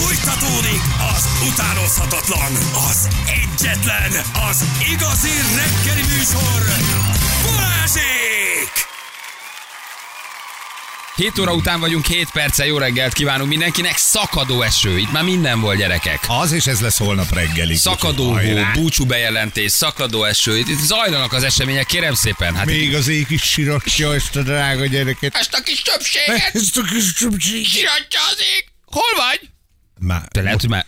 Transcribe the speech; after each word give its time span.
Fújtatódik 0.00 0.80
az 1.16 1.24
utánozhatatlan, 1.52 2.52
az 2.90 3.08
egyetlen, 3.26 4.12
az 4.50 4.64
igazi 4.92 5.28
reggeli 5.56 6.02
műsor, 6.02 6.62
Balázsék! 7.44 8.86
7 11.16 11.38
óra 11.38 11.52
után 11.52 11.80
vagyunk, 11.80 12.06
7 12.06 12.30
perce, 12.30 12.66
jó 12.66 12.78
reggelt 12.78 13.12
kívánunk 13.12 13.48
mindenkinek. 13.48 13.96
Szakadó 13.96 14.62
eső, 14.62 14.98
itt 14.98 15.12
már 15.12 15.22
minden 15.22 15.60
volt 15.60 15.78
gyerekek. 15.78 16.24
Az 16.28 16.52
és 16.52 16.66
ez 16.66 16.80
lesz 16.80 16.98
holnap 16.98 17.34
reggelig. 17.34 17.76
Szakadó 17.76 18.32
hó, 18.38 18.56
búcsú 18.74 19.04
bejelentés, 19.06 19.72
szakadó 19.72 20.24
eső, 20.24 20.58
itt 20.58 20.68
itt 20.68 20.80
zajlanak 20.80 21.32
az 21.32 21.42
események, 21.42 21.86
kérem 21.86 22.14
szépen. 22.14 22.54
Hát 22.56 22.66
Még 22.66 22.94
az 22.94 23.08
ég 23.08 23.26
is 23.28 23.42
siratja 23.42 24.14
ezt 24.14 24.36
a 24.36 24.42
drága 24.42 24.86
gyereket. 24.86 25.34
ezt 25.34 25.54
a 25.54 25.60
kis 25.62 25.82
többséget 25.82 26.54
Ezt 26.54 26.76
a 26.76 26.82
kis 26.82 27.12
csupcsi. 27.12 27.64
siratja 27.64 28.20
az 28.30 28.36
ég. 28.56 28.64
Hol 28.84 29.12
vagy? 29.16 29.40
Már, 29.98 30.22
Te 30.28 30.42
lehet, 30.42 30.60
hogy 30.60 30.70
már 30.70 30.86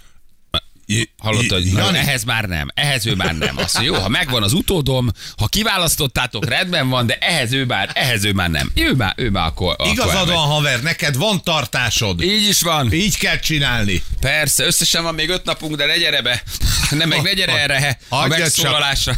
Hallottad, 1.19 1.65
Ja, 1.65 1.91
na, 1.91 1.97
ehhez 1.97 2.25
már 2.25 2.45
nem, 2.45 2.69
ehhez 2.75 3.07
ő 3.07 3.15
már 3.15 3.39
nem. 3.39 3.57
Azt 3.57 3.75
mondja, 3.75 3.95
jó, 3.95 4.01
ha 4.03 4.09
megvan 4.09 4.43
az 4.43 4.53
utódom, 4.53 5.11
ha 5.37 5.47
kiválasztottátok, 5.47 6.49
rendben 6.49 6.89
van, 6.89 7.07
de 7.07 7.19
ehhez 7.21 7.53
ő 7.53 7.65
már, 7.65 7.91
ehhez 7.95 8.25
ő 8.25 8.33
már 8.33 8.51
nem. 8.51 8.71
Ő 8.75 8.95
már, 8.95 9.13
ő 9.17 9.31
már 9.31 9.47
akkor, 9.47 9.73
akkor 9.73 9.93
Igazad 9.93 10.15
elmegy. 10.15 10.35
van, 10.35 10.47
haver, 10.47 10.83
neked 10.83 11.17
van 11.17 11.43
tartásod. 11.45 12.23
Így 12.23 12.49
is 12.49 12.61
van. 12.63 12.93
Így 12.93 13.17
kell 13.19 13.39
csinálni. 13.39 14.03
Persze, 14.21 14.65
összesen 14.65 15.03
van 15.03 15.15
még 15.15 15.29
öt 15.29 15.45
napunk, 15.45 15.77
de 15.77 15.87
ne 15.87 15.97
gyere 15.97 16.23
be. 16.23 16.43
Nem, 16.91 17.09
meg 17.09 17.23
ne 17.23 17.33
gyere 17.33 17.59
erre 17.59 17.99
a 18.09 18.27
megszólalásra. 18.27 19.17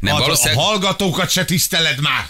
Nem, 0.00 0.14
a, 0.14 0.16
a 0.16 0.20
valószínűleg... 0.20 0.64
hallgatókat 0.64 1.30
se 1.30 1.44
tiszteled 1.44 2.00
már. 2.00 2.26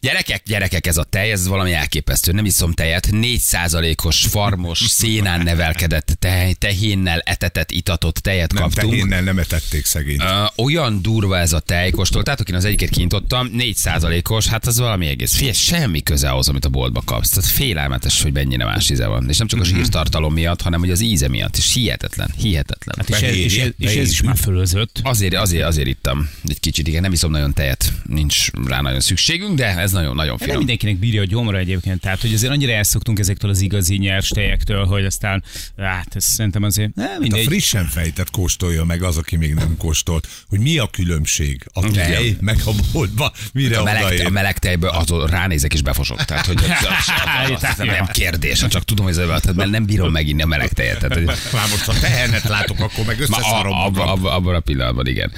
Gyerekek, 0.00 0.42
gyerekek, 0.46 0.86
ez 0.86 0.96
a 0.96 1.02
tej, 1.02 1.30
ez 1.30 1.48
valami 1.48 1.72
elképesztő. 1.72 2.32
Nem 2.32 2.44
iszom 2.44 2.72
tejet. 2.72 3.08
4%-os 3.12 4.26
farmos, 4.26 4.78
szénán 4.78 5.40
nevelkedett 5.40 6.16
tej, 6.18 6.52
tehénnel 6.52 7.20
etetett, 7.20 7.70
itatott 7.70 8.14
tejet 8.16 8.52
Nem, 8.52 8.62
kaptunk. 8.62 8.90
tehénnel 8.90 9.22
nem 9.22 9.38
etették 9.38 9.84
szegény. 9.84 10.20
Uh, 10.20 10.64
olyan 10.64 11.02
durva 11.02 11.38
ez 11.38 11.52
a 11.52 11.60
tej, 11.60 11.90
kóstoltátok, 11.90 12.48
én 12.48 12.54
az 12.54 12.64
egyiket 12.64 12.88
kinyitottam, 12.88 13.50
4%-os, 13.52 14.46
hát 14.46 14.66
az 14.66 14.78
valami 14.78 15.06
egész. 15.06 15.34
Figyelj, 15.34 15.54
semmi 15.54 16.02
köze 16.02 16.28
ahhoz, 16.28 16.48
amit 16.48 16.64
a 16.64 16.68
boltba 16.68 17.02
kapsz. 17.04 17.28
Tehát 17.28 17.50
félelmetes, 17.50 18.22
hogy 18.22 18.32
mennyire 18.32 18.64
más 18.64 18.90
íze 18.90 19.06
van. 19.06 19.28
És 19.28 19.38
nem 19.38 19.46
csak 19.46 19.60
a 19.60 19.64
zsírtartalom 19.64 20.32
miatt, 20.32 20.62
hanem 20.62 20.80
hogy 20.80 20.90
az 20.90 21.00
íze 21.00 21.28
miatt. 21.28 21.56
És 21.56 21.72
hihetetlen, 21.72 22.34
hihetetlen. 22.36 22.96
Hát 22.98 23.08
és, 23.08 23.28
ez, 23.28 23.34
és, 23.36 23.58
ez, 23.58 23.70
és 23.78 23.94
ez 23.94 24.10
is 24.10 24.22
már 24.22 24.36
fölözött. 24.36 25.00
Azért, 25.02 25.34
azért, 25.34 25.64
azért 25.64 25.88
ittam 25.88 26.30
egy 26.48 26.60
kicsit, 26.60 26.88
igen, 26.88 27.02
nem 27.02 27.12
iszom 27.12 27.30
nagyon 27.30 27.52
tejet, 27.52 27.92
nincs 28.04 28.50
rá 28.66 28.80
nagyon 28.80 29.00
szükségünk, 29.00 29.56
de 29.56 29.86
ez 29.88 29.94
nagyon, 29.94 30.14
nagyon 30.14 30.28
Nem 30.28 30.38
finom. 30.38 30.56
mindenkinek 30.56 30.96
bírja 30.96 31.20
a 31.20 31.24
gyomra 31.24 31.58
egyébként, 31.58 32.00
tehát 32.00 32.20
hogy 32.20 32.32
azért 32.32 32.52
annyira 32.52 32.72
elszoktunk 32.72 33.18
ezektől 33.18 33.50
az 33.50 33.60
igazi 33.60 33.96
nyers 33.96 34.28
tejektől, 34.28 34.84
hogy 34.84 35.04
aztán, 35.04 35.44
hát 35.76 36.16
ez 36.16 36.24
szerintem 36.24 36.62
azért, 36.62 36.94
nem 36.94 37.10
A 37.16 37.18
mindegy. 37.18 37.44
frissen 37.44 37.86
fejtett 37.86 38.30
kóstolja 38.30 38.84
meg 38.84 39.02
az, 39.02 39.16
aki 39.16 39.36
még 39.36 39.54
nem 39.54 39.76
kóstolt, 39.76 40.28
hogy 40.48 40.58
mi 40.58 40.78
a 40.78 40.86
különbség 40.86 41.66
a 41.72 41.90
tej, 41.90 42.36
meg 42.40 42.58
a 42.64 42.70
boltba, 42.92 43.32
mire 43.52 43.78
A 43.78 43.82
meleg, 43.82 44.26
a 44.26 44.30
meleg 44.30 44.58
tejből 44.58 44.90
azon 44.90 45.26
ránézek 45.26 45.74
és 45.74 45.82
befosok. 45.82 46.24
Tehát, 46.24 46.46
hogy 46.46 46.56
az, 46.64 46.70
az, 46.70 47.50
az, 47.50 47.62
az, 47.62 47.78
az 47.78 47.86
nem 47.86 48.06
kérdés, 48.06 48.64
csak 48.68 48.84
tudom, 48.84 49.04
hogy 49.04 49.18
ez 49.18 49.26
tehát, 49.26 49.54
mert 49.54 49.70
nem 49.70 49.84
bírom 49.86 50.12
meginni 50.12 50.42
a 50.42 50.46
meleg 50.46 50.72
tejet. 50.72 50.98
Tehát, 50.98 51.14
hogy 51.14 51.24
Már 51.26 51.68
most 51.70 51.84
ha 51.84 51.98
tehenet 52.00 52.42
látok, 52.42 52.80
akkor 52.80 53.04
meg 53.04 53.16
Ma 53.18 53.22
összeszarom 53.22 53.72
a, 53.72 53.84
abba, 53.84 54.12
abba, 54.12 54.34
abban 54.34 54.54
a 54.54 54.60
pillanatban, 54.60 55.06
igen. 55.06 55.32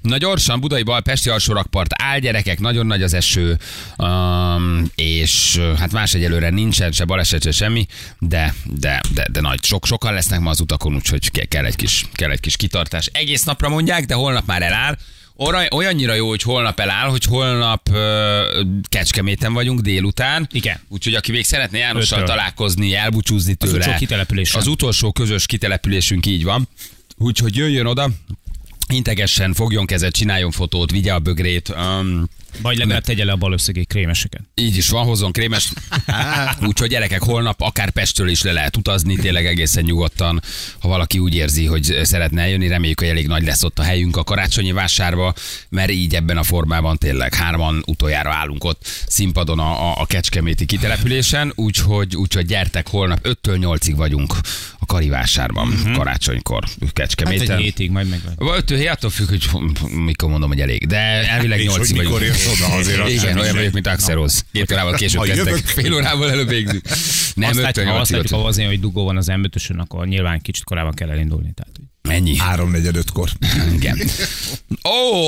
Na 0.00 0.16
gyorsan, 0.16 0.60
Budai 0.60 0.82
bal, 0.82 1.02
Pesti 1.02 1.28
alsó 1.28 1.52
rakpart 1.52 1.90
áll, 2.02 2.18
gyerekek, 2.18 2.60
nagyon 2.60 2.86
nagy 2.86 3.02
az 3.02 3.14
eső, 3.14 3.58
um, 3.98 4.84
és 4.94 5.60
hát 5.78 5.92
más 5.92 6.14
egyelőre 6.14 6.50
nincsen, 6.50 6.92
se 6.92 7.04
baleset, 7.04 7.42
se 7.42 7.50
semmi, 7.50 7.86
de, 8.18 8.54
de, 8.64 9.00
de, 9.14 9.26
de 9.32 9.40
nagy. 9.40 9.64
Sok, 9.64 9.86
sokan 9.86 10.14
lesznek 10.14 10.40
ma 10.40 10.50
az 10.50 10.60
utakon, 10.60 10.94
úgyhogy 10.94 11.30
ke- 11.30 11.48
kell 11.48 11.64
egy, 11.64 11.76
kis, 11.76 12.06
kell 12.12 12.30
egy 12.30 12.40
kis 12.40 12.56
kitartás. 12.56 13.06
Egész 13.12 13.42
napra 13.42 13.68
mondják, 13.68 14.04
de 14.06 14.14
holnap 14.14 14.46
már 14.46 14.62
eláll. 14.62 14.98
Olyan- 15.36 15.72
Olyannyira 15.72 16.14
jó, 16.14 16.28
hogy 16.28 16.42
holnap 16.42 16.80
eláll, 16.80 17.08
hogy 17.08 17.24
holnap 17.24 17.88
uh, 17.88 17.96
Kecskeméten 18.88 19.52
vagyunk 19.52 19.80
délután. 19.80 20.48
Igen. 20.52 20.80
Úgyhogy 20.88 21.14
aki 21.14 21.32
még 21.32 21.44
szeretne 21.44 21.78
Jánossal 21.78 22.18
Öttől. 22.20 22.34
találkozni, 22.34 22.94
elbúcsúzni 22.94 23.50
Az 23.58 23.68
tőle. 23.68 23.78
utolsó 23.78 23.98
kitelepülésen. 23.98 24.60
Az 24.60 24.66
utolsó 24.66 25.12
közös 25.12 25.46
kitelepülésünk 25.46 26.26
így 26.26 26.44
van. 26.44 26.68
Úgyhogy 27.16 27.56
jöjjön 27.56 27.86
oda, 27.86 28.10
integessen, 28.88 29.54
fogjon 29.54 29.86
kezet, 29.86 30.14
csináljon 30.14 30.50
fotót, 30.50 30.90
vigye 30.90 31.12
a 31.14 31.18
bögrét. 31.18 31.68
Um, 31.68 32.28
Vagy 32.60 32.76
legalább 32.76 33.02
tegye 33.02 33.24
le 33.24 33.32
a 33.32 33.36
bal 33.36 33.52
összegé 33.52 33.82
krémeseket. 33.84 34.40
így 34.54 34.76
is 34.76 34.88
van, 34.88 35.04
hozzon 35.04 35.32
krémes. 35.32 35.72
Úgyhogy 36.68 36.88
gyerekek, 36.88 37.22
holnap 37.22 37.60
akár 37.60 37.90
Pestről 37.90 38.28
is 38.28 38.42
le 38.42 38.52
lehet 38.52 38.76
utazni, 38.76 39.16
tényleg 39.16 39.46
egészen 39.46 39.84
nyugodtan. 39.84 40.42
Ha 40.78 40.88
valaki 40.88 41.18
úgy 41.18 41.34
érzi, 41.34 41.66
hogy 41.66 42.00
szeretne 42.02 42.42
eljönni, 42.42 42.68
reméljük, 42.68 43.00
hogy 43.00 43.08
elég 43.08 43.26
nagy 43.26 43.44
lesz 43.44 43.62
ott 43.62 43.78
a 43.78 43.82
helyünk 43.82 44.16
a 44.16 44.24
karácsonyi 44.24 44.72
vásárba, 44.72 45.34
mert 45.68 45.90
így 45.90 46.14
ebben 46.14 46.36
a 46.36 46.42
formában 46.42 46.96
tényleg 46.98 47.34
hárman 47.34 47.82
utoljára 47.86 48.32
állunk 48.32 48.64
ott 48.64 48.86
színpadon 49.06 49.58
a, 49.58 49.90
a, 49.90 50.00
a 50.00 50.06
Kecskeméti 50.06 50.66
kitelepülésen, 50.66 51.52
úgyhogy, 51.54 52.16
úgyhogy 52.16 52.46
gyertek, 52.46 52.88
holnap 52.88 53.18
5-től 53.22 53.78
8-ig 53.78 53.94
vagyunk 53.96 54.34
a 54.78 54.86
karivásárban, 54.86 55.68
uh-huh. 55.68 55.96
karácsonykor 55.96 56.64
Hát 56.80 56.92
Kecskeméten. 56.92 57.56
egy 57.56 57.62
hétig 57.62 57.90
majd 57.90 58.08
meg. 58.08 58.20
Vagy 58.36 58.56
öt 58.56 58.78
hé, 58.78 58.86
attól 58.86 59.10
függ, 59.10 59.28
hogy 59.28 59.48
mikor 60.04 60.30
mondom, 60.30 60.48
hogy 60.48 60.60
elég. 60.60 60.86
De 60.86 60.96
elvileg 61.28 61.60
És 61.60 61.66
hogy 61.66 61.76
nyolcig 61.76 61.96
mikor 61.96 62.18
vagyunk. 62.18 62.36
Oda, 62.46 62.74
azért 62.74 63.08
Igen, 63.08 63.38
olyan 63.38 63.54
vagyok, 63.54 63.72
mint 63.72 63.86
Axeroz. 63.86 64.44
Két 64.52 64.72
órával 64.72 64.94
később 64.94 65.22
kezdtek. 65.22 65.54
Fél 65.54 65.94
órával 65.94 66.30
előbb 66.30 66.48
végzünk. 66.48 66.82
Nem, 67.34 67.48
azt 67.50 67.58
látjuk, 67.58 67.86
ha 67.86 67.94
azt 67.94 68.10
látjuk, 68.10 68.44
azért, 68.46 68.68
hogy 68.68 68.80
dugó 68.80 69.04
van 69.04 69.16
az 69.16 69.26
m 69.26 69.44
akkor 69.76 70.06
nyilván 70.06 70.40
kicsit 70.40 70.64
korábban 70.64 70.94
kell 70.94 71.10
elindulni. 71.10 71.52
Tehát, 71.54 71.72
hogy 71.76 72.12
Ennyi. 72.12 72.36
Háromnegyed 72.36 72.96
ötkor. 72.96 73.30
Igen. 73.76 73.98
Ó, 74.84 75.22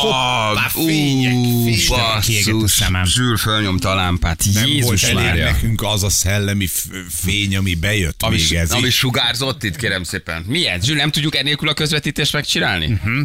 Hoppá, 0.00 0.68
fények, 0.68 2.66
szemem. 2.66 3.04
Zsűr 3.04 3.38
fölnyomta 3.38 3.90
a 3.90 3.94
lámpát. 3.94 4.44
Nem 4.52 4.62
volt 4.62 4.74
Jézus 4.74 5.02
elég 5.02 5.14
Mária. 5.14 5.44
nekünk 5.44 5.82
az 5.82 6.02
a 6.02 6.10
szellemi 6.10 6.66
fény, 7.08 7.56
ami 7.56 7.74
bejött 7.74 8.22
Ami, 8.22 8.36
még 8.36 8.52
ez. 8.52 8.70
ami 8.70 8.90
sugárzott 8.90 9.62
itt, 9.62 9.76
kérem 9.76 10.02
szépen. 10.02 10.42
Milyen? 10.46 10.80
Zsűr, 10.80 10.96
nem 10.96 11.10
tudjuk 11.10 11.36
ennélkül 11.36 11.68
a 11.68 11.74
közvetítést 11.74 12.32
megcsinálni? 12.32 12.86
Uh-huh. 12.86 13.22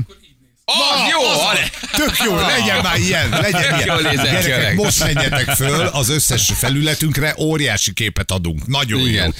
Az 0.68 1.09
jó! 1.12 1.40
Ale. 1.48 1.70
Tök 1.92 2.18
jó, 2.26 2.36
legyen 2.36 2.81
már 2.81 2.98
ilyen, 3.00 3.30
legyen 3.30 3.80
ilyen. 3.80 3.98
Gyerekek, 4.14 4.58
öreg. 4.58 4.76
most 4.76 5.03
menjetek 5.03 5.50
föl, 5.50 5.86
az 5.86 6.09
összes 6.09 6.52
felületünkre 6.56 7.36
óriási 7.38 7.94
képet 7.94 8.31
adunk. 8.31 8.68
Nagyon 8.68 9.08
Igen. 9.08 9.25
jó. 9.25 9.31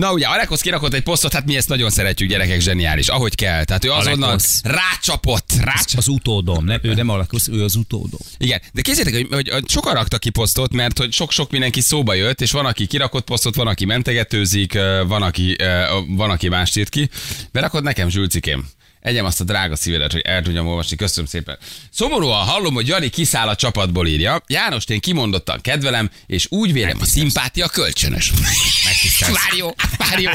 Na 0.00 0.12
ugye, 0.12 0.26
Alekosz 0.26 0.60
kirakott 0.60 0.94
egy 0.94 1.02
posztot, 1.02 1.32
hát 1.32 1.44
mi 1.44 1.56
ezt 1.56 1.68
nagyon 1.68 1.90
szeretjük, 1.90 2.28
gyerekek, 2.28 2.60
zseniális, 2.60 3.08
ahogy 3.08 3.34
kell. 3.34 3.64
Tehát 3.64 3.84
ő 3.84 3.90
azonnal 3.90 4.28
Alekosz. 4.28 4.60
rácsapott, 4.64 5.52
rácsapott. 5.60 5.98
az 5.98 6.08
utódom, 6.08 6.64
nem, 6.64 6.78
ő 6.82 6.94
nem 6.94 7.08
alakusz, 7.08 7.48
ő 7.48 7.64
az 7.64 7.74
utódom. 7.74 8.20
Igen, 8.38 8.60
de 8.72 8.80
képzeljétek, 8.82 9.20
hogy, 9.20 9.34
hogy, 9.34 9.48
hogy 9.48 9.68
sokan 9.68 9.94
raktak 9.94 10.20
ki 10.20 10.30
posztot, 10.30 10.72
mert 10.72 10.98
hogy 10.98 11.12
sok-sok 11.12 11.50
mindenki 11.50 11.80
szóba 11.80 12.14
jött, 12.14 12.40
és 12.40 12.50
van, 12.50 12.66
aki 12.66 12.86
kirakott 12.86 13.24
posztot, 13.24 13.54
van, 13.54 13.66
aki 13.66 13.84
mentegetőzik, 13.84 14.78
van, 15.06 15.22
aki, 15.22 15.56
van, 16.06 16.30
aki 16.30 16.48
mást 16.48 16.76
írt 16.76 16.88
ki. 16.88 17.10
Berakod 17.52 17.82
nekem, 17.82 18.08
Zsülcikém. 18.08 18.68
Egyem 19.08 19.24
azt 19.24 19.40
a 19.40 19.44
drága 19.44 19.76
szívedet, 19.76 20.12
hogy 20.12 20.20
el 20.20 20.42
tudjam 20.42 20.66
olvasni. 20.66 20.96
Köszönöm 20.96 21.26
szépen. 21.26 21.58
Szomorúan 21.90 22.46
hallom, 22.46 22.74
hogy 22.74 22.86
Jani 22.86 23.08
kiszáll 23.08 23.48
a 23.48 23.54
csapatból 23.56 24.06
írja. 24.06 24.42
János, 24.46 24.84
én 24.86 25.00
kimondottan 25.00 25.60
kedvelem, 25.60 26.10
és 26.26 26.46
úgy 26.48 26.72
vélem, 26.72 26.96
a 27.00 27.04
szimpátia 27.04 27.68
kölcsönös. 27.68 28.32
Várjó, 29.20 29.74
várjó. 29.98 30.30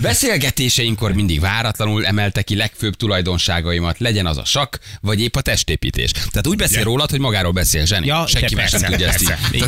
Beszélgetéseinkor 0.00 1.12
mindig 1.12 1.40
váratlanul 1.40 2.06
emelte 2.06 2.42
ki 2.42 2.56
legfőbb 2.56 2.94
tulajdonságaimat, 2.94 3.98
legyen 3.98 4.26
az 4.26 4.36
a 4.36 4.44
sakk, 4.44 4.74
vagy 5.00 5.20
épp 5.20 5.36
a 5.36 5.40
testépítés. 5.40 6.10
Tehát 6.10 6.46
úgy 6.46 6.56
beszél 6.56 6.82
rólad, 6.82 7.10
hogy 7.10 7.20
magáról 7.20 7.52
beszél, 7.52 7.86
Zseni. 7.86 8.06
Ja, 8.06 8.26
Senki 8.26 8.54
más 8.54 8.70
nem 8.70 8.82
tudja 8.90 9.08
ezt 9.08 9.22
így. 9.52 9.64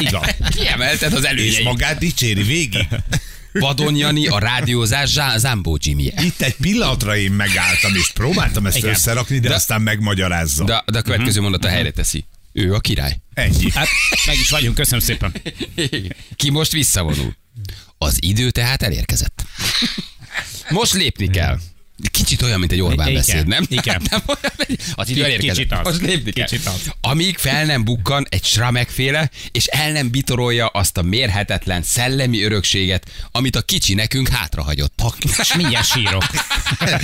Így- 0.00 0.10
van. 0.10 0.22
Kiemelted 0.56 1.12
az 1.12 1.22
És 1.22 1.28
előnyeit. 1.28 1.64
magát 1.64 1.98
dicséri 1.98 2.42
végig. 2.42 2.86
Vadon 3.60 3.96
Jani, 3.96 4.26
a 4.26 4.38
rádiózás 4.38 5.08
Zá- 5.10 5.38
Zambó 5.38 5.78
Jimmy. 5.80 6.12
Itt 6.16 6.40
egy 6.40 6.54
pillanatra 6.54 7.16
én 7.16 7.32
megálltam, 7.32 7.94
és 7.94 8.10
próbáltam 8.12 8.66
ezt 8.66 8.76
Igen. 8.76 8.90
összerakni, 8.90 9.38
de, 9.38 9.48
De- 9.48 9.54
aztán 9.54 9.82
megmagyarázza. 9.82 10.64
De, 10.64 10.82
de 10.86 10.98
a 10.98 11.02
következő 11.02 11.40
mondata 11.40 11.68
helyre 11.68 11.90
teszi. 11.90 12.24
Ő 12.52 12.74
a 12.74 12.80
király. 12.80 13.16
Ennyi. 13.34 13.70
Hát 13.70 13.88
meg 14.26 14.36
is 14.38 14.50
vagyunk, 14.50 14.74
köszönöm 14.74 15.00
szépen. 15.04 15.32
Ki 16.36 16.50
most 16.50 16.72
visszavonul. 16.72 17.36
Az 17.98 18.16
idő 18.20 18.50
tehát 18.50 18.82
elérkezett. 18.82 19.44
Most 20.68 20.92
lépni 20.92 21.28
kell. 21.28 21.58
Kicsit 22.10 22.42
olyan, 22.42 22.58
mint 22.58 22.72
egy 22.72 22.80
Orbán 22.80 23.08
Igen, 23.08 23.22
beszéd, 23.26 23.46
nem? 23.46 23.64
igen. 23.68 24.02
Nem 24.10 24.20
olyan, 24.26 24.78
az 24.94 25.08
idő 25.08 25.24
elérkezett. 25.24 25.56
kicsit 25.56 25.72
az. 25.72 25.78
Most 25.84 26.00
lépni 26.00 26.30
kell. 26.32 26.46
Kicsit 26.46 26.66
az. 26.66 26.90
Amíg 27.00 27.36
fel 27.38 27.64
nem 27.64 27.84
bukkan 27.84 28.26
egy 28.28 28.44
sramekféle, 28.44 29.30
és 29.52 29.66
el 29.66 29.92
nem 29.92 30.10
bitorolja 30.10 30.66
azt 30.66 30.96
a 30.96 31.02
mérhetetlen 31.02 31.82
szellemi 31.82 32.42
örökséget, 32.42 33.10
amit 33.30 33.56
a 33.56 33.62
kicsi 33.62 33.94
nekünk 33.94 34.28
hátrahagyott. 34.28 35.02
És 35.38 35.54
mindjárt 35.56 35.86
sírok. 35.86 36.24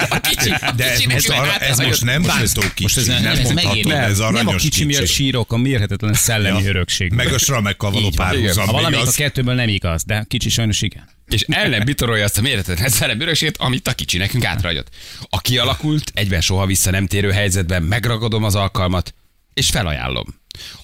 A 0.08 0.20
kicsi, 0.20 0.54
De 0.76 0.90
ez 0.90 0.96
kicsi 0.98 1.12
most, 1.12 1.28
nekünk 1.28 1.44
arra, 1.46 1.58
ez 1.58 1.78
most 1.78 2.04
nem 2.04 2.22
bántó 2.22 2.60
kicsi, 2.60 2.82
Most 2.82 2.96
ez, 2.96 3.06
nem 3.06 3.26
ez 3.26 3.38
mondható, 3.50 3.90
ez 3.90 4.18
Nem 4.18 4.26
a 4.26 4.28
aranyos 4.28 4.62
kicsi 4.62 4.84
miatt 4.84 5.06
sírok, 5.06 5.52
a 5.52 5.56
mérhetetlen 5.56 6.12
szellemi 6.14 6.62
Ja. 6.62 6.68
örökség. 6.68 7.12
Meg 7.12 7.32
a 7.32 7.38
sramekkal 7.38 7.90
való 7.90 8.10
párhuzam. 8.16 8.66
Ha 8.66 8.72
valamelyik 8.72 9.04
a 9.04 9.08
az- 9.08 9.14
kettőből 9.14 9.54
nem 9.54 9.68
igaz, 9.68 10.04
de 10.04 10.24
kicsi 10.28 10.48
sajnos 10.48 10.82
igen. 10.82 11.08
És 11.32 11.42
el 11.48 11.68
nem 11.68 11.84
bitorolja 11.84 12.24
azt 12.24 12.38
a 12.38 12.40
méretetlen 12.40 12.88
szerepörösét, 12.88 13.56
amit 13.56 13.88
a 13.88 13.92
kicsi 13.92 14.18
nekünk 14.18 14.44
átragyott. 14.44 14.88
A 15.28 15.40
kialakult, 15.40 16.10
egyben 16.14 16.40
soha 16.40 16.66
vissza 16.66 16.90
nem 16.90 17.06
térő 17.06 17.30
helyzetben 17.30 17.82
megragadom 17.82 18.44
az 18.44 18.54
alkalmat, 18.54 19.14
és 19.54 19.68
felajánlom. 19.68 20.24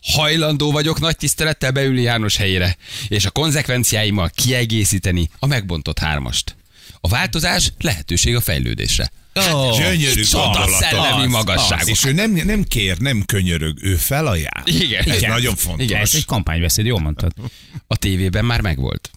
Hajlandó 0.02 0.72
vagyok 0.72 1.00
nagy 1.00 1.16
tisztelettel 1.16 1.70
beülni 1.70 2.02
János 2.02 2.36
helyére, 2.36 2.76
és 3.08 3.24
a 3.24 3.30
konzekvenciáimmal 3.30 4.30
kiegészíteni 4.34 5.30
a 5.38 5.46
megbontott 5.46 5.98
hármast. 5.98 6.56
A 7.00 7.08
változás 7.08 7.72
lehetőség 7.78 8.36
a 8.36 8.40
fejlődésre. 8.40 9.10
Oh, 9.34 9.78
Gyönyörű 9.78 10.22
gondolatok. 10.32 10.74
szellemi 10.74 11.26
magasság. 11.26 11.88
És 11.88 12.04
ő 12.04 12.12
nem, 12.12 12.30
nem 12.30 12.64
kér, 12.64 12.98
nem 12.98 13.24
könyörög, 13.24 13.78
ő 13.82 13.94
felajánl. 13.94 14.62
Igen. 14.64 15.02
Ez 15.08 15.16
Igen. 15.16 15.30
nagyon 15.30 15.56
fontos. 15.56 15.84
Igen. 15.84 16.00
Ez 16.00 16.14
egy 16.14 16.24
kampánybeszéd, 16.24 16.86
jól 16.86 17.00
mondtad. 17.00 17.32
A 17.86 17.96
tévében 17.96 18.44
már 18.44 18.60
megvolt. 18.60 19.10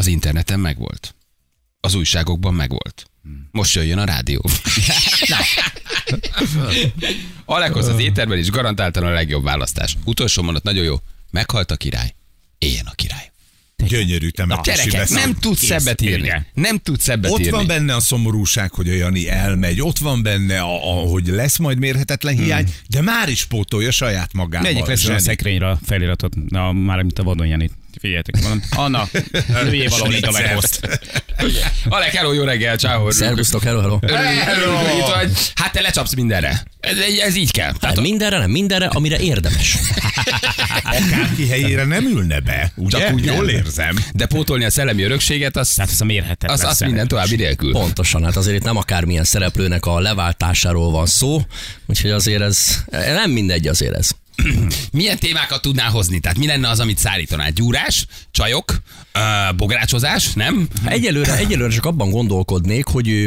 Az 0.00 0.06
interneten 0.06 0.60
megvolt. 0.60 1.14
Az 1.80 1.94
újságokban 1.94 2.54
megvolt. 2.54 3.04
Most 3.50 3.74
jöjjön 3.74 3.98
a 3.98 4.04
rádió. 4.04 4.44
Alekoz 7.44 7.88
az 7.88 7.98
éterben 8.00 8.38
is 8.38 8.50
garantáltan 8.50 9.02
a 9.04 9.10
legjobb 9.10 9.44
választás. 9.44 9.96
Utolsó 10.04 10.42
mondat 10.42 10.62
nagyon 10.62 10.84
jó. 10.84 10.96
Meghalt 11.30 11.70
a 11.70 11.76
király. 11.76 12.14
Éljen 12.58 12.86
a 12.86 12.92
király. 12.94 13.30
Gyönyörű 13.76 14.28
temetési 14.28 14.96
nem 15.08 15.34
tudsz 15.34 15.60
Kész, 15.60 15.68
szebbet 15.68 16.00
írni. 16.00 16.24
igen. 16.24 16.46
Nem 16.54 16.78
tudsz 16.78 17.02
szebbet 17.02 17.30
Ott 17.30 17.38
írni. 17.38 17.50
van 17.50 17.66
benne 17.66 17.94
a 17.94 18.00
szomorúság, 18.00 18.72
hogy 18.72 18.88
a 18.88 18.92
Jani 18.92 19.28
elmegy, 19.28 19.80
ott 19.82 19.98
van 19.98 20.22
benne, 20.22 20.60
a, 20.60 20.74
a, 20.90 21.08
hogy 21.08 21.26
lesz 21.26 21.56
majd 21.58 21.78
mérhetetlen 21.78 22.36
hiány, 22.36 22.64
Hmm. 22.64 22.72
de 22.88 23.00
már 23.00 23.28
is 23.28 23.44
pótolja 23.44 23.90
saját 23.90 24.32
magával. 24.32 24.72
Megyek 24.72 24.86
lesz 24.86 25.04
a 25.08 25.18
szekrényre 25.18 25.68
a 25.70 25.78
feliratot, 25.84 26.34
na, 26.48 26.72
már 26.72 27.02
mint 27.02 27.18
a 27.18 27.22
vadon 27.22 27.46
Janit. 27.46 27.72
Figyeljetek, 28.00 28.42
mondom. 28.42 28.62
Anna, 28.70 29.08
lőjél 29.64 29.90
egy 30.04 30.24
a 30.26 30.30
megoszt. 30.30 31.00
Alek, 31.88 32.14
hello, 32.14 32.32
jó 32.32 32.44
reggel, 32.44 32.76
ciao. 32.76 33.10
Szervusztok, 33.10 33.62
hello, 33.62 33.80
hello. 33.80 33.98
Vagy. 35.06 35.30
Hát 35.54 35.72
te 35.72 35.80
lecsapsz 35.80 36.14
mindenre. 36.14 36.62
Ez, 36.80 36.96
ez 37.22 37.36
így 37.36 37.50
kell. 37.50 37.72
Tehát 37.72 37.96
Hát 37.96 38.00
mindenre, 38.00 38.38
nem 38.38 38.50
mindenre, 38.50 38.86
amire 38.86 39.18
érdemes. 39.18 39.76
Akárki 40.84 41.48
helyére 41.48 41.84
nem 41.84 42.04
ülne 42.04 42.40
be, 42.40 42.72
ugye? 42.76 42.98
Csak 42.98 43.12
úgy 43.14 43.24
Jól 43.24 43.48
érzem. 43.48 43.96
de 44.12 44.26
pótolni 44.26 44.64
a 44.64 44.70
szellemi 44.70 45.02
örökséget, 45.02 45.56
az, 45.56 45.74
Tehát 45.74 45.90
ez 45.90 46.00
a 46.00 46.04
mérhetetlen 46.04 46.50
az, 46.50 46.64
az 46.64 46.80
minden 46.80 47.08
további 47.08 47.36
nélkül. 47.36 47.72
Pontosan, 47.72 48.24
hát 48.24 48.36
azért 48.36 48.56
itt 48.56 48.64
nem 48.64 48.76
akármilyen 48.76 49.24
szereplőnek 49.24 49.86
a 49.86 50.00
leváltásáról 50.00 50.90
van 50.90 51.06
szó, 51.06 51.42
úgyhogy 51.86 52.10
azért 52.10 52.42
ez 52.42 52.84
nem 53.14 53.30
mindegy 53.30 53.68
azért 53.68 53.94
ez. 53.94 54.10
Milyen 54.92 55.18
témákat 55.18 55.62
tudnál 55.62 55.90
hozni? 55.90 56.20
Tehát 56.20 56.38
mi 56.38 56.46
lenne 56.46 56.68
az, 56.68 56.80
amit 56.80 56.98
szállítanál? 56.98 57.50
Gyúrás, 57.50 58.06
csajok, 58.30 58.82
bográcsozás, 59.56 60.32
nem? 60.32 60.68
Egyelőre, 60.84 61.36
egyelőre 61.36 61.72
csak 61.72 61.84
abban 61.84 62.10
gondolkodnék, 62.10 62.86
hogy 62.86 63.26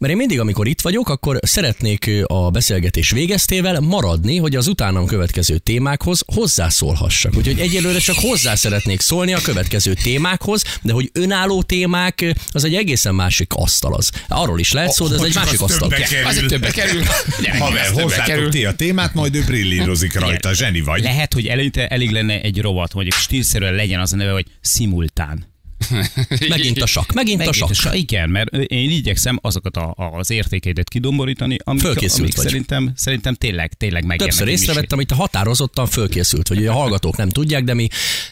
mert 0.00 0.12
én 0.12 0.18
mindig, 0.18 0.40
amikor 0.40 0.66
itt 0.66 0.80
vagyok, 0.80 1.08
akkor 1.08 1.38
szeretnék 1.42 2.10
a 2.26 2.50
beszélgetés 2.50 3.10
végeztével 3.10 3.80
maradni, 3.80 4.36
hogy 4.36 4.56
az 4.56 4.66
utánam 4.66 5.06
következő 5.06 5.58
témákhoz 5.58 6.22
hozzászólhassak. 6.34 7.36
Úgyhogy 7.36 7.58
egyelőre 7.58 7.98
csak 7.98 8.16
hozzá 8.18 8.54
szeretnék 8.54 9.00
szólni 9.00 9.32
a 9.32 9.40
következő 9.40 9.94
témákhoz, 9.94 10.62
de 10.82 10.92
hogy 10.92 11.10
önálló 11.12 11.62
témák, 11.62 12.34
az 12.48 12.64
egy 12.64 12.74
egészen 12.74 13.14
másik 13.14 13.52
asztal 13.54 13.94
az. 13.94 14.10
Arról 14.28 14.58
is 14.58 14.72
lehet 14.72 14.90
szó, 14.90 15.06
de 15.08 15.14
ez 15.14 15.22
egy 15.22 15.34
másik 15.34 15.60
az 15.62 15.70
asztal. 15.70 15.88
kerül. 15.88 16.26
Az 16.26 16.36
egy 16.36 16.46
többe 16.46 16.70
kerül. 16.70 17.02
Haver, 17.58 17.86
hozzátok 17.86 18.48
ti 18.48 18.64
a 18.64 18.72
témát, 18.72 19.14
majd 19.14 19.34
ő 19.34 19.44
brillírozik 19.44 20.18
rajta. 20.18 20.54
Zseni 20.54 20.80
vagy. 20.80 21.02
Lehet, 21.02 21.34
hogy 21.34 21.46
előtte 21.46 21.88
elég 21.88 22.10
lenne 22.10 22.40
egy 22.40 22.60
rovat, 22.60 22.92
hogy 22.92 23.12
stílszerűen 23.12 23.74
legyen 23.74 24.00
az 24.00 24.12
a 24.12 24.16
neve, 24.16 24.32
hogy 24.32 24.46
szimultán. 24.60 25.48
Megint 26.48 26.82
a 26.82 26.86
sakk, 26.86 27.12
megint 27.12 27.34
a 27.40 27.44
Megint 27.44 27.54
sakk. 27.56 27.70
a 27.70 27.74
sa- 27.74 27.94
igen, 27.94 28.30
mert 28.30 28.54
én 28.54 28.90
igyekszem 28.90 29.38
azokat 29.42 29.76
a, 29.76 29.94
a, 29.96 30.02
az 30.18 30.30
értékeidet 30.30 30.88
kidomborítani, 30.88 31.56
amik, 31.64 31.80
Fölkészült 31.82 32.20
amik 32.20 32.36
vagy. 32.36 32.46
szerintem, 32.46 32.92
szerintem 32.96 33.34
tényleg, 33.34 33.72
tényleg 33.72 34.04
megérnek. 34.04 34.36
Többször 34.36 34.52
észrevettem, 34.54 34.98
hogy 34.98 35.06
te 35.06 35.14
határozottan 35.14 35.86
fölkészült, 35.86 36.48
hogy 36.48 36.58
ugye 36.58 36.70
a 36.70 36.74
hallgatók 36.74 37.16
nem 37.16 37.28
tudják, 37.28 37.64
de 37.64 37.74
mi 37.74 37.88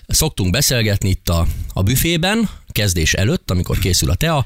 szoktunk 0.07 0.51
beszélgetni 0.51 1.09
itt 1.09 1.29
a, 1.29 1.47
a 1.73 1.83
büfében, 1.83 2.49
kezdés 2.79 3.13
előtt, 3.15 3.51
amikor 3.51 3.79
készül 3.79 4.11
a 4.11 4.15
tea, 4.15 4.45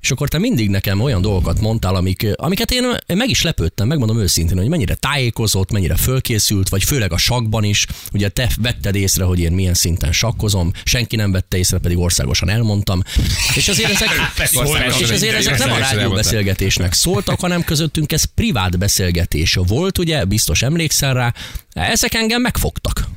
és 0.00 0.10
akkor 0.10 0.28
te 0.28 0.38
mindig 0.38 0.70
nekem 0.70 1.00
olyan 1.00 1.20
dolgokat 1.20 1.60
mondtál, 1.60 1.94
amik, 1.94 2.26
amiket 2.34 2.70
én, 2.70 2.96
meg 3.06 3.30
is 3.30 3.42
lepődtem, 3.42 3.86
megmondom 3.86 4.18
őszintén, 4.18 4.56
hogy 4.56 4.68
mennyire 4.68 4.94
tájékozott, 4.94 5.70
mennyire 5.70 5.96
fölkészült, 5.96 6.68
vagy 6.68 6.84
főleg 6.84 7.12
a 7.12 7.16
sakban 7.16 7.64
is. 7.64 7.86
Ugye 8.12 8.28
te 8.28 8.50
vetted 8.60 8.94
észre, 8.94 9.24
hogy 9.24 9.40
én 9.40 9.52
milyen 9.52 9.74
szinten 9.74 10.12
sakkozom, 10.12 10.72
senki 10.84 11.16
nem 11.16 11.32
vette 11.32 11.56
észre, 11.56 11.78
pedig 11.78 11.98
országosan 11.98 12.48
elmondtam. 12.48 13.02
És 13.54 13.68
azért 13.68 13.90
ezek, 13.90 14.10
és 15.00 15.10
azért 15.10 15.36
ezek 15.36 15.58
nem 15.58 15.72
a 15.72 15.78
rádióbeszélgetésnek 15.78 16.92
szóltak, 16.92 17.40
hanem 17.40 17.64
közöttünk 17.64 18.12
ez 18.12 18.24
privát 18.24 18.78
beszélgetés 18.78 19.58
volt, 19.66 19.98
ugye, 19.98 20.24
biztos 20.24 20.62
emlékszel 20.62 21.14
rá. 21.14 21.34
Ezek 21.72 22.14
engem 22.14 22.40
megfogtak. 22.40 23.08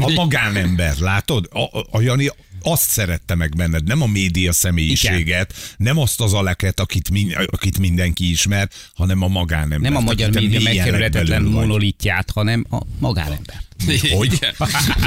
A 0.00 0.10
magánember, 0.10 0.96
látod? 0.98 1.48
A, 1.52 1.78
a 1.90 2.00
Jani 2.00 2.30
azt 2.62 2.90
szerette 2.90 3.34
meg 3.34 3.56
benned, 3.56 3.84
nem 3.84 4.02
a 4.02 4.06
média 4.06 4.52
személyiséget, 4.52 5.54
nem 5.76 5.98
azt 5.98 6.20
az 6.20 6.32
aleket, 6.32 6.80
akit, 6.80 7.10
min, 7.10 7.32
akit 7.46 7.78
mindenki 7.78 8.30
ismer, 8.30 8.68
hanem 8.94 9.22
a 9.22 9.28
magánember. 9.28 9.90
Nem 9.90 9.96
a 9.96 10.00
magyar 10.00 10.30
Te 10.30 10.40
média 10.40 10.60
megkerülhetetlen 10.60 11.42
monolitját, 11.42 12.30
hanem 12.30 12.66
a 12.70 12.78
magánember. 12.98 13.56
Hogy? 14.16 14.38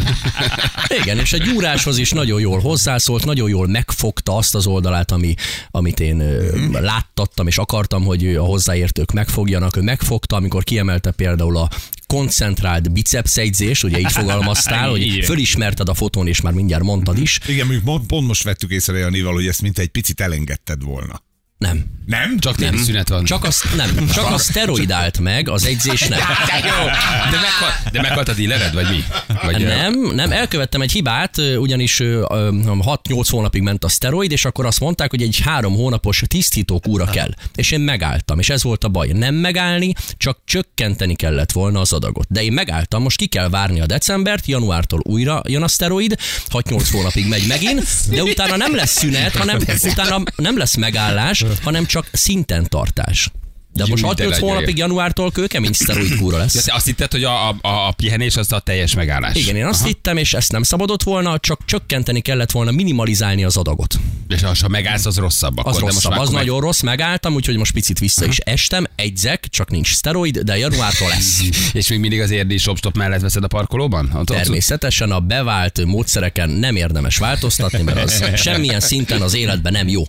Igen, 1.02 1.19
és 1.19 1.34
a 1.34 1.38
gyúráshoz 1.38 1.98
is 1.98 2.12
nagyon 2.12 2.40
jól 2.40 2.60
hozzászólt, 2.60 3.25
nagyon 3.25 3.50
jól 3.50 3.68
megfogta 3.68 4.38
azt 4.38 4.56
az 4.56 4.68
oldalát, 4.68 5.12
ami, 5.12 5.34
amit 5.72 6.00
én 6.00 6.16
mm. 6.16 6.74
láttattam, 6.74 7.48
és 7.48 7.57
akartam, 7.57 8.04
hogy 8.04 8.36
a 8.36 8.44
hozzáértők 8.44 9.12
megfogjanak. 9.12 9.78
Ő 9.78 9.81
megfogta, 9.81 10.36
amikor 10.36 10.63
kiemelte 10.63 11.12
például 11.12 11.57
a 11.57 11.69
koncentrált 12.07 12.92
bicepszegyzés, 12.92 13.84
ugye 13.84 14.00
így 14.00 14.12
fogalmaztál, 14.12 14.90
hogy 14.90 15.24
fölismerted 15.25 15.90
a 15.90 15.94
fotón, 15.94 16.28
és 16.28 16.42
már 16.42 16.54
mindjárt 16.54 16.84
mondtad 16.84 17.18
is. 17.18 17.40
Igen, 17.48 17.66
mondjuk 17.66 17.84
pont- 17.86 18.06
pont 18.06 18.28
most 18.28 18.44
vettük 18.44 18.72
észre 18.72 18.98
Janival, 18.98 19.34
hogy 19.34 19.48
ezt 19.48 19.62
mint 19.62 19.80
egy 19.80 19.90
picit 19.90 20.22
elengedted 20.22 20.84
volna. 20.84 21.22
Nem. 21.57 21.86
Nem? 22.06 22.40
Csak 22.40 22.56
téli 22.56 22.78
szünet 22.78 23.10
van. 23.10 23.24
Csak, 23.24 23.44
az, 23.44 23.63
nem, 23.75 24.07
csak 24.13 24.31
a 24.31 24.38
szteroid 24.38 24.92
állt 24.92 25.19
meg, 25.19 25.50
az 25.50 25.66
egyzés 25.66 26.02
nem. 26.02 26.19
De 26.50 26.68
jó. 26.68 26.86
De, 27.31 27.40
meghal, 27.40 27.69
de 27.92 28.02
meghalt 28.02 28.28
a 28.30 28.34
dílered, 28.34 28.74
vagy 28.74 28.90
mi? 28.90 29.04
Vagy, 29.44 29.63
Nem, 29.63 29.94
nem, 30.13 30.31
elkövettem 30.31 30.81
egy 30.81 30.92
hibát, 30.92 31.38
ugyanis 31.57 32.00
ö, 32.00 32.25
ö, 32.30 32.50
6-8 32.63 33.28
hónapig 33.30 33.62
ment 33.62 33.84
a 33.84 33.88
szteroid, 33.88 34.31
és 34.31 34.46
akkor 34.46 34.66
azt 34.66 34.80
mondták, 34.80 35.10
hogy 35.10 35.22
egy 35.22 35.40
három 35.44 35.75
hónapos 35.75 36.24
tisztító 36.28 36.80
kúra 36.80 37.06
kell. 37.06 37.30
És 37.56 37.72
én 37.72 37.80
megálltam, 37.80 38.40
és 38.40 38.50
ez 38.50 38.64
volt 38.64 38.83
a 38.83 38.88
baj. 38.88 39.07
Nem 39.07 39.35
megállni, 39.35 39.94
csak 40.18 40.40
csökkenteni 40.45 41.16
kellett 41.16 41.52
volna 41.52 41.80
az 41.80 41.94
adagot. 41.94 42.28
De 42.30 42.44
én 42.44 42.54
megálltam, 42.54 43.02
most 43.02 43.18
ki 43.18 43.26
kell 43.26 43.50
várni 43.50 43.81
a 43.81 43.85
decembert, 43.85 44.47
januártól 44.47 45.00
újra 45.04 45.42
jön 45.47 45.64
a 45.64 45.68
szteroid, 45.68 46.18
6-8 46.50 46.88
hónapig 46.92 47.28
megy 47.28 47.47
megint, 47.47 47.83
de 48.09 48.24
utána 48.24 48.56
nem 48.56 48.76
lesz 48.76 48.97
szünet, 48.97 49.35
hanem 49.35 49.59
utána 49.83 50.24
nem 50.35 50.57
lesz 50.57 50.76
megállás, 50.76 51.44
hanem 51.59 51.85
csak 51.85 52.07
szinten 52.12 52.64
tartás. 52.69 53.31
De 53.75 53.85
most 53.87 54.03
Jó, 54.03 54.09
6-8 54.09 54.13
de 54.15 54.23
legyen. 54.27 54.39
hónapig 54.39 54.77
januártól 54.77 55.31
kőkemény 55.31 55.73
szteroid 55.83 56.17
kúra 56.17 56.37
lesz. 56.37 56.53
De 56.53 56.61
te 56.61 56.73
azt 56.73 56.85
hitted, 56.85 57.11
hogy 57.11 57.23
a, 57.23 57.49
a, 57.49 57.57
a 57.61 57.91
pihenés 57.91 58.35
az 58.35 58.51
a 58.51 58.59
teljes 58.59 58.94
megállás. 58.95 59.35
Igen, 59.35 59.55
én 59.55 59.65
azt 59.65 59.79
Aha. 59.79 59.87
hittem, 59.87 60.17
és 60.17 60.33
ezt 60.33 60.51
nem 60.51 60.63
szabadott 60.63 61.03
volna, 61.03 61.39
csak 61.39 61.65
csökkenteni 61.65 62.19
kellett 62.21 62.51
volna, 62.51 62.71
minimalizálni 62.71 63.44
az 63.44 63.57
adagot. 63.57 63.95
És 64.27 64.41
ha 64.41 64.53
ha 64.61 64.67
megállsz, 64.67 65.05
az 65.05 65.17
rosszabb. 65.17 65.57
Akkor, 65.57 65.71
Az 65.71 65.77
de 65.77 65.83
most 65.83 65.95
rosszabb, 65.95 66.11
az 66.11 66.27
akkor 66.27 66.33
nagyon 66.39 66.59
rossz, 66.59 66.81
megálltam, 66.81 67.33
úgyhogy 67.33 67.57
most 67.57 67.71
picit 67.71 67.99
vissza 67.99 68.25
is 68.25 68.37
estem, 68.37 68.85
egyzek, 68.95 69.47
csak 69.49 69.69
nincs 69.69 69.94
szteroid, 69.94 70.37
de 70.39 70.57
januártól 70.57 71.07
lesz. 71.07 71.41
Meg... 71.41 71.53
És 71.81 71.87
még 71.87 71.99
mindig 71.99 72.21
az 72.21 72.31
érdi 72.31 72.57
shopstop 72.57 72.95
mellett 72.95 73.21
veszed 73.21 73.44
a 73.44 73.47
parkolóban? 73.47 74.11
Ott, 74.13 74.25
Természetesen 74.25 75.11
a 75.11 75.19
bevált 75.19 75.85
módszereken 75.85 76.49
nem 76.49 76.75
érdemes 76.75 77.17
változtatni, 77.17 77.81
mert 77.81 78.03
az 78.03 78.23
semmilyen 78.35 78.79
szinten 78.79 79.21
az 79.21 79.33
életben 79.35 79.71
nem 79.71 79.87
jó. 79.87 80.03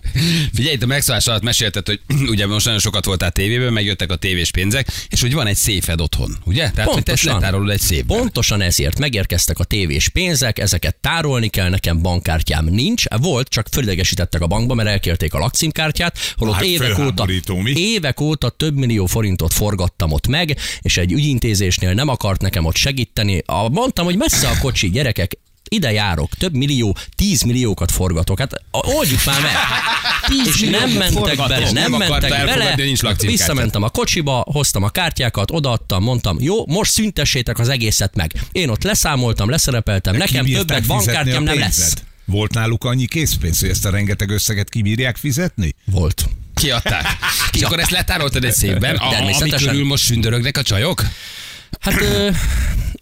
Figyelj, 0.53 0.77
a 0.81 0.85
megszólás 0.85 1.27
alatt 1.27 1.43
mesélted, 1.43 1.87
hogy 1.87 1.99
ugye 2.33 2.47
most 2.47 2.65
nagyon 2.65 2.79
sokat 2.79 3.05
voltál 3.05 3.31
tévében, 3.57 3.73
megjöttek 3.73 4.11
a 4.11 4.15
tévés 4.15 4.51
pénzek, 4.51 4.87
és 5.09 5.21
hogy 5.21 5.33
van 5.33 5.47
egy 5.47 5.55
széfed 5.55 6.01
otthon, 6.01 6.37
ugye? 6.45 6.69
Tehát, 6.71 6.91
hogy 6.91 7.03
te 7.03 7.11
Pontosan. 7.11 7.33
letárolod 7.33 7.69
egy 7.69 7.79
szépben. 7.79 8.17
Pontosan 8.17 8.61
ezért 8.61 8.99
megérkeztek 8.99 9.59
a 9.59 9.63
tévés 9.63 10.09
pénzek, 10.09 10.59
ezeket 10.59 10.95
tárolni 10.95 11.47
kell, 11.47 11.69
nekem 11.69 12.01
bankkártyám 12.01 12.65
nincs. 12.65 13.03
Volt, 13.21 13.49
csak 13.49 13.67
fölidegesítettek 13.71 14.41
a 14.41 14.47
bankba, 14.47 14.73
mert 14.73 14.89
elkérték 14.89 15.33
a 15.33 15.39
lakcímkártyát, 15.39 16.17
holott 16.37 16.55
Hát 16.55 16.63
évek 16.63 16.99
óta, 16.99 17.25
mi? 17.63 17.71
évek 17.75 18.19
óta 18.19 18.49
több 18.49 18.75
millió 18.75 19.05
forintot 19.05 19.53
forgattam 19.53 20.11
ott 20.11 20.27
meg, 20.27 20.57
és 20.81 20.97
egy 20.97 21.11
ügyintézésnél 21.11 21.93
nem 21.93 22.07
akart 22.07 22.41
nekem 22.41 22.65
ott 22.65 22.75
segíteni. 22.75 23.41
A, 23.45 23.69
mondtam, 23.69 24.05
hogy 24.05 24.17
messze 24.17 24.47
a 24.47 24.57
kocsi, 24.61 24.89
gyerekek, 24.89 25.37
ide 25.69 25.91
járok, 25.91 26.33
több 26.33 26.53
millió, 26.53 26.97
tíz 27.15 27.41
milliókat 27.41 27.91
forgatok. 27.91 28.39
Hát 28.39 28.61
oldjuk 28.71 29.25
már 29.25 29.41
meg. 29.41 29.51
És 30.45 30.59
nem 30.59 30.89
mentek 30.89 31.37
bele, 31.37 31.71
nem, 31.71 31.91
Nem 31.91 31.99
mentek 31.99 32.45
bele. 32.45 32.75
Visszamentem 33.19 33.83
a 33.83 33.89
kocsiba, 33.89 34.45
hoztam 34.51 34.83
a 34.83 34.89
kártyákat, 34.89 35.51
odaadtam, 35.51 36.03
mondtam, 36.03 36.37
jó, 36.39 36.67
most 36.67 36.91
szüntessétek 36.91 37.59
az 37.59 37.69
egészet 37.69 38.15
meg. 38.15 38.33
Én 38.51 38.69
ott 38.69 38.83
leszámoltam, 38.83 39.49
leszerepeltem, 39.49 40.15
nekem 40.15 40.45
Kibírták 40.45 40.67
többet 40.67 40.87
bankkártyám 40.87 41.41
a 41.41 41.45
nem 41.45 41.59
lesz. 41.59 41.93
Volt 42.25 42.53
náluk 42.53 42.83
annyi 42.83 43.05
készpénz, 43.05 43.59
hogy 43.59 43.69
ezt 43.69 43.85
a 43.85 43.89
rengeteg 43.89 44.29
összeget 44.29 44.69
kibírják 44.69 45.17
fizetni? 45.17 45.73
Volt. 45.85 46.25
Kiadták. 46.53 47.05
És 47.55 47.61
akkor 47.61 47.79
ezt 47.79 47.89
letároltad 47.89 48.43
egy 48.43 48.53
szépben, 48.53 48.95
a, 48.95 49.05
ami 49.05 49.15
Természetesen. 49.15 49.67
körül 49.69 49.85
most 49.85 50.03
sündörögnek 50.03 50.57
a 50.57 50.61
csajok? 50.61 51.03
Hát 51.79 52.01
ö, 52.01 52.29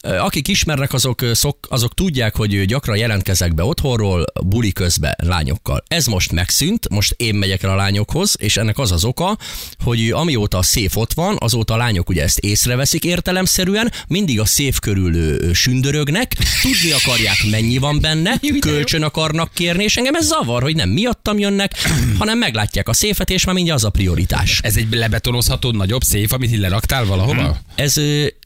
akik 0.06 0.48
ismernek, 0.48 0.94
azok, 0.94 1.22
szok, 1.34 1.58
azok 1.70 1.94
tudják, 1.94 2.36
hogy 2.36 2.66
gyakran 2.66 2.98
jelentkezek 2.98 3.54
be 3.54 3.64
otthonról, 3.64 4.26
buli 4.46 4.72
közben 4.72 5.16
lányokkal. 5.24 5.84
Ez 5.88 6.06
most 6.06 6.32
megszűnt, 6.32 6.90
most 6.90 7.14
én 7.18 7.36
megyek 7.36 7.64
el 7.64 7.70
a 7.70 7.76
lányokhoz, 7.76 8.36
és 8.40 8.58
ennek 8.58 8.78
az 8.78 8.92
az 8.92 9.04
oka, 9.04 9.38
hogy 9.84 10.10
amióta 10.10 10.58
a 10.58 10.64
széf 10.64 10.98
ott 10.98 11.14
van, 11.14 11.36
azóta 11.40 11.74
a 11.74 11.78
lányok 11.78 12.10
ugye 12.10 12.24
ezt 12.24 12.40
észreveszik 12.40 13.04
értelemszerűen, 13.04 13.92
mindig 14.08 14.40
a 14.40 14.46
széf 14.46 14.80
körül 14.80 15.54
sündörögnek, 15.54 16.34
tudni 16.62 16.92
akarják, 16.92 17.38
mennyi 17.52 17.78
van 17.78 18.00
benne, 18.00 18.40
kölcsön 18.60 19.04
akarnak 19.04 19.52
kérni, 19.54 19.84
és 19.84 19.98
engem 19.98 20.16
ez 20.16 20.26
zavar, 20.26 20.62
hogy 20.62 20.76
nem 20.76 20.90
miattam 20.90 21.40
jönnek, 21.40 21.72
hanem 22.18 22.38
meglátják 22.38 22.88
a 22.90 22.94
széfet, 22.94 23.30
és 23.30 23.46
már 23.46 23.56
mindjárt 23.56 23.80
az 23.80 23.86
a 23.86 23.90
prioritás. 23.90 24.60
Ez 24.64 24.78
egy 24.78 24.88
lebetonozható 24.94 25.72
nagyobb 25.72 26.02
széf, 26.02 26.32
amit 26.32 26.52
így 26.52 26.60
leraktál 26.60 27.06
valahova? 27.06 27.58
Ez 27.76 27.96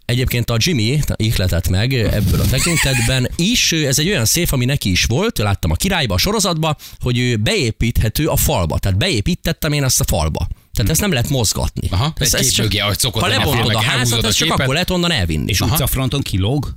egyébként 0.09 0.49
a 0.49 0.57
Jimmy 0.59 0.99
ihletett 1.15 1.69
meg 1.69 1.93
ebből 1.93 2.39
a 2.39 2.45
tekintetben 2.45 3.29
is. 3.35 3.71
Ez 3.71 3.99
egy 3.99 4.09
olyan 4.09 4.25
széf, 4.25 4.53
ami 4.53 4.65
neki 4.65 4.91
is 4.91 5.03
volt, 5.03 5.37
láttam 5.37 5.71
a 5.71 5.75
királyba, 5.75 6.13
a 6.13 6.17
sorozatba, 6.17 6.75
hogy 6.99 7.17
ő 7.17 7.35
beépíthető 7.35 8.27
a 8.27 8.35
falba. 8.35 8.77
Tehát 8.77 8.97
beépítettem 8.97 9.71
én 9.71 9.83
ezt 9.83 9.99
a 9.99 10.03
falba. 10.03 10.47
Tehát 10.73 10.91
ezt 10.91 11.01
nem 11.01 11.11
lehet 11.11 11.29
mozgatni. 11.29 11.87
Aha, 11.91 12.13
ez, 12.15 12.33
egy 12.33 12.49
képmögé, 12.49 12.77
ahogy 12.77 12.99
szokott 12.99 13.21
ha 13.21 13.27
lebontod 13.27 13.75
a 13.75 13.81
házat, 13.81 14.25
ezt 14.25 14.37
csak 14.37 14.51
akkor 14.51 14.73
lehet 14.73 14.89
onnan 14.89 15.11
elvinni. 15.11 15.49
És 15.49 15.61
utcafronton 15.61 16.21
kilóg? 16.21 16.73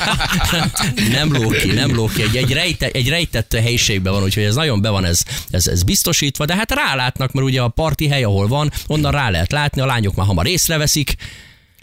nem 1.10 1.30
ki, 1.30 1.72
nem 1.72 2.08
ki. 2.14 2.22
Egy, 2.22 2.36
egy, 2.36 2.52
rejte, 2.52 2.86
egy 2.86 3.08
rejtett 3.08 3.52
helyiségben 3.52 4.12
van, 4.12 4.22
úgyhogy 4.22 4.42
ez 4.42 4.54
nagyon 4.54 4.80
be 4.80 4.88
van 4.88 5.04
ez, 5.04 5.22
ez, 5.50 5.66
ez 5.66 5.82
biztosítva, 5.82 6.44
de 6.44 6.56
hát 6.56 6.72
rálátnak, 6.72 7.32
mert 7.32 7.46
ugye 7.46 7.60
a 7.60 7.68
parti 7.68 8.08
hely, 8.08 8.22
ahol 8.22 8.48
van, 8.48 8.72
onnan 8.86 9.12
rá 9.12 9.30
lehet 9.30 9.52
látni, 9.52 9.80
a 9.80 9.86
lányok 9.86 10.14
már 10.14 10.26
hamar 10.26 10.46
észreveszik, 10.46 11.14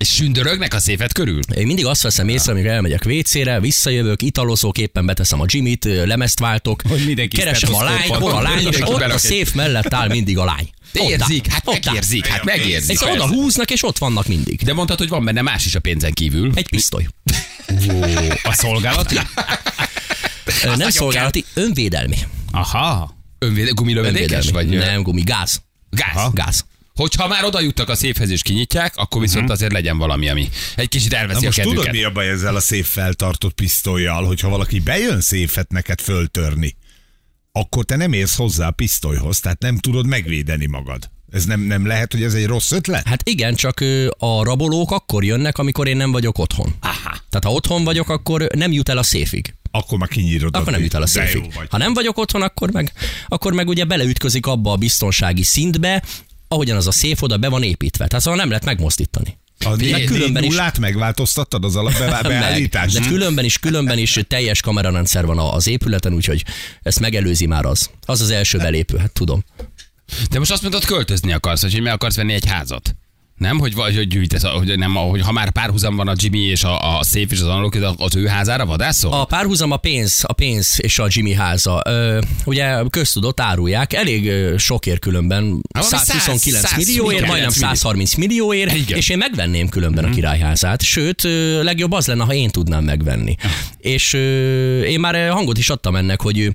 És 0.04 0.10
sündörögnek 0.10 0.74
a 0.74 0.80
széfet 0.80 1.14
körül? 1.14 1.40
Én 1.56 1.66
mindig 1.66 1.86
azt 1.86 2.02
veszem 2.02 2.28
észre, 2.28 2.52
amikor 2.52 2.70
elmegyek 2.70 3.06
WC-re, 3.06 3.60
visszajövök, 3.60 4.22
italozok, 4.22 4.78
éppen 4.78 5.06
beteszem 5.06 5.42
a 5.42 5.46
Jimmy-t, 5.48 5.84
lemezt 5.86 6.40
váltok, 6.40 6.82
Hogy 6.90 7.06
mindenki 7.06 7.38
keresem 7.38 7.76
a 7.76 7.84
lányt, 7.84 8.06
hol 8.16 8.32
a 8.32 8.42
lány, 8.42 8.68
és 8.68 8.80
ott 8.82 9.02
a 9.02 9.18
széf 9.18 9.54
mellett 9.54 9.94
áll 9.94 10.08
mindig 10.08 10.38
a 10.38 10.46
lány. 10.46 10.70
Érzik, 10.94 11.48
hát 11.48 11.62
Ott 11.66 11.86
megérzik, 11.86 12.26
hát 12.26 12.44
megérzik. 12.44 12.90
Egyszer 12.90 13.12
oda 13.12 13.28
húznak, 13.28 13.72
és 13.72 13.84
ott 13.84 13.98
vannak 13.98 14.28
mindig. 14.28 14.62
De 14.62 14.74
mondtad, 14.74 14.98
hogy 14.98 15.10
van 15.10 15.26
benne 15.26 15.42
más 15.42 15.66
is 15.66 15.76
a 15.76 15.80
pénzen 15.80 16.14
kívül. 16.14 16.52
Egy 16.56 16.70
pisztoly. 16.70 17.08
A 18.44 18.54
szolgálati? 18.54 19.20
Nem 20.78 20.90
szolgálati, 20.90 21.46
önvédelmi. 21.54 22.18
Aha. 22.52 23.18
Önvéde, 23.40 23.72
gumilövedékes 23.72 24.48
Önvédelmi. 24.48 24.78
vagy? 24.78 24.88
Nem, 24.88 25.02
gumi, 25.02 25.22
gáz. 25.22 25.62
Gáz. 25.90 26.30
Gáz. 26.34 26.66
Hogyha 26.96 27.28
már 27.28 27.44
oda 27.44 27.62
juttak 27.62 27.90
a 27.90 27.96
széfhez 27.96 28.30
és 28.30 28.42
kinyitják, 28.42 28.94
akkor 28.96 29.22
viszont 29.22 29.50
azért 29.50 29.72
legyen 29.72 29.98
valami, 29.98 30.30
ami 30.30 30.50
egy 30.76 30.88
kicsit 30.88 31.12
Na 31.12 31.18
elveszi 31.18 31.40
a 31.40 31.46
most 31.46 31.62
tudod, 31.62 31.76
kedvüket. 31.84 31.94
mi 31.94 32.04
a 32.04 32.12
baj 32.12 32.30
ezzel 32.30 32.56
a 32.56 32.60
szép 32.60 32.86
feltartott 32.86 33.54
pisztolyjal, 33.54 34.26
hogyha 34.26 34.50
valaki 34.50 34.80
bejön 34.80 35.22
széfet 35.22 35.72
neked 35.72 36.02
föltörni, 36.02 36.76
akkor 37.52 37.86
te 37.86 37.96
nem 37.96 38.14
érsz 38.14 38.36
hozzá 38.36 38.68
a 38.68 38.72
pisztolyhoz, 38.72 39.40
tehát 39.40 39.60
nem 39.60 39.78
tudod 39.78 40.06
megvédeni 40.06 40.66
magad. 40.66 41.10
Ez 41.32 41.46
nem, 41.46 41.60
nem 41.62 41.86
lehet, 41.88 42.12
hogy 42.12 42.24
ez 42.24 42.34
egy 42.34 42.46
rossz 42.46 42.72
ötlet? 42.72 43.08
Hát 43.08 43.30
igen, 43.30 43.56
csak 43.56 43.80
a 44.18 44.44
rabolók 44.44 44.92
akkor 44.92 45.24
jönnek, 45.24 45.58
amikor 45.58 45.88
én 45.88 45.98
nem 45.98 46.12
vagyok 46.12 46.38
otthon. 46.38 46.76
Aha. 46.80 47.18
Tehát 47.30 47.44
ha 47.44 47.52
otthon 47.52 47.84
vagyok, 47.84 48.10
akkor 48.10 48.48
nem 48.56 48.72
jut 48.72 48.90
el 48.90 48.98
a 48.98 49.04
széfig. 49.04 49.56
Akkor 49.72 49.98
már 49.98 50.10
kinyírod. 50.10 50.56
Akkor 50.56 50.72
nem 50.72 50.82
jut 50.82 50.94
el 50.94 51.02
a 51.02 51.08
széfig. 51.08 51.44
Ha 51.70 51.78
nem 51.78 51.94
vagyok 51.94 52.18
otthon, 52.18 52.42
akkor 52.42 52.72
meg, 52.72 52.92
akkor 53.28 53.54
meg 53.54 53.68
ugye 53.68 53.86
beleütközik 53.86 54.46
abba 54.46 54.72
a 54.72 54.76
biztonsági 54.76 55.44
szintbe, 55.44 56.04
ahogyan 56.54 56.78
az 56.78 56.88
a 56.88 56.92
széf 56.92 57.22
oda 57.22 57.38
be 57.38 57.48
van 57.50 57.64
építve. 57.64 58.08
Tehát 58.08 58.24
szóval 58.24 58.40
nem 58.40 58.48
lehet 58.50 58.66
megmozdítani. 58.66 59.38
A 59.66 59.76
négy 59.76 60.06
különben 60.06 60.44
is- 60.44 60.50
nullát 60.50 60.80
megváltoztattad 60.80 61.64
az 61.66 61.76
alapbeállítást? 61.76 62.94
de 63.00 63.08
különben 63.08 63.46
is, 63.46 63.60
különben 63.60 63.98
is 63.98 64.20
teljes 64.28 64.62
kamerarendszer 64.62 65.26
van 65.26 65.40
az 65.40 65.68
épületen, 65.68 66.14
úgyhogy 66.14 66.44
ezt 66.82 67.00
megelőzi 67.00 67.46
már 67.46 67.66
az. 67.66 67.90
Az 68.06 68.22
az 68.22 68.30
első 68.30 68.58
belépő, 68.58 68.98
hát 68.98 69.12
tudom. 69.12 69.44
De 70.30 70.40
most 70.40 70.52
azt 70.52 70.62
mondod, 70.62 70.86
költözni 70.86 71.34
akarsz, 71.34 71.62
vagy 71.62 71.72
hogy 71.72 71.82
meg 71.82 71.94
akarsz 71.94 72.16
venni 72.16 72.34
egy 72.34 72.46
házat. 72.46 72.96
Nem, 73.44 73.60
hogy, 73.60 73.74
vagy, 73.74 73.96
hogy 73.96 74.08
gyűjtesz, 74.08 74.44
hogy, 74.44 74.78
nem, 74.78 74.94
hogy 74.94 75.22
ha 75.22 75.32
már 75.32 75.52
párhuzam 75.52 75.96
van 75.96 76.08
a 76.08 76.14
Jimmy 76.16 76.40
és 76.40 76.64
a, 76.64 76.98
a 76.98 77.04
szép 77.04 77.32
és 77.32 77.40
az 77.40 77.48
analóg, 77.48 77.96
az 77.98 78.16
ő 78.16 78.26
házára 78.26 78.66
vadászol? 78.66 79.14
A 79.14 79.26
párhuzam 79.26 79.72
a 79.72 79.78
pénz, 79.78 80.24
a 80.28 80.34
pénz 80.34 80.76
és 80.78 81.00
a 81.00 81.08
Jimmy 81.10 81.34
háza. 81.34 81.82
Ö, 81.86 82.22
ugye 82.46 82.84
köztudott 82.90 83.40
árulják, 83.40 83.94
elég 83.94 84.32
sokért 84.58 85.00
különben, 85.00 85.62
valami 85.74 85.96
129 85.96 86.68
100 86.68 86.78
millióért, 86.78 87.28
majdnem 87.28 87.50
130 87.50 88.16
millióért, 88.16 88.76
Igen. 88.76 88.98
és 88.98 89.10
én 89.10 89.18
megvenném 89.18 89.70
különben 89.70 90.04
a 90.04 90.10
királyházát. 90.10 90.82
Sőt, 90.82 91.24
legjobb 91.62 91.92
az 91.92 92.08
lenne, 92.08 92.24
ha 92.24 92.34
én 92.34 92.50
tudnám 92.50 92.84
megvenni. 92.84 93.36
És 93.78 94.14
ö, 94.14 94.82
én 94.82 95.00
már 95.00 95.30
hangot 95.30 95.58
is 95.58 95.70
adtam 95.70 95.96
ennek, 95.96 96.22
hogy 96.22 96.54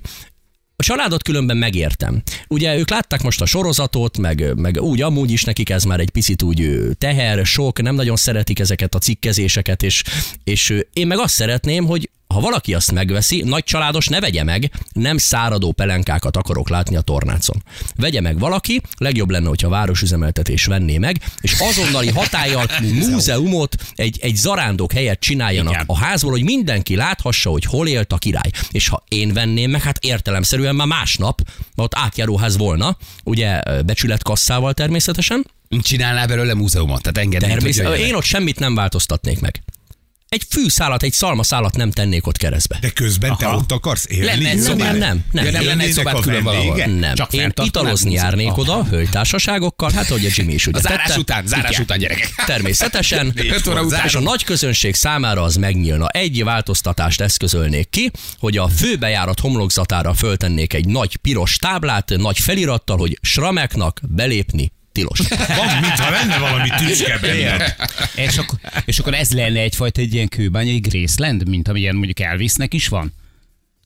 a 0.79 0.83
családot 0.83 1.23
különben 1.23 1.57
megértem. 1.57 2.21
Ugye 2.47 2.77
ők 2.77 2.89
látták 2.89 3.21
most 3.21 3.41
a 3.41 3.45
sorozatot, 3.45 4.17
meg, 4.17 4.53
meg 4.55 4.81
úgy 4.81 5.01
amúgy 5.01 5.31
is 5.31 5.43
nekik 5.43 5.69
ez 5.69 5.83
már 5.83 5.99
egy 5.99 6.09
picit 6.09 6.41
úgy 6.41 6.69
teher, 6.97 7.45
sok, 7.45 7.81
nem 7.81 7.95
nagyon 7.95 8.15
szeretik 8.15 8.59
ezeket 8.59 8.95
a 8.95 8.99
cikkezéseket, 8.99 9.83
és, 9.83 10.03
és 10.43 10.73
én 10.93 11.07
meg 11.07 11.17
azt 11.17 11.33
szeretném, 11.33 11.85
hogy 11.85 12.09
ha 12.33 12.39
valaki 12.39 12.73
azt 12.73 12.91
megveszi, 12.91 13.41
nagy 13.45 13.63
családos 13.63 14.07
ne 14.07 14.19
vegye 14.19 14.43
meg, 14.43 14.71
nem 14.93 15.17
száradó 15.17 15.71
pelenkákat 15.71 16.37
akarok 16.37 16.69
látni 16.69 16.95
a 16.95 17.01
tornácon. 17.01 17.63
Vegye 17.95 18.21
meg 18.21 18.39
valaki, 18.39 18.81
legjobb 18.97 19.29
lenne, 19.29 19.47
hogyha 19.47 19.69
városüzemeltetés 19.69 20.65
venné 20.65 20.97
meg, 20.97 21.21
és 21.41 21.59
azonnali 21.59 22.09
hatállyal 22.09 22.65
múzeumot, 23.09 23.75
egy, 23.95 24.17
egy 24.21 24.35
zarándok 24.35 24.91
helyet 24.91 25.19
csináljanak 25.19 25.73
Igen. 25.73 25.83
a 25.87 25.97
házból, 25.97 26.31
hogy 26.31 26.43
mindenki 26.43 26.95
láthassa, 26.95 27.49
hogy 27.49 27.63
hol 27.63 27.87
élt 27.87 28.13
a 28.13 28.17
király. 28.17 28.51
És 28.71 28.87
ha 28.87 29.03
én 29.07 29.33
venném 29.33 29.71
meg, 29.71 29.81
hát 29.81 30.03
értelemszerűen 30.03 30.75
már 30.75 30.87
másnap, 30.87 31.41
mert 31.45 31.93
ott 31.93 31.95
átjáróház 31.95 32.57
volna, 32.57 32.97
ugye 33.23 33.61
becsületkasszával 33.85 34.73
természetesen, 34.73 35.45
Csinálnál 35.81 36.27
belőle 36.27 36.53
múzeumot, 36.53 37.01
tehát 37.01 37.17
engednéd, 37.17 37.51
hogy 37.51 37.59
természetesen 37.59 38.07
én 38.07 38.15
ott 38.15 38.23
semmit 38.23 38.59
nem 38.59 38.75
változtatnék 38.75 39.39
meg. 39.39 39.61
Egy 40.29 40.43
fűszálat, 40.49 41.03
egy 41.03 41.13
szalmaszálat 41.13 41.75
nem 41.75 41.91
tennék 41.91 42.27
ott 42.27 42.37
keresztbe. 42.37 42.77
De 42.81 42.89
közben 42.89 43.37
te 43.37 43.45
Aha. 43.45 43.55
ott 43.57 43.71
akarsz 43.71 44.05
élni? 44.09 44.25
Lenne 44.25 44.49
egy 44.49 44.55
Nem, 44.55 44.63
szobád? 44.63 44.97
nem, 44.97 44.97
nem, 44.97 45.23
nem. 45.31 45.45
Ja, 45.45 45.51
nem 45.51 45.65
lenne 45.65 45.83
egy 45.83 45.99
a 45.99 46.19
külön 46.19 46.43
valahol. 46.43 46.85
Nem, 46.85 47.15
Csak 47.15 47.33
én 47.33 47.53
italozni 47.63 48.11
járnék 48.11 48.57
oda, 48.57 48.83
hölgytársaságokkal, 48.83 49.91
hát 49.91 50.09
ahogy 50.09 50.25
a 50.25 50.29
Jimmy 50.35 50.53
is 50.53 50.67
ugye 50.67 50.77
A 50.77 50.81
zárás 50.81 51.07
tette. 51.07 51.19
után, 51.19 51.47
zárás 51.47 51.69
Igen. 51.69 51.81
után, 51.81 51.99
gyerekek. 51.99 52.33
Természetesen. 52.45 53.33
Óra 53.69 53.83
után. 53.83 54.05
És 54.05 54.15
a 54.15 54.19
nagy 54.19 54.43
közönség 54.43 54.95
számára 54.95 55.41
az 55.41 55.55
megnyílna. 55.55 56.07
Egy 56.07 56.43
változtatást 56.43 57.21
eszközölnék 57.21 57.89
ki, 57.89 58.11
hogy 58.39 58.57
a 58.57 58.67
főbejárat 58.67 59.39
homlokzatára 59.39 60.13
föltennék 60.13 60.73
egy 60.73 60.85
nagy 60.85 61.15
piros 61.17 61.55
táblát, 61.57 62.13
nagy 62.17 62.39
felirattal, 62.39 62.97
hogy 62.97 63.19
srameknak 63.21 63.99
belépni 64.07 64.71
tilos. 64.99 65.19
Van, 65.57 65.79
mintha 65.81 66.09
lenne 66.09 66.37
valami 66.37 66.69
tücske 66.77 67.17
benne. 67.21 67.75
És 68.15 68.37
akkor, 68.37 68.59
és 68.85 68.99
akkor 68.99 69.13
ez 69.13 69.31
lenne 69.31 69.59
egyfajta 69.59 70.01
egy 70.01 70.13
ilyen 70.13 70.27
kőbányai 70.27 70.79
Graceland, 70.79 71.47
mint 71.47 71.67
amilyen 71.67 71.95
mondjuk 71.95 72.19
Elvisnek 72.19 72.73
is 72.73 72.87
van? 72.87 73.13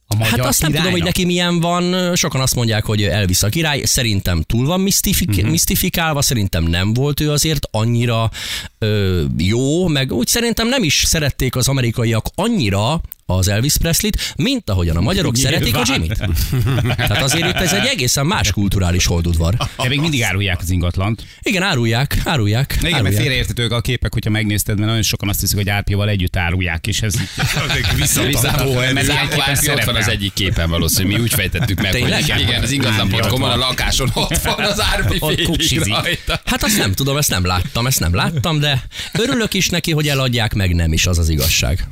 A 0.08 0.15
magyar 0.15 0.39
Hát 0.39 0.48
azt 0.48 0.62
nem 0.62 0.70
tudom, 0.70 0.91
hogy 0.91 0.93
királynak? 0.93 1.17
neki 1.17 1.25
milyen 1.25 1.60
van. 1.60 2.15
Sokan 2.15 2.41
azt 2.41 2.55
mondják, 2.55 2.86
hogy 2.86 3.03
Elvis 3.03 3.43
a 3.43 3.50
király. 3.50 3.82
Szerintem 3.84 4.41
túl 4.41 4.65
van 4.65 4.82
misztifik- 4.82 5.29
uh-huh. 5.29 5.50
misztifikálva, 5.50 6.22
szerintem 6.22 6.63
nem 6.63 6.93
volt 6.93 7.20
ő 7.20 7.32
azért 7.32 7.67
annyira 7.72 8.32
ö, 8.79 9.24
jó, 9.38 9.88
meg 9.88 10.12
úgy 10.12 10.27
szerintem 10.27 10.67
nem 10.67 10.84
is 10.84 11.03
szerették 11.05 11.55
az 11.55 11.67
amerikaiak 11.67 12.25
annyira 12.36 13.01
az 13.25 13.47
Elvis 13.47 13.77
Presley-t, 13.77 14.33
mint 14.35 14.69
ahogyan 14.69 14.97
a 14.97 15.01
magyarok 15.01 15.35
szeretik 15.35 15.75
a 15.75 15.83
Jimmy-t. 15.85 16.17
Tehát 16.95 17.21
azért 17.21 17.47
itt 17.47 17.61
ez 17.61 17.73
egy 17.73 17.85
egészen 17.85 18.25
más 18.25 18.51
kulturális 18.51 19.05
holdudvar. 19.05 19.55
De 19.77 19.87
még 19.87 19.99
mindig 19.99 20.23
árulják 20.23 20.59
az 20.61 20.69
ingatlant. 20.69 21.23
Igen, 21.41 21.63
árulják, 21.63 22.21
árulják. 22.23 22.71
Igen, 22.71 22.83
mert 22.83 22.95
árulják. 22.95 23.21
félreértetők 23.21 23.71
a 23.71 23.81
képek, 23.81 24.13
hogyha 24.13 24.29
megnézted, 24.29 24.75
mert 24.75 24.87
nagyon 24.87 25.03
sokan 25.03 25.29
azt 25.29 25.39
hiszik, 25.39 25.57
hogy 25.57 25.69
árpival 25.69 26.09
együtt 26.09 26.35
árulják, 26.35 26.87
és 26.87 27.01
ez 27.01 27.13
Mert 27.97 29.05
zárt- 29.05 29.31
Záróárpi 29.33 29.69
ott 29.69 29.83
van 29.83 29.95
az 29.95 30.07
egyik 30.07 30.33
képen 30.33 30.69
valószínű, 30.69 31.07
mi 31.07 31.19
úgy 31.19 31.33
fejtettük 31.33 31.81
meg, 31.81 31.91
Tényleg? 31.91 32.31
hogy 32.31 32.41
igen, 32.41 32.61
az 32.63 32.71
ingatlan.com-on 32.71 33.49
a 33.51 33.55
lakáson 33.55 34.09
ott 34.13 34.37
van 34.37 34.59
az 34.59 34.81
árpi. 34.81 35.19
Hát 36.45 36.63
azt 36.63 36.77
nem 36.77 36.93
tudom, 36.93 37.17
ezt 37.17 37.29
nem 37.29 37.45
láttam, 37.45 37.87
ezt 37.87 37.99
nem 37.99 38.15
láttam, 38.15 38.59
de 38.59 38.83
örülök 39.13 39.53
is 39.53 39.69
neki, 39.69 39.91
hogy 39.91 40.07
eladják, 40.07 40.53
meg 40.53 40.75
nem 40.75 40.93
is, 40.93 41.05
az 41.05 41.17
az 41.17 41.29
igazság. 41.29 41.87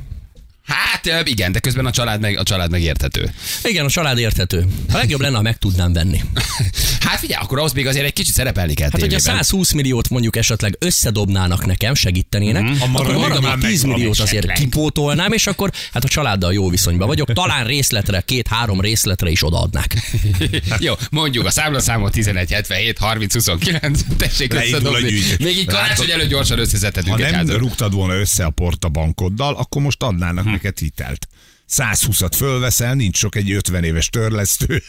Hát 0.64 1.28
igen, 1.28 1.52
de 1.52 1.58
közben 1.58 1.86
a 1.86 1.90
család 1.90 2.20
meg, 2.20 2.38
a 2.38 2.42
család 2.42 2.70
meg 2.70 2.82
érthető. 2.82 3.30
Igen, 3.62 3.84
a 3.84 3.88
család 3.88 4.18
érthető. 4.18 4.66
A 4.92 4.96
legjobb 4.96 5.20
lenne, 5.20 5.36
ha 5.36 5.42
meg 5.42 5.56
tudnám 5.58 5.92
venni. 5.92 6.20
Hát 7.00 7.18
figyelj, 7.18 7.42
akkor 7.42 7.58
ahhoz 7.58 7.72
még 7.72 7.86
azért 7.86 8.04
egy 8.04 8.12
kicsit 8.12 8.34
szerepelni 8.34 8.74
kell 8.74 8.88
Hát, 8.90 9.00
hogy 9.00 9.14
a 9.14 9.16
tévében. 9.16 9.34
120 9.42 9.72
milliót 9.72 10.08
mondjuk 10.08 10.36
esetleg 10.36 10.76
összedobnának 10.78 11.66
nekem, 11.66 11.94
segítenének, 11.94 12.62
mm, 12.62 12.66
akkor 12.80 12.86
a 12.86 12.86
maradék 12.88 13.20
maradék 13.20 13.42
már 13.48 13.58
10 13.58 13.80
megvan 13.82 13.98
milliót 13.98 14.18
azért 14.18 14.44
esetleg. 14.44 14.56
kipótolnám, 14.56 15.32
és 15.32 15.46
akkor 15.46 15.70
hát 15.92 16.04
a 16.04 16.08
családdal 16.08 16.52
jó 16.52 16.68
viszonyban 16.68 17.06
vagyok. 17.06 17.32
Talán 17.32 17.66
részletre, 17.66 18.20
két-három 18.20 18.80
részletre 18.80 19.30
is 19.30 19.44
odaadnák. 19.44 19.96
Jó, 20.78 20.94
mondjuk 21.10 21.46
a 21.46 21.50
számlaszámot 21.50 22.12
11, 22.12 22.52
77, 22.52 22.98
30, 22.98 23.34
29, 23.34 24.00
tessék 24.16 24.52
Leindul 24.52 24.78
összedobni. 24.80 25.20
Még 25.38 25.56
így 25.56 25.66
karácsony 25.66 26.10
előtt 26.10 26.28
gyorsan 26.28 26.58
összeszedhetünk 26.58 27.20
Ha 27.22 27.30
nem 27.30 27.50
rúgtad 27.50 27.94
volna 27.94 28.14
össze 28.14 28.44
a 28.44 28.50
portabankoddal, 28.50 29.54
akkor 29.54 29.82
most 29.82 30.02
adnának 30.02 30.51
neked 30.52 30.80
hitelt. 30.84 31.26
120-at 31.76 32.32
fölveszel, 32.36 32.94
nincs 32.94 33.16
sok 33.16 33.36
egy 33.36 33.52
50 33.52 33.84
éves 33.84 34.08
törlesztő. 34.08 34.82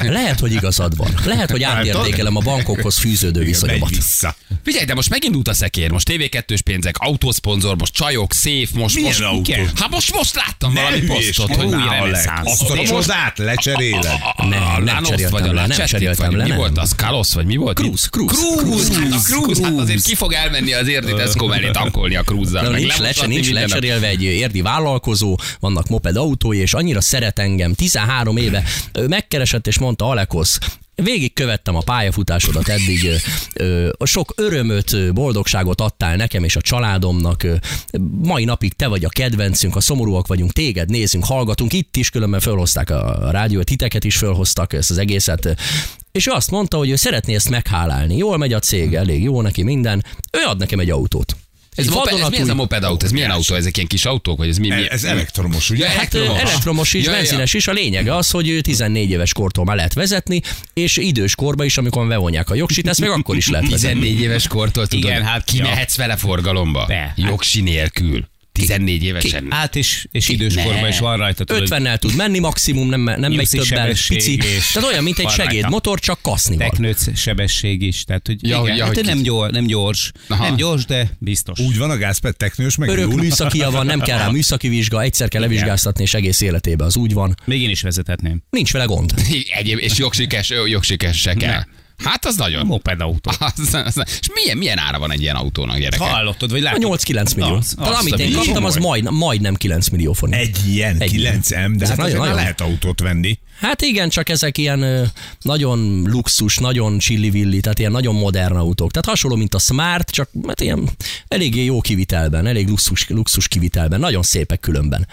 Lehet, 0.00 0.40
hogy 0.40 0.52
igazad 0.52 0.96
van. 0.96 1.14
Lehet, 1.24 1.50
hogy 1.50 1.62
átértékelem 1.62 2.36
a 2.36 2.40
bankokhoz 2.40 2.98
fűződő 2.98 3.38
Megy 3.38 3.48
viszonyomat. 3.48 3.88
vissza. 3.88 4.36
Figyelj, 4.64 4.84
de 4.84 4.94
most 4.94 5.10
megindult 5.10 5.48
a 5.48 5.54
szekér, 5.54 5.90
most 5.90 6.10
TV2-s 6.10 6.60
pénzek, 6.60 6.96
autószponzor, 6.98 7.76
most 7.78 7.92
csajok, 7.92 8.32
szép, 8.32 8.68
most... 8.74 8.94
Milyen 8.94 9.10
most, 9.10 9.22
autó? 9.22 9.40
Igen. 9.40 9.70
Hát 9.74 9.90
most, 9.90 10.14
most 10.14 10.34
láttam 10.34 10.72
Ne 10.72 10.80
valami 10.80 11.00
hülyéskedj, 11.00 11.36
posztot, 11.36 11.56
hogy 11.56 11.74
új 11.74 11.88
reneszánsz. 11.88 12.60
Azt 12.60 12.70
a 12.70 12.84
csodát 12.84 13.38
lecseréled. 13.38 14.18
Nem, 14.36 14.82
nem 14.84 15.02
cseréltem 15.02 15.30
vagy 15.30 15.48
a 15.48 15.52
le, 15.52 15.66
nem 15.66 15.86
cseréltem 15.86 16.26
vagy 16.30 16.36
le, 16.36 16.44
Mi 16.44 16.56
volt 16.56 16.78
az? 16.78 16.94
Kalosz, 16.94 17.32
vagy 17.32 17.46
mi 17.46 17.56
volt? 17.56 17.78
Cruise, 17.78 18.08
Cruise. 18.08 18.34
Cruise, 18.56 19.00
hát 19.00 19.12
a 19.12 19.18
Cruise, 19.18 19.62
hát 19.62 19.78
azért 19.78 20.02
ki 20.02 20.14
fog 20.14 20.32
elmenni 20.32 20.72
az 20.72 20.88
érdi 20.88 21.14
Tesco 21.14 21.46
mellé 21.46 21.70
tankolni 21.70 22.16
a 22.16 22.24
meg 22.70 23.28
nincs, 23.28 23.50
lecserélve 23.50 24.06
egy 24.06 24.22
érdi 24.22 24.60
vállalkozó, 24.60 25.38
vannak 25.60 25.88
moped 26.02 26.16
autói, 26.16 26.58
és 26.58 26.74
annyira 26.74 27.00
szeret 27.00 27.38
engem. 27.38 27.74
13 27.74 28.36
éve 28.36 28.62
ö, 28.92 29.06
megkeresett, 29.06 29.66
és 29.66 29.78
mondta 29.78 30.08
Alekosz, 30.08 30.58
Végig 30.94 31.32
követtem 31.32 31.76
a 31.76 31.80
pályafutásodat 31.80 32.68
eddig, 32.68 33.08
sok 34.04 34.32
örömöt, 34.36 35.12
boldogságot 35.12 35.80
adtál 35.80 36.16
nekem 36.16 36.44
és 36.44 36.56
a 36.56 36.60
családomnak. 36.60 37.46
Mai 38.22 38.44
napig 38.44 38.72
te 38.72 38.86
vagy 38.86 39.04
a 39.04 39.08
kedvencünk, 39.08 39.72
ha 39.72 39.80
szomorúak 39.80 40.26
vagyunk, 40.26 40.52
téged 40.52 40.90
nézünk, 40.90 41.24
hallgatunk. 41.24 41.72
Itt 41.72 41.96
is 41.96 42.10
különben 42.10 42.40
fölhozták 42.40 42.90
a 42.90 43.26
a 43.26 43.30
rádiót, 43.30 43.64
titeket 43.64 44.04
is 44.04 44.16
fölhoztak 44.16 44.72
ezt 44.72 44.90
az 44.90 44.98
egészet. 44.98 45.56
És 46.12 46.26
ő 46.26 46.30
azt 46.30 46.50
mondta, 46.50 46.76
hogy 46.76 46.90
ő 46.90 46.96
szeretné 46.96 47.34
ezt 47.34 47.50
meghálálni. 47.50 48.16
Jól 48.16 48.36
megy 48.36 48.52
a 48.52 48.58
cég, 48.58 48.94
elég 48.94 49.22
jó 49.22 49.40
neki 49.40 49.62
minden. 49.62 50.04
Ő 50.32 50.48
ad 50.48 50.58
nekem 50.58 50.78
egy 50.78 50.90
autót. 50.90 51.29
Ez, 51.80 51.86
Egy 51.86 51.92
moped, 51.92 52.18
ez 52.20 52.28
mi 52.28 52.36
ez 52.36 52.48
a 52.48 52.54
moped 52.54 52.84
autó? 52.84 53.04
Ez 53.04 53.12
milyen 53.12 53.30
autó? 53.30 53.54
Ezek 53.54 53.76
ilyen 53.76 53.88
kis 53.88 54.04
autók? 54.04 54.38
Vagy 54.38 54.48
ez 54.48 54.58
mi? 54.58 54.68
mi? 54.68 54.90
Ez 54.90 55.04
elektromos, 55.04 55.70
ugye? 55.70 55.84
Ja, 55.84 55.90
Hát 55.90 56.14
elektromos, 56.14 56.40
elektromos 56.40 56.92
is, 56.94 57.04
Ja, 57.04 57.10
ja. 57.10 57.16
benzines 57.16 57.54
is. 57.54 57.66
A 57.68 57.72
lényege 57.72 58.14
az, 58.16 58.30
hogy 58.30 58.48
ő 58.48 58.60
14 58.60 59.10
éves 59.10 59.32
kortól 59.32 59.64
már 59.64 59.76
lehet 59.76 59.92
vezetni, 59.92 60.40
és 60.74 60.96
idős 60.96 61.34
korban 61.34 61.66
is, 61.66 61.76
amikor 61.78 62.06
bevonják 62.08 62.50
a 62.50 62.54
jogsit, 62.54 62.88
ezt 62.88 63.00
meg 63.00 63.10
akkor 63.10 63.36
is 63.36 63.48
lehet 63.48 63.70
vezetni. 63.70 64.00
14 64.00 64.20
éves 64.20 64.46
kortól 64.46 64.86
tudod, 64.86 65.04
Igen, 65.10 65.22
hát, 65.22 65.44
kimehetsz 65.44 65.96
vele 65.96 66.16
forgalomba? 66.16 66.84
Be. 66.86 67.12
Jogsi 67.16 67.60
nélkül. 67.60 68.28
14 68.60 69.04
évesen. 69.04 69.46
Hát 69.50 69.76
és, 69.76 70.06
és 70.12 70.28
időskorban 70.28 70.88
is 70.88 70.98
van 70.98 71.16
rajta. 71.16 71.44
tudod, 71.44 71.68
50-nel 71.70 71.98
tud 71.98 72.16
menni 72.16 72.38
maximum, 72.38 72.88
nem, 72.88 73.00
nem 73.00 73.32
megy 73.32 73.48
többen, 73.48 73.94
pici. 74.08 74.36
Tehát 74.72 74.88
olyan, 74.88 75.02
mint 75.02 75.18
egy 75.18 75.28
segédmotor, 75.28 75.98
csak 75.98 76.18
kasznival. 76.22 76.68
teknőc 76.68 77.18
sebesség 77.18 77.82
is. 77.82 78.04
Tehát, 78.04 78.26
hogy 78.26 78.48
Ja, 78.48 78.60
igen, 78.64 78.76
ja, 78.76 78.84
hát 78.84 78.94
hogy 78.94 79.04
nem, 79.04 79.16
ki- 79.16 79.22
gyors, 79.22 79.52
nem 79.52 79.66
gyors. 79.66 80.12
Aha. 80.28 80.44
Nem 80.44 80.56
gyors, 80.56 80.84
de 80.84 81.10
biztos. 81.18 81.58
Úgy 81.58 81.78
van 81.78 81.90
a 81.90 81.96
gázped 81.96 82.36
teknős, 82.36 82.76
meg 82.76 82.88
Örök 82.88 83.14
műszakia 83.14 83.70
van, 83.70 83.86
nem 83.86 84.00
kell 84.00 84.18
rá 84.18 84.28
műszaki 84.38 84.68
vizsga, 84.68 85.02
egyszer 85.02 85.28
kell 85.28 85.40
levizsgáztatni, 85.40 86.02
és 86.02 86.14
egész 86.14 86.40
életében 86.40 86.86
az 86.86 86.96
úgy 86.96 87.12
van. 87.12 87.34
Még 87.44 87.62
én 87.62 87.70
is 87.70 87.82
vezethetném. 87.82 88.42
Nincs 88.50 88.72
vele 88.72 88.84
gond. 88.84 89.14
Egyéb, 89.58 89.78
és 89.78 89.98
jogsikes, 89.98 90.52
jogsikes 90.66 91.20
se 91.20 91.34
kell. 91.34 91.62
Hát 92.04 92.24
az 92.26 92.36
nagyon. 92.36 92.66
Moped 92.66 93.00
autó. 93.00 93.30
Az, 93.56 93.74
az, 93.74 94.02
és 94.20 94.28
milyen, 94.34 94.56
milyen 94.56 94.78
ára 94.78 94.98
van 94.98 95.12
egy 95.12 95.20
ilyen 95.20 95.34
autónak, 95.36 95.78
gyerekek? 95.78 96.08
Hallottad, 96.08 96.50
vagy 96.50 96.60
A 96.60 96.62
látod? 96.64 97.00
8-9 97.00 97.36
millió. 97.36 97.54
Az- 97.54 97.74
azt 97.78 98.00
amit 98.00 98.18
én 98.18 98.32
kaptam, 98.32 98.64
az 98.64 98.76
majd, 98.76 99.10
majdnem 99.12 99.54
9 99.54 99.88
millió 99.88 100.12
forint. 100.12 100.40
Egy 100.40 100.58
ilyen, 100.68 100.96
Egy 100.98 101.10
9 101.10 101.50
M, 101.50 101.76
de 101.76 101.86
hát 101.86 101.96
nagyon- 101.96 102.18
nagyon. 102.18 102.34
lehet 102.34 102.60
autót 102.60 103.00
venni. 103.00 103.38
Hát 103.60 103.82
igen, 103.82 104.08
csak 104.08 104.28
ezek 104.28 104.58
ilyen 104.58 105.10
nagyon 105.40 106.02
luxus, 106.10 106.56
nagyon 106.56 106.98
csillivilli, 106.98 107.60
tehát 107.60 107.78
ilyen 107.78 107.90
nagyon 107.92 108.14
modern 108.14 108.56
autók. 108.56 108.90
Tehát 108.90 109.06
hasonló, 109.08 109.36
mint 109.36 109.54
a 109.54 109.58
Smart, 109.58 110.10
csak 110.10 110.30
hát 110.46 110.60
ilyen 110.60 110.88
eléggé 111.28 111.64
jó 111.64 111.80
kivitelben, 111.80 112.46
elég 112.46 112.68
luxus, 112.68 113.08
luxus 113.08 113.48
kivitelben, 113.48 114.00
nagyon 114.00 114.22
szépek 114.22 114.60
különben. 114.60 115.06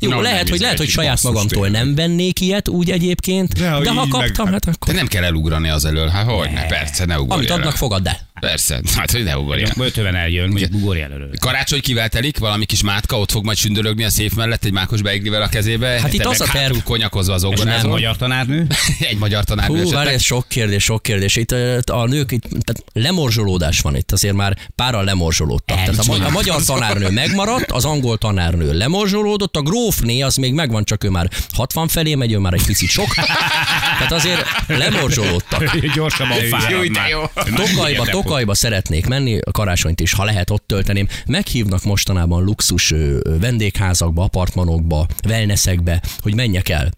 Jó, 0.00 0.10
Na, 0.10 0.20
lehet, 0.20 0.48
hogy, 0.48 0.58
lehet, 0.60 0.74
egy 0.74 0.80
hogy 0.80 0.88
saját 0.88 1.10
basszus 1.12 1.30
magamtól 1.30 1.62
tényleg. 1.62 1.84
nem 1.84 1.94
vennék 1.94 2.40
ilyet 2.40 2.68
úgy 2.68 2.90
egyébként, 2.90 3.52
De 3.52 3.60
de, 3.60 3.70
ha 3.70 3.80
de 3.80 3.90
ha 3.90 4.04
így 4.04 4.12
meg- 4.12 4.26
kaptam, 4.26 4.46
hát 4.52 4.64
De 4.64 4.70
akkor 4.74 4.94
nem 4.94 5.06
kell 5.06 5.24
elugrani 5.24 5.68
az 5.68 5.84
elől. 5.84 6.08
Hát 6.08 6.26
hogy 6.30 6.50
ne, 6.50 6.66
persze, 6.66 7.04
ne 7.04 7.18
ugorj 7.20 7.32
amit 7.38 7.50
el. 7.50 7.56
adnak, 7.58 7.76
fogad 7.76 8.06
el. 8.06 8.18
Persze, 8.40 8.80
hát 8.96 9.10
hogy 9.10 9.24
ne 9.24 9.38
ugorj 9.38 9.62
el. 9.62 9.90
Öven 9.96 10.14
eljön, 10.14 10.48
mondjuk 10.48 10.74
ugorj 10.74 11.00
előre. 11.00 11.26
Karácsony 11.40 11.80
kivel 11.80 12.08
telik, 12.08 12.38
valami 12.38 12.64
kis 12.64 12.82
mátka 12.82 13.18
ott 13.18 13.30
fog 13.30 13.44
majd 13.44 13.56
sündörögni 13.56 14.04
a 14.04 14.10
széf 14.10 14.32
mellett 14.34 14.64
egy 14.64 14.72
mákos 14.72 15.02
beiglivel 15.02 15.42
a 15.42 15.48
kezébe. 15.48 15.86
Hát 16.00 16.12
itt 16.12 16.24
az 16.24 16.40
a 16.40 16.44
terv- 16.44 16.58
hátul 16.58 16.82
konyakozva 16.82 17.34
az 17.34 17.42
nem 17.42 17.50
ongorázol. 17.50 17.90
magyar 17.90 18.16
tanárnő? 18.16 18.66
Egy 19.10 19.18
magyar 19.18 19.44
tanár. 19.44 19.66
Hú, 19.66 19.90
várj, 19.90 20.08
ez 20.08 20.22
sok 20.22 20.48
kérdés, 20.48 20.82
sok 20.84 21.02
kérdés. 21.02 21.36
Itt 21.36 21.50
a 21.90 22.06
nők, 22.06 22.32
itt, 22.32 22.42
tehát 22.42 22.84
lemorzsolódás 22.92 23.80
van 23.80 23.96
itt, 23.96 24.12
azért 24.12 24.34
már 24.34 24.56
páran 24.74 25.04
lemorzsolódtak. 25.04 25.76
Tehát 25.76 25.98
a, 26.08 26.24
a 26.26 26.30
magyar 26.30 26.62
tanárnő 26.64 27.10
megmaradt, 27.10 27.70
az 27.70 27.84
angol 27.84 28.18
tanárnő 28.18 28.72
lemorzsolódott, 28.72 29.56
a 29.56 29.60
grófné 29.86 30.20
az 30.20 30.36
még 30.36 30.52
megvan, 30.52 30.84
csak 30.84 31.04
ő 31.04 31.10
már 31.10 31.30
60 31.52 31.88
felé 31.88 32.14
megy, 32.14 32.32
ő 32.32 32.38
már 32.38 32.52
egy 32.52 32.64
picit 32.66 32.88
sok. 32.88 33.14
Tehát 33.14 34.12
azért 34.12 34.44
lemorzsolódtak. 34.66 35.76
Gyorsabban 35.94 36.38
fárad 36.38 36.90
már. 36.90 37.30
Tokajba, 37.54 38.04
Tokajba 38.04 38.54
szeretnék 38.54 39.06
menni, 39.06 39.38
a 39.44 39.50
karácsonyt 39.50 40.00
is, 40.00 40.12
ha 40.12 40.24
lehet, 40.24 40.50
ott 40.50 40.64
tölteném. 40.66 41.08
Meghívnak 41.26 41.84
mostanában 41.84 42.44
luxus 42.44 42.94
vendégházakba, 43.40 44.22
apartmanokba, 44.22 45.06
wellnessekbe, 45.26 46.02
hogy 46.20 46.34
menjek 46.34 46.68
el. 46.68 46.90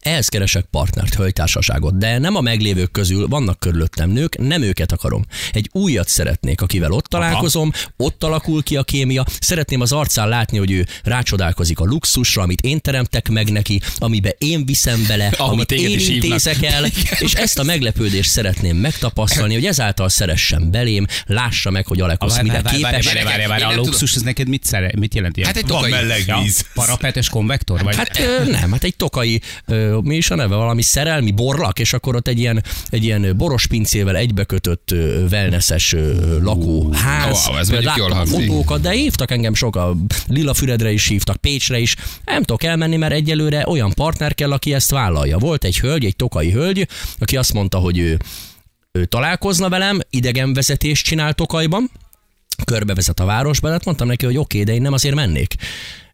Ehhez 0.00 0.28
keresek 0.28 0.64
partnert, 0.70 1.14
hölgytársaságot, 1.14 1.98
de 1.98 2.18
nem 2.18 2.36
a 2.36 2.40
meglévők 2.40 2.90
közül 2.90 3.28
vannak 3.28 3.58
körülöttem 3.58 4.10
nők, 4.10 4.38
nem 4.38 4.62
őket 4.62 4.92
akarom. 4.92 5.24
Egy 5.52 5.68
újat 5.72 6.08
szeretnék, 6.08 6.60
akivel 6.60 6.90
ott 6.92 7.04
találkozom, 7.06 7.72
ott 7.96 8.24
alakul 8.24 8.62
ki 8.62 8.76
a 8.76 8.82
kémia. 8.82 9.24
Szeretném 9.40 9.80
az 9.80 9.92
arcán 9.92 10.28
látni, 10.28 10.58
hogy 10.58 10.70
ő 10.70 10.86
rácsodálkozik 11.02 11.78
a 11.78 11.84
luxusra, 11.84 12.42
amit 12.42 12.60
én 12.60 12.80
teremtek 12.80 13.28
meg 13.28 13.50
neki, 13.52 13.80
amibe 13.98 14.34
én 14.38 14.66
viszem 14.66 15.04
bele, 15.08 15.26
Ahova 15.36 15.52
amit 15.52 15.72
én 15.72 15.90
is 15.90 16.06
hívnak. 16.06 16.24
intézek 16.24 16.62
el, 16.62 16.84
és 17.18 17.32
ezt 17.32 17.58
a 17.58 17.62
meglepődést 17.62 18.30
szeretném 18.30 18.76
megtapasztalni, 18.76 19.54
hogy 19.54 19.66
ezáltal 19.66 20.08
szeressen 20.08 20.70
belém, 20.70 21.06
lássa 21.26 21.70
meg, 21.70 21.86
hogy 21.86 22.00
Alekosz 22.00 22.40
mire 22.40 22.62
Várj, 22.62 22.82
várj, 22.82 22.94
képes. 22.96 23.12
várj, 23.12 23.24
várj, 23.24 23.46
várj, 23.46 23.62
Én 23.62 23.68
a 23.68 23.74
luxus, 23.74 24.14
ez 24.14 24.22
neked 24.22 24.48
mit, 24.48 24.64
szere, 24.64 24.92
mit 24.98 25.14
jelent 25.14 25.36
ilyen? 25.36 25.48
Hát 25.48 25.56
egy 25.56 25.64
tokai. 25.64 25.90
ja, 26.26 26.38
parapetes 26.74 27.28
konvektor? 27.28 27.82
Vagy? 27.82 27.96
Hát 27.96 28.20
nem, 28.46 28.72
hát 28.72 28.84
egy 28.84 28.96
tokai, 28.96 29.40
ö, 29.66 29.85
mi 30.02 30.16
is 30.16 30.30
a 30.30 30.34
neve, 30.34 30.54
valami 30.54 30.82
szerelmi 30.82 31.30
borlak, 31.30 31.78
és 31.78 31.92
akkor 31.92 32.16
ott 32.16 32.28
egy 32.28 32.38
ilyen, 32.38 32.64
egy 32.90 33.04
ilyen 33.04 33.36
boros 33.36 33.66
pincével 33.66 34.16
egybekötött 34.16 34.94
wellnesses 35.30 35.94
lakóház. 36.42 37.46
wow, 37.46 37.56
ez 37.56 37.68
mondjuk 37.68 37.96
jól 37.96 38.26
fotókat, 38.26 38.80
de 38.80 38.90
hívtak 38.90 39.30
engem 39.30 39.54
sok, 39.54 39.76
a 39.76 39.96
Lilafüredre 40.26 40.92
is 40.92 41.08
hívtak, 41.08 41.36
Pécsre 41.36 41.78
is. 41.78 41.96
Nem 42.24 42.42
tudok 42.42 42.62
elmenni, 42.62 42.96
mert 42.96 43.12
egyelőre 43.12 43.64
olyan 43.68 43.92
partner 43.94 44.34
kell, 44.34 44.52
aki 44.52 44.74
ezt 44.74 44.90
vállalja. 44.90 45.38
Volt 45.38 45.64
egy 45.64 45.78
hölgy, 45.78 46.04
egy 46.04 46.16
tokai 46.16 46.50
hölgy, 46.50 46.88
aki 47.18 47.36
azt 47.36 47.52
mondta, 47.52 47.78
hogy 47.78 47.98
ő, 47.98 48.18
ő 48.92 49.04
találkozna 49.04 49.68
velem, 49.68 50.00
idegenvezetést 50.10 51.04
csinál 51.04 51.34
Tokajban, 51.34 51.90
körbevezet 52.64 53.20
a 53.20 53.24
városban, 53.24 53.70
hát 53.70 53.84
mondtam 53.84 54.06
neki, 54.06 54.24
hogy 54.24 54.36
oké, 54.36 54.62
de 54.62 54.72
én 54.72 54.82
nem 54.82 54.92
azért 54.92 55.14
mennék. 55.14 55.54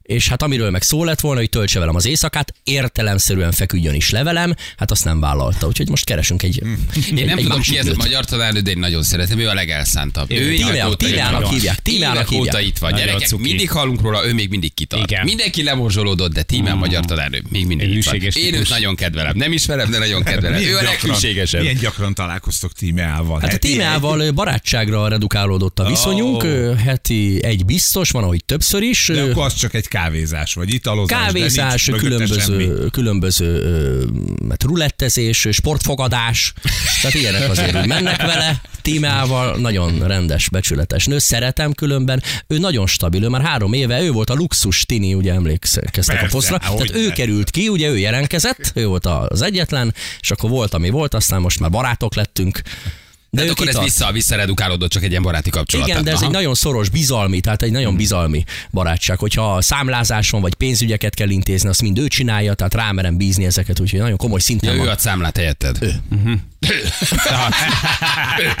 És 0.03 0.27
hát 0.27 0.41
amiről 0.41 0.69
meg 0.69 0.81
szó 0.81 1.03
lett 1.03 1.19
volna, 1.19 1.39
hogy 1.39 1.49
töltse 1.49 1.79
velem 1.79 1.95
az 1.95 2.05
éjszakát, 2.05 2.53
értelemszerűen 2.63 3.51
feküdjön 3.51 3.93
is 3.93 4.09
levelem, 4.09 4.55
hát 4.77 4.91
azt 4.91 5.05
nem 5.05 5.19
vállalta. 5.19 5.67
Úgyhogy 5.67 5.89
most 5.89 6.05
keresünk 6.05 6.43
egy. 6.43 6.61
egy 6.95 7.17
Én 7.19 7.25
nem 7.25 7.37
egy 7.37 7.43
tudom 7.43 7.61
ki 7.61 7.77
ez 7.77 7.87
a 7.87 7.93
magyar 7.95 8.25
tanárnő, 8.25 8.59
de 8.59 8.71
én 8.71 8.79
nagyon 8.79 9.03
szeretem, 9.03 9.39
ő 9.39 9.47
a 9.47 9.53
legelszántabb. 9.53 10.31
Ő 10.31 10.55
Tímeának 10.97 11.41
van. 11.41 11.53
hívják, 11.53 11.81
Tímeának 11.81 12.31
óta 12.31 12.57
hívják. 12.57 12.65
itt 12.65 12.77
van. 12.77 12.93
Gyerekek, 12.93 13.37
mindig 13.37 13.71
hallunk 13.71 14.01
róla, 14.01 14.25
ő 14.25 14.33
még 14.33 14.49
mindig 14.49 14.73
kitart. 14.73 15.11
Igen. 15.11 15.23
Mindenki 15.23 15.63
lemorzsolódott, 15.63 16.33
de 16.33 16.43
Tímea 16.43 16.75
magyar 16.75 17.05
tanárnő 17.05 17.43
még 17.49 17.67
mindig 17.67 17.89
Egy 17.89 17.95
itt 17.95 18.33
van. 18.33 18.43
Én 18.43 18.53
őt 18.53 18.69
nagyon 18.69 18.95
kedvelem. 18.95 19.37
Nem 19.37 19.51
ismerem, 19.51 19.91
de 19.91 19.97
nagyon 19.97 20.23
kedvelem. 20.23 20.61
Ő 20.61 20.77
a 20.77 20.81
leghűségesebb. 20.81 21.61
milyen 21.61 21.77
gyakran 21.77 22.13
találkoztok 22.13 22.73
tímeával? 22.73 23.39
Hát 23.39 23.49
a 23.49 23.51
Heti 23.51 23.67
tímeával 23.67 24.31
barátságra 24.31 25.07
redukálódott 25.07 25.79
a 25.79 25.85
viszonyunk, 25.85 26.43
heti 26.77 27.43
egy 27.43 27.65
biztos, 27.65 28.09
van, 28.09 28.23
ahogy 28.23 28.45
többször 28.45 28.81
is. 28.81 29.07
De 29.13 29.21
akkor 29.21 29.45
az 29.45 29.55
csak 29.55 29.73
egy 29.73 29.87
kávézás, 29.93 30.53
vagy 30.53 30.73
italozás. 30.73 31.19
Kávézás, 31.25 31.89
különböző, 31.97 32.87
különböző 32.91 33.49
hát 34.49 34.63
rulettezés, 34.63 35.47
sportfogadás, 35.51 36.53
tehát 37.01 37.17
ilyenek 37.17 37.49
azért 37.49 37.75
úgy 37.75 37.87
mennek 37.87 38.21
vele. 38.21 38.61
Tímeával 38.81 39.57
nagyon 39.57 40.07
rendes, 40.07 40.49
becsületes 40.49 41.05
nő, 41.05 41.17
szeretem 41.17 41.73
különben. 41.73 42.23
Ő 42.47 42.57
nagyon 42.57 42.87
stabil, 42.87 43.23
ő 43.23 43.27
már 43.27 43.41
három 43.41 43.73
éve, 43.73 44.01
ő 44.01 44.11
volt 44.11 44.29
a 44.29 44.33
luxus 44.33 44.85
tini, 44.85 45.13
ugye 45.13 45.33
emlékeztek 45.33 45.85
a 45.85 45.89
Persze, 45.93 46.27
posztra. 46.27 46.57
Tehát 46.57 46.77
hogyne. 46.77 46.97
ő 46.97 47.09
került 47.09 47.49
ki, 47.49 47.69
ugye 47.69 47.89
ő 47.89 47.97
jelentkezett, 47.97 48.71
ő 48.73 48.85
volt 48.85 49.05
az 49.05 49.41
egyetlen, 49.41 49.93
és 50.19 50.31
akkor 50.31 50.49
volt, 50.49 50.73
ami 50.73 50.89
volt, 50.89 51.13
aztán 51.13 51.41
most 51.41 51.59
már 51.59 51.69
barátok 51.69 52.15
lettünk. 52.15 52.61
De 53.35 53.41
ő 53.41 53.45
hát 53.47 53.53
akkor 53.53 53.67
ez 53.67 53.73
kitart. 53.73 53.91
vissza, 53.91 54.11
visszaredukálódott 54.11 54.89
csak 54.89 55.03
egy 55.03 55.09
ilyen 55.09 55.21
baráti 55.21 55.49
kapcsolat. 55.49 55.87
Igen, 55.87 56.03
de 56.03 56.11
ez 56.11 56.17
Aha. 56.17 56.25
egy 56.25 56.31
nagyon 56.31 56.53
szoros, 56.53 56.89
bizalmi, 56.89 57.39
tehát 57.39 57.61
egy 57.61 57.71
nagyon 57.71 57.95
bizalmi 57.95 58.43
barátság. 58.71 59.19
Hogyha 59.19 59.61
számlázás 59.61 60.29
van, 60.29 60.41
vagy 60.41 60.53
pénzügyeket 60.53 61.13
kell 61.13 61.29
intézni, 61.29 61.69
azt 61.69 61.81
mind 61.81 61.97
ő 61.97 62.07
csinálja, 62.07 62.53
tehát 62.53 62.73
rámerem 62.73 63.17
bízni 63.17 63.45
ezeket, 63.45 63.79
úgyhogy 63.79 63.99
nagyon 63.99 64.17
komoly 64.17 64.39
szinten 64.39 64.69
Ja, 64.69 64.75
ő 64.75 64.79
van. 64.79 64.87
ad 64.87 64.99
számlát 64.99 65.37
helyetted. 65.37 65.77
Ő. 65.81 65.93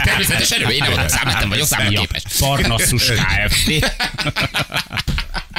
Természetesen 0.03 0.61
ő, 0.61 0.69
én 0.69 0.77
nem 0.79 0.91
adok 0.93 1.09
számlát, 1.09 1.39
nem 1.39 1.49
vagyok 1.49 1.67
számlaképes. 1.67 2.23
Parnassus 2.39 3.03
Kft. 3.11 3.71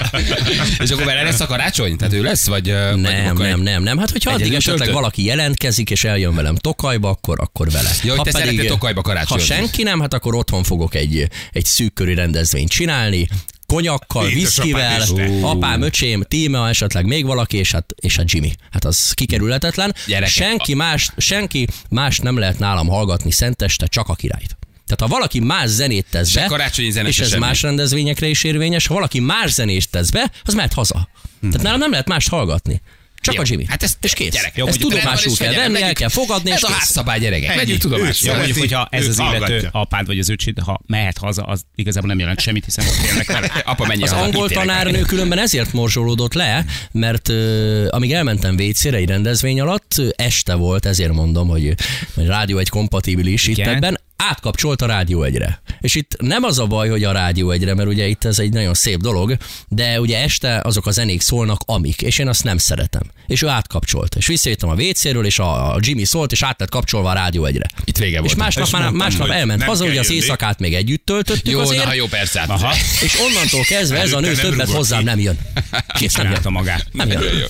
És 0.83 0.90
akkor 0.90 1.04
vele 1.04 1.22
lesz 1.22 1.40
a 1.40 1.46
karácsony? 1.46 1.96
Tehát 1.96 2.14
ő 2.14 2.22
lesz? 2.22 2.46
Vagy, 2.46 2.68
ö, 2.68 2.90
vagy 2.90 3.00
Nem, 3.00 3.37
nem, 3.37 3.61
nem, 3.61 3.83
nem. 3.83 3.98
Hát, 3.98 4.11
hogyha 4.11 4.30
addig 4.30 4.52
esetleg 4.54 4.76
töltött? 4.76 4.94
valaki 4.94 5.24
jelentkezik, 5.24 5.90
és 5.90 6.04
eljön 6.04 6.35
velem 6.35 6.57
Tokajba, 6.57 7.09
akkor, 7.09 7.40
akkor 7.40 7.70
vele. 7.70 7.90
Ja, 8.02 8.14
hogy 8.14 8.22
te 8.22 8.30
szeretnél 8.30 8.66
Tokajba 8.66 9.00
Ha 9.00 9.09
karácsonyozni. 9.09 9.54
senki 9.54 9.83
nem, 9.83 10.00
hát 10.00 10.14
akkor 10.14 10.35
otthon 10.35 10.62
fogok 10.62 10.94
egy, 10.94 11.28
egy 11.52 11.64
szűkköri 11.64 12.14
rendezvényt 12.14 12.70
csinálni, 12.70 13.28
konyakkal, 13.66 14.28
viszkivel, 14.28 15.02
apám, 15.42 15.83
öcsém, 15.83 16.22
tíme, 16.22 16.68
esetleg 16.68 17.04
még 17.07 17.24
valaki, 17.24 17.57
és 17.57 17.72
hát, 17.72 17.94
és 18.00 18.16
hát 18.16 18.30
Jimmy. 18.30 18.52
Hát 18.70 18.85
az 18.85 19.12
kikerülhetetlen. 19.12 19.94
Gyerekek, 20.07 20.35
Senki 20.35 20.74
más, 20.74 21.11
senki 21.16 21.66
más 21.90 22.18
nem 22.18 22.38
lehet 22.38 22.59
nálam 22.59 22.88
hallgatni 22.88 23.30
szenteste, 23.30 23.87
csak 23.87 24.09
a 24.09 24.14
királyt. 24.14 24.57
Tehát 24.86 25.00
ha 25.00 25.06
valaki 25.06 25.40
más 25.40 25.68
zenét 25.68 26.06
tesz 26.10 26.28
Se 26.30 26.40
be, 26.40 26.46
karácsonyi 26.46 26.90
zene, 26.90 27.08
és 27.08 27.18
ez 27.18 27.28
semmi. 27.28 27.40
más 27.40 27.62
rendezvényekre 27.62 28.26
is 28.26 28.44
érvényes, 28.44 28.86
ha 28.86 28.94
valaki 28.94 29.20
más 29.20 29.52
zenét 29.52 29.90
tesz 29.90 30.10
be, 30.10 30.30
az 30.44 30.54
mehet 30.54 30.72
haza. 30.72 31.08
Tehát 31.40 31.62
nálam 31.62 31.78
nem 31.78 31.90
lehet 31.90 32.08
mást 32.08 32.28
hallgatni. 32.28 32.80
Csak 33.24 33.34
Jó, 33.34 33.40
a 33.40 33.44
Jimmy. 33.48 33.64
Hát 33.68 33.82
ez 33.82 33.96
és 34.00 34.12
kész. 34.12 34.32
Gyerek, 34.32 34.58
ezt 34.58 34.78
tudomásul 34.78 35.36
kell 35.36 35.54
venni, 35.54 35.82
el 35.82 35.92
kell 35.92 36.08
fogadni, 36.08 36.50
és 36.50 36.56
Ez 36.56 36.62
a 36.62 36.70
házszabály 36.70 37.18
gyerekek. 37.18 37.48
Ennyi. 37.48 37.56
Vegyük 37.56 37.74
Ő 37.74 37.78
tudomásul. 37.78 38.28
Jó, 38.28 38.34
mondjuk, 38.36 38.58
hogyha 38.58 38.88
ez 38.90 39.06
az 39.08 39.18
illető 39.18 39.68
apád 39.72 40.06
vagy 40.06 40.18
az 40.18 40.28
öcsid, 40.28 40.58
ha 40.58 40.80
mehet 40.86 41.18
haza, 41.18 41.42
az 41.42 41.62
igazából 41.74 42.08
nem 42.08 42.18
jelent 42.18 42.40
semmit, 42.40 42.64
hiszen 42.64 42.86
ott 42.86 43.06
élnek 43.10 43.26
vele. 43.26 43.62
Apa 43.64 43.86
menj 43.86 44.02
Az 44.02 44.10
haza, 44.10 44.22
angol 44.22 44.48
tanárnő 44.48 45.00
különben 45.00 45.38
ezért 45.38 45.72
morzsolódott 45.72 46.34
le, 46.34 46.64
mert 46.92 47.28
uh, 47.28 47.86
amíg 47.90 48.12
elmentem 48.12 48.56
vécére 48.56 48.96
egy 48.96 49.08
rendezvény 49.08 49.60
alatt, 49.60 49.94
este 50.16 50.54
volt, 50.54 50.86
ezért 50.86 51.12
mondom, 51.12 51.48
hogy, 51.48 51.74
hogy 52.14 52.26
rádió 52.26 52.58
egy 52.58 52.68
kompatibilis 52.68 53.46
itt 53.46 53.58
ebben, 53.58 53.98
átkapcsolt 54.16 54.83
a 54.83 54.87
rádió 54.87 55.22
egyre. 55.22 55.62
És 55.81 55.94
itt 55.94 56.16
nem 56.18 56.42
az 56.42 56.59
a 56.59 56.66
baj, 56.66 56.88
hogy 56.88 57.05
a 57.05 57.12
rádió 57.12 57.50
egyre, 57.50 57.74
mert 57.74 57.88
ugye 57.88 58.07
itt 58.07 58.24
ez 58.24 58.38
egy 58.38 58.53
nagyon 58.53 58.74
szép 58.74 59.00
dolog, 59.00 59.37
de 59.68 60.00
ugye 60.00 60.18
este 60.18 60.61
azok 60.64 60.87
a 60.87 60.90
zenék 60.90 61.20
szólnak, 61.20 61.61
amik, 61.66 62.03
és 62.03 62.18
én 62.18 62.29
azt 62.29 62.44
nem 62.44 62.59
szeretem. 62.59 63.03
És 63.27 63.42
ő 63.42 63.48
átkapcsolt. 63.48 64.14
És 64.14 64.27
visszajöttem 64.27 64.68
a 64.68 64.74
WC-ről, 64.74 65.27
és 65.27 65.38
a, 65.38 65.74
a 65.74 65.79
Jimmy 65.81 66.05
szólt, 66.05 66.33
és 66.33 66.42
át 66.42 66.61
lett 66.61 66.70
kapcsolva 66.70 67.11
a 67.11 67.12
rádió 67.12 67.44
egyre. 67.44 67.66
Itt 67.85 67.96
vége 67.96 68.18
volt. 68.18 68.31
És 68.31 68.37
másnap, 68.37 68.66
És 68.66 68.72
már, 68.72 68.83
mondtam, 68.83 69.07
másnap 69.07 69.27
hogy 69.27 69.37
elment 69.37 69.62
haza, 69.62 69.85
ugye 69.85 70.00
az 70.00 70.11
éjszakát 70.11 70.59
még 70.59 70.74
együtt 70.74 71.05
töltöttük 71.05 71.53
Jó, 71.53 71.61
azért, 71.61 71.83
na, 71.83 71.88
ha 71.88 71.94
jó, 71.94 72.07
persze. 72.07 72.40
hát. 72.40 72.48
Aha. 72.48 72.74
és 73.00 73.18
onnantól 73.20 73.62
kezdve 73.62 74.00
ez 74.00 74.12
a 74.12 74.20
nő 74.20 74.35
többet 74.35 74.70
hozzám 74.70 74.98
ki. 74.98 75.05
nem 75.05 75.20
jön. 75.20 75.38
Kész, 75.98 76.14
nem 76.14 76.27
jön. 76.27 76.35
Csinálta 76.35 76.50
magát. 76.50 76.87
Nem 76.92 77.11
jön. 77.11 77.22
Jó. 77.22 77.46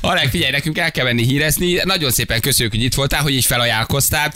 Alek, 0.00 0.30
figyelj, 0.30 0.50
nekünk 0.50 0.78
el 0.78 0.90
kell 0.90 1.04
menni 1.04 1.24
hírezni. 1.24 1.80
Nagyon 1.84 2.10
szépen 2.10 2.40
köszönjük, 2.40 2.74
hogy 2.74 2.82
itt 2.82 2.94
voltál, 2.94 3.22
hogy 3.22 3.32
így 3.32 3.44
felajánlkoztál. 3.44 4.32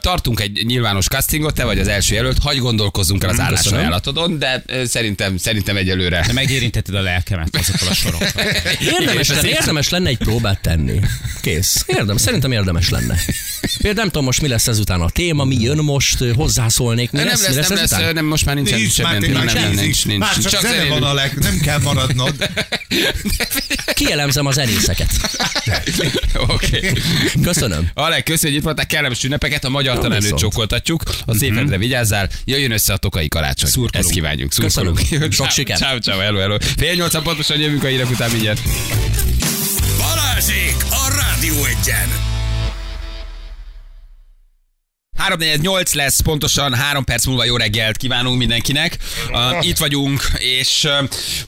Tartunk 0.00 0.40
egy 0.40 0.64
nyilvános 0.82 1.06
castingot, 1.06 1.54
te 1.54 1.64
vagy 1.64 1.78
az 1.78 1.88
első 1.88 2.14
jelölt. 2.14 2.38
Hagy 2.38 2.58
gondolkozzunk 2.58 3.24
el 3.24 3.30
az 3.30 3.40
állásajánlatodon, 3.40 4.38
de 4.38 4.64
szerintem, 4.84 5.36
szerintem 5.36 5.76
egyelőre. 5.76 6.24
De 6.26 6.32
megérintetted 6.32 6.94
a 6.94 7.00
lelkemet 7.00 7.56
azokkal 7.56 7.88
a 7.88 7.94
sorokkal. 7.94 8.44
Érdemes, 8.98 9.28
lenne, 9.28 9.48
érdemes 9.48 9.88
lenne 9.88 10.08
egy 10.08 10.18
próbát 10.18 10.60
tenni. 10.60 11.00
Kész. 11.40 11.84
Érdemes, 11.86 12.20
szerintem 12.20 12.52
érdemes 12.52 12.90
lenne. 12.90 13.14
Például 13.60 13.94
nem 13.94 14.06
tudom 14.06 14.24
most 14.24 14.40
mi 14.42 14.48
lesz 14.48 14.66
ezután 14.66 15.00
a 15.00 15.10
téma, 15.10 15.44
mi 15.44 15.60
jön 15.60 15.78
most, 15.78 16.24
hozzászólnék, 16.34 17.10
mi 17.10 17.18
Nem 17.18 17.26
lesz, 17.26 17.40
lesz, 17.40 17.50
mi 17.68 17.74
lesz, 17.76 17.90
nem 17.90 18.00
lesz, 18.00 18.12
nem, 18.14 18.24
most 18.24 18.44
már 18.44 18.54
nincsen 18.54 18.78
Nincs, 18.78 18.96
téma, 18.96 19.08
nem, 19.08 19.20
nem, 19.20 19.44
nincs, 19.44 19.80
nincs, 19.80 20.06
nincs. 20.06 20.18
Már 20.18 20.34
csak, 20.34 20.52
Csak 20.52 20.60
zene 20.60 20.88
van 20.88 21.02
a 21.02 21.12
leg, 21.12 21.32
nem 21.38 21.58
kell 21.60 21.78
maradnod. 21.78 22.34
Kielemzem 23.94 24.46
a 24.46 24.52
zenészeket. 24.52 25.10
Oké. 26.34 26.92
Köszönöm. 27.42 27.88
Alek, 27.94 28.22
köszönjük, 28.22 28.42
hogy 28.42 28.54
itt 28.54 28.62
voltál, 28.62 28.86
kellemes 28.86 29.24
ünnepeket, 29.24 29.64
a 29.64 29.68
magyar 29.68 29.98
tanárnőt 29.98 30.38
viszont. 30.72 30.84
csókoltatjuk, 30.84 31.02
a 31.26 31.34
szépedre 31.34 31.78
vigyázzál, 31.78 32.28
jöjjön 32.44 32.70
össze 32.70 32.92
a 32.92 32.96
tokai 32.96 33.28
karácsony. 33.28 33.70
Szurkolunk. 33.70 33.94
Ezt 34.04 34.10
kívánjuk. 34.10 34.50
Köszönöm. 34.60 34.96
Szurkolunk. 34.96 35.32
Sok 35.32 35.46
Ciao, 35.46 35.48
sikert. 35.48 35.80
Ciao, 35.80 35.98
ciao, 35.98 36.18
hello, 36.18 36.38
hello. 36.38 36.56
Fél 36.76 36.94
nyolcan 36.94 37.22
pontosan 37.22 37.60
jövünk 37.60 37.84
a 37.84 37.86
hírek 37.86 38.10
után 38.10 38.30
mindjárt. 38.30 38.60
Balázsék 39.98 40.76
a 40.90 41.14
Rádió 41.16 41.64
Egyen! 41.64 42.31
348 45.16 45.92
lesz, 45.94 46.20
pontosan 46.20 46.74
három 46.74 47.04
perc 47.04 47.26
múlva 47.26 47.44
jó 47.44 47.56
reggelt 47.56 47.96
kívánunk 47.96 48.38
mindenkinek. 48.38 48.98
Uh, 49.30 49.66
itt 49.66 49.76
vagyunk, 49.78 50.28
és 50.38 50.88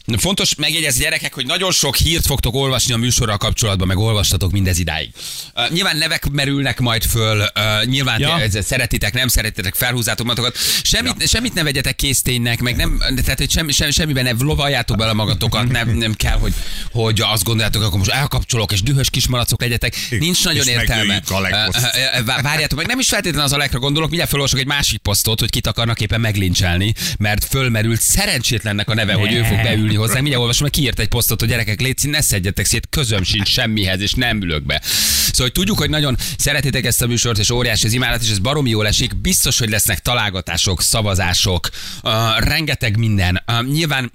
uh, 0.07 0.16
fontos 0.18 0.55
megjegyezni 0.55 1.03
gyerekek, 1.03 1.35
hogy 1.35 1.46
nagyon 1.46 1.72
sok 1.72 1.96
hírt 1.96 2.27
fogtok 2.27 2.55
olvasni 2.55 2.92
a 2.92 2.96
műsorral 2.96 3.37
kapcsolatban, 3.37 3.87
meg 3.87 3.98
olvastatok 3.98 4.50
mindez 4.50 4.79
idáig. 4.79 5.11
Uh, 5.55 5.70
nyilván 5.70 5.96
nevek 5.96 6.29
merülnek 6.31 6.81
majd 6.81 7.05
föl, 7.05 7.38
uh, 7.40 7.85
nyilván 7.85 8.20
Ja. 8.20 8.38
ja. 8.53 8.62
szeretitek, 8.62 9.12
nem 9.14 9.29
szeretitek, 9.29 9.74
felhúzátok 9.74 10.27
magatokat. 10.27 10.57
Semmit, 10.83 11.14
ja. 11.18 11.27
semmit 11.27 11.55
ne 11.55 11.62
vegyetek 11.62 11.96
készténynek, 11.96 12.61
meg 12.61 12.77
nem, 12.77 12.98
tehát 13.22 13.38
hogy 13.38 13.50
semmi, 13.50 13.72
semmi, 13.72 13.92
semmiben 13.92 14.24
ne 14.24 14.33
lovaljátok 14.38 14.96
bele 14.96 15.12
magatokat, 15.12 15.68
nem, 15.68 15.88
nem 15.88 16.14
kell, 16.14 16.38
hogy, 16.38 16.53
hogy 16.92 17.20
azt 17.20 17.44
gondoljátok, 17.44 17.83
akkor 17.83 17.98
most 17.98 18.11
elkapcsolok, 18.11 18.72
és 18.72 18.83
dühös 18.83 19.11
kismalacok 19.11 19.61
legyetek. 19.61 19.94
Nincs 20.11 20.44
nagyon 20.44 20.66
És 20.66 20.72
értelme. 20.72 21.22
Uh, 21.31 22.24
vá- 22.24 22.42
Várjátok 22.42 22.79
meg, 22.79 22.87
nem 22.87 22.98
is 22.98 23.09
feltétlenül 23.09 23.46
az 23.46 23.53
Alekra 23.55 23.79
gondolok, 23.79 24.09
mindjárt 24.09 24.31
felolvasok 24.31 24.61
egy 24.61 24.67
másik 24.67 25.01
posztot, 25.01 25.40
hogy 25.40 25.51
kit 25.51 25.67
akarnak 25.67 26.01
éppen 26.01 26.21
meglincselni, 26.21 26.95
mert 27.19 27.45
fölmerült 27.45 28.01
szerencsétlennek 28.01 28.90
a 28.90 28.95
neve, 28.95 29.12
hogy 29.12 29.33
ő 29.33 29.43
fog 29.43 29.62
beülni 29.62 29.95
hozzánk. 29.95 30.19
Mindjárt 30.19 30.40
olvasom, 30.40 30.62
mert 30.62 30.75
kiírt 30.75 30.99
egy 30.99 31.09
posztot, 31.09 31.40
hogy 31.40 31.49
gyerekek, 31.49 31.81
légy 31.81 31.99
ne 32.03 32.21
szedjetek 32.21 32.67
szét, 32.67 32.87
közöm 32.90 33.23
sincs 33.23 33.49
semmihez, 33.49 34.01
és 34.01 34.12
nem 34.12 34.43
ülök 34.43 34.62
be. 34.62 34.81
Szóval 34.85 35.47
hogy 35.47 35.53
tudjuk, 35.53 35.79
hogy 35.79 35.90
nagyon 35.90 36.17
szeretitek 36.38 36.85
ezt 36.85 37.03
a 37.03 37.07
műsort, 37.07 37.38
és 37.38 37.51
óriási 37.51 37.87
az 37.87 37.93
imádat, 37.93 38.23
és 38.23 38.31
ez 38.31 38.38
baromi 38.38 38.71
jól 38.71 38.87
esik. 38.87 39.17
Biztos, 39.17 39.59
hogy 39.59 39.69
lesznek 39.69 39.99
találgatások, 39.99 40.83
szavazások, 40.83 41.71
uh, 42.03 42.12
rengeteg 42.38 42.97
minden. 42.97 43.43
Uh, 43.47 43.67
nyilván 43.67 44.11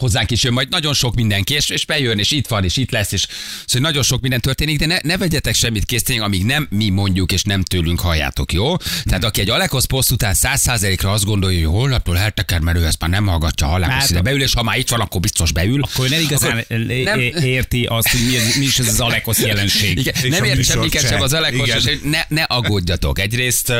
hozzánk 0.00 0.30
is 0.30 0.42
jön 0.42 0.52
majd 0.52 0.68
nagyon 0.68 0.94
sok 0.94 1.14
mindenki, 1.14 1.54
és, 1.54 1.68
és 1.68 1.84
bejön, 1.86 2.18
és 2.18 2.30
itt 2.30 2.46
van, 2.46 2.64
és 2.64 2.76
itt 2.76 2.90
lesz, 2.90 3.12
és 3.12 3.26
szóval 3.66 3.88
nagyon 3.90 4.02
sok 4.02 4.20
minden 4.20 4.40
történik, 4.40 4.78
de 4.78 4.86
ne, 4.86 4.98
ne 5.02 5.16
vegyetek 5.16 5.54
semmit 5.54 5.84
késztények, 5.84 6.22
amíg 6.22 6.44
nem 6.44 6.66
mi 6.70 6.88
mondjuk, 6.88 7.32
és 7.32 7.42
nem 7.42 7.62
tőlünk 7.62 8.00
halljátok, 8.00 8.52
jó? 8.52 8.76
Tehát 9.04 9.24
aki 9.24 9.40
egy 9.40 9.50
Alekosz 9.50 9.84
poszt 9.84 10.10
után 10.10 10.34
100%-ra 10.38 11.10
azt 11.10 11.24
gondolja, 11.24 11.68
hogy 11.68 11.76
holnaptól 11.78 12.18
elteker, 12.18 12.60
mert 12.60 12.78
ő 12.78 12.86
ezt 12.86 13.00
már 13.00 13.10
nem 13.10 13.26
hallgatja, 13.26 13.66
ha 13.66 13.90
Hát- 13.90 14.10
ide 14.10 14.20
beül, 14.20 14.42
és 14.42 14.54
ha 14.54 14.62
már 14.62 14.78
itt 14.78 14.88
van, 14.88 15.00
akkor 15.00 15.20
biztos 15.20 15.52
beül. 15.52 15.82
Akkor 15.82 16.08
nem 16.08 16.20
igazán 16.20 16.64
nem- 16.68 16.86
nem... 17.04 17.20
érti 17.42 17.84
azt, 17.84 18.08
hogy 18.08 18.20
mi, 18.26 18.36
ez- 18.36 18.56
mi 18.56 18.64
is 18.64 18.78
ez 18.78 18.88
az 18.88 19.00
Alekosz 19.00 19.40
jelenség. 19.40 19.98
Igen, 19.98 20.14
És 20.22 20.28
nem 20.28 20.44
ért 20.44 20.64
semmiket 20.64 21.02
se. 21.02 21.08
sem 21.08 21.20
az 21.20 21.32
Alekos, 21.32 21.68
és 21.68 21.98
ne, 22.02 22.20
ne 22.28 22.42
aggódjatok. 22.42 23.18
Egyrészt 23.18 23.72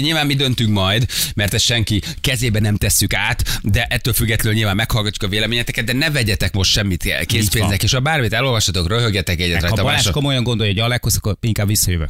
nyilván 0.00 0.26
mi 0.26 0.34
döntünk 0.34 0.70
majd, 0.70 1.06
mert 1.34 1.54
ezt 1.54 1.64
senki 1.64 2.02
kezébe 2.20 2.60
nem 2.60 2.76
tesszük 2.76 3.14
át, 3.14 3.58
de 3.62 3.84
ettől 3.84 4.14
függetlenül 4.14 4.56
nyilván 4.58 4.76
meghallgatjuk 4.76 5.22
a 5.30 5.34
véleményeteket, 5.68 5.84
de 5.84 5.92
ne 5.92 6.10
vegyetek 6.10 6.52
most 6.52 6.70
semmit 6.72 7.24
készpénznek, 7.26 7.82
és 7.82 7.92
ha 7.92 8.00
bármit 8.00 8.32
elolvasatok, 8.32 8.88
röhögjetek 8.88 9.40
egyet 9.40 9.54
Ha 9.54 9.60
rajta. 9.60 9.82
Balázs 9.82 9.96
mások- 9.96 10.12
komolyan 10.12 10.42
gondolja, 10.42 10.72
hogy 10.72 10.82
Alekosz, 10.82 11.16
akkor 11.16 11.36
inkább 11.40 11.66
visszajövök. 11.66 12.08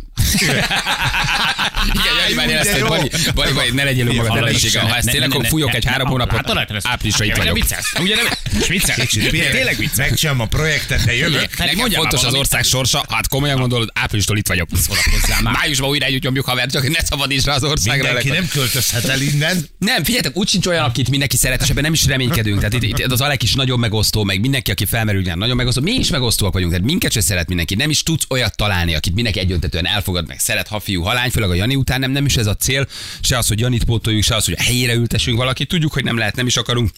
Igen, 1.95 2.15
Jani 2.23 2.35
már 2.35 2.49
jelezte, 2.49 2.81
hogy. 2.81 2.89
Bali, 2.89 3.11
Bali, 3.35 3.53
Bali, 3.53 3.71
ne 3.71 3.85
legyél 3.85 4.15
Hallod, 4.15 4.37
ellensége. 4.37 4.81
Ha 4.81 4.97
ezt 4.97 5.11
tényleg, 5.11 5.47
fújok 5.49 5.75
egy 5.75 5.85
három 5.85 6.05
na, 6.07 6.11
hónapot, 6.11 6.35
látod, 6.37 6.55
látod, 6.55 6.77
ezt- 6.77 6.87
áprilisra 6.87 7.25
itt 7.25 7.37
vagyok. 7.37 7.59
Ugye 8.01 8.15
nem? 8.15 8.27
Tényleg 9.51 9.77
viccelsz? 9.77 10.09
Megcsinálom 10.09 10.41
a 10.41 10.47
projektet, 10.47 11.05
de 11.05 11.15
jövök. 11.17 11.59
Nekem 11.59 11.91
fontos 11.91 12.25
az 12.25 12.35
ország 12.35 12.65
sorsa, 12.65 13.05
hát 13.11 13.29
komolyan 13.29 13.59
gondolod, 13.61 13.91
áprilistól 13.95 14.37
itt 14.37 14.49
vagyok. 14.49 14.69
Májusban 15.43 15.89
újra 15.89 16.07
együtt 16.07 16.23
nyomjuk 16.23 16.45
haver, 16.45 16.67
csak 16.71 16.89
ne 16.89 17.05
szabadíts 17.05 17.45
rá 17.45 17.55
az 17.55 17.65
országra. 17.65 18.03
Mindenki 18.05 18.29
nem 18.29 18.49
költözhet 18.49 19.05
el 19.05 19.21
innen. 19.21 19.67
Nem, 19.79 20.05
figyeljetek, 20.05 20.37
úgy 20.37 20.49
sincs 20.49 20.67
olyan, 20.67 20.85
akit 20.85 21.11
mindenki 21.11 21.37
szeret, 21.37 21.63
és 21.63 21.69
ebben 21.69 21.83
nem 21.83 21.93
is 21.93 22.07
reménykedünk. 22.07 22.59
Tehát 22.59 22.73
itt, 22.73 22.83
itt 22.99 23.13
az 23.13 23.21
Alek 23.21 23.43
is 23.49 23.55
nagyon 23.55 23.79
megosztó, 23.79 24.25
meg 24.25 24.41
mindenki, 24.41 24.71
aki 24.71 24.85
felmerül, 24.85 25.21
ugyan 25.21 25.39
nagyon 25.39 25.57
megosztó. 25.57 25.83
Mi 25.83 25.93
is 25.93 26.11
megosztóak 26.11 26.53
vagyunk, 26.53 26.73
tehát 26.73 26.87
minket 26.87 27.13
se 27.13 27.21
szeret 27.21 27.49
mindenki. 27.49 27.75
Nem 27.75 27.91
is 27.91 28.03
tudsz 28.03 28.27
olyat 28.29 28.57
találni, 28.57 28.95
akit 28.95 29.15
mindenki 29.15 29.39
egyöntetően 29.39 29.87
elfogad, 29.87 30.27
meg 30.27 30.39
szeret, 30.39 30.69
ha 30.69 30.81
fiú, 30.81 31.03
ha 31.03 31.13
lány, 31.13 31.31
főleg 31.31 31.51
a 31.51 31.55
Jani 31.55 31.75
után 31.75 32.01
nem, 32.01 32.11
nem 32.11 32.25
is 32.25 32.37
ez 32.37 32.47
a 32.47 32.57
cél. 32.57 32.87
Se 33.21 33.39
az, 33.39 33.49
hogy 33.49 33.61
Janit 33.61 33.85
pótoljuk, 33.85 34.23
se 34.23 34.35
az, 34.35 34.45
hogy 34.45 34.55
helyére 34.59 34.95
ültessünk 34.95 35.37
valakit. 35.37 35.69
Tudjuk, 35.69 35.93
hogy 35.93 36.05
nem 36.05 36.17
lehet, 36.17 36.37
nem 36.37 36.47
is 36.47 36.57
akarunk. 36.57 36.91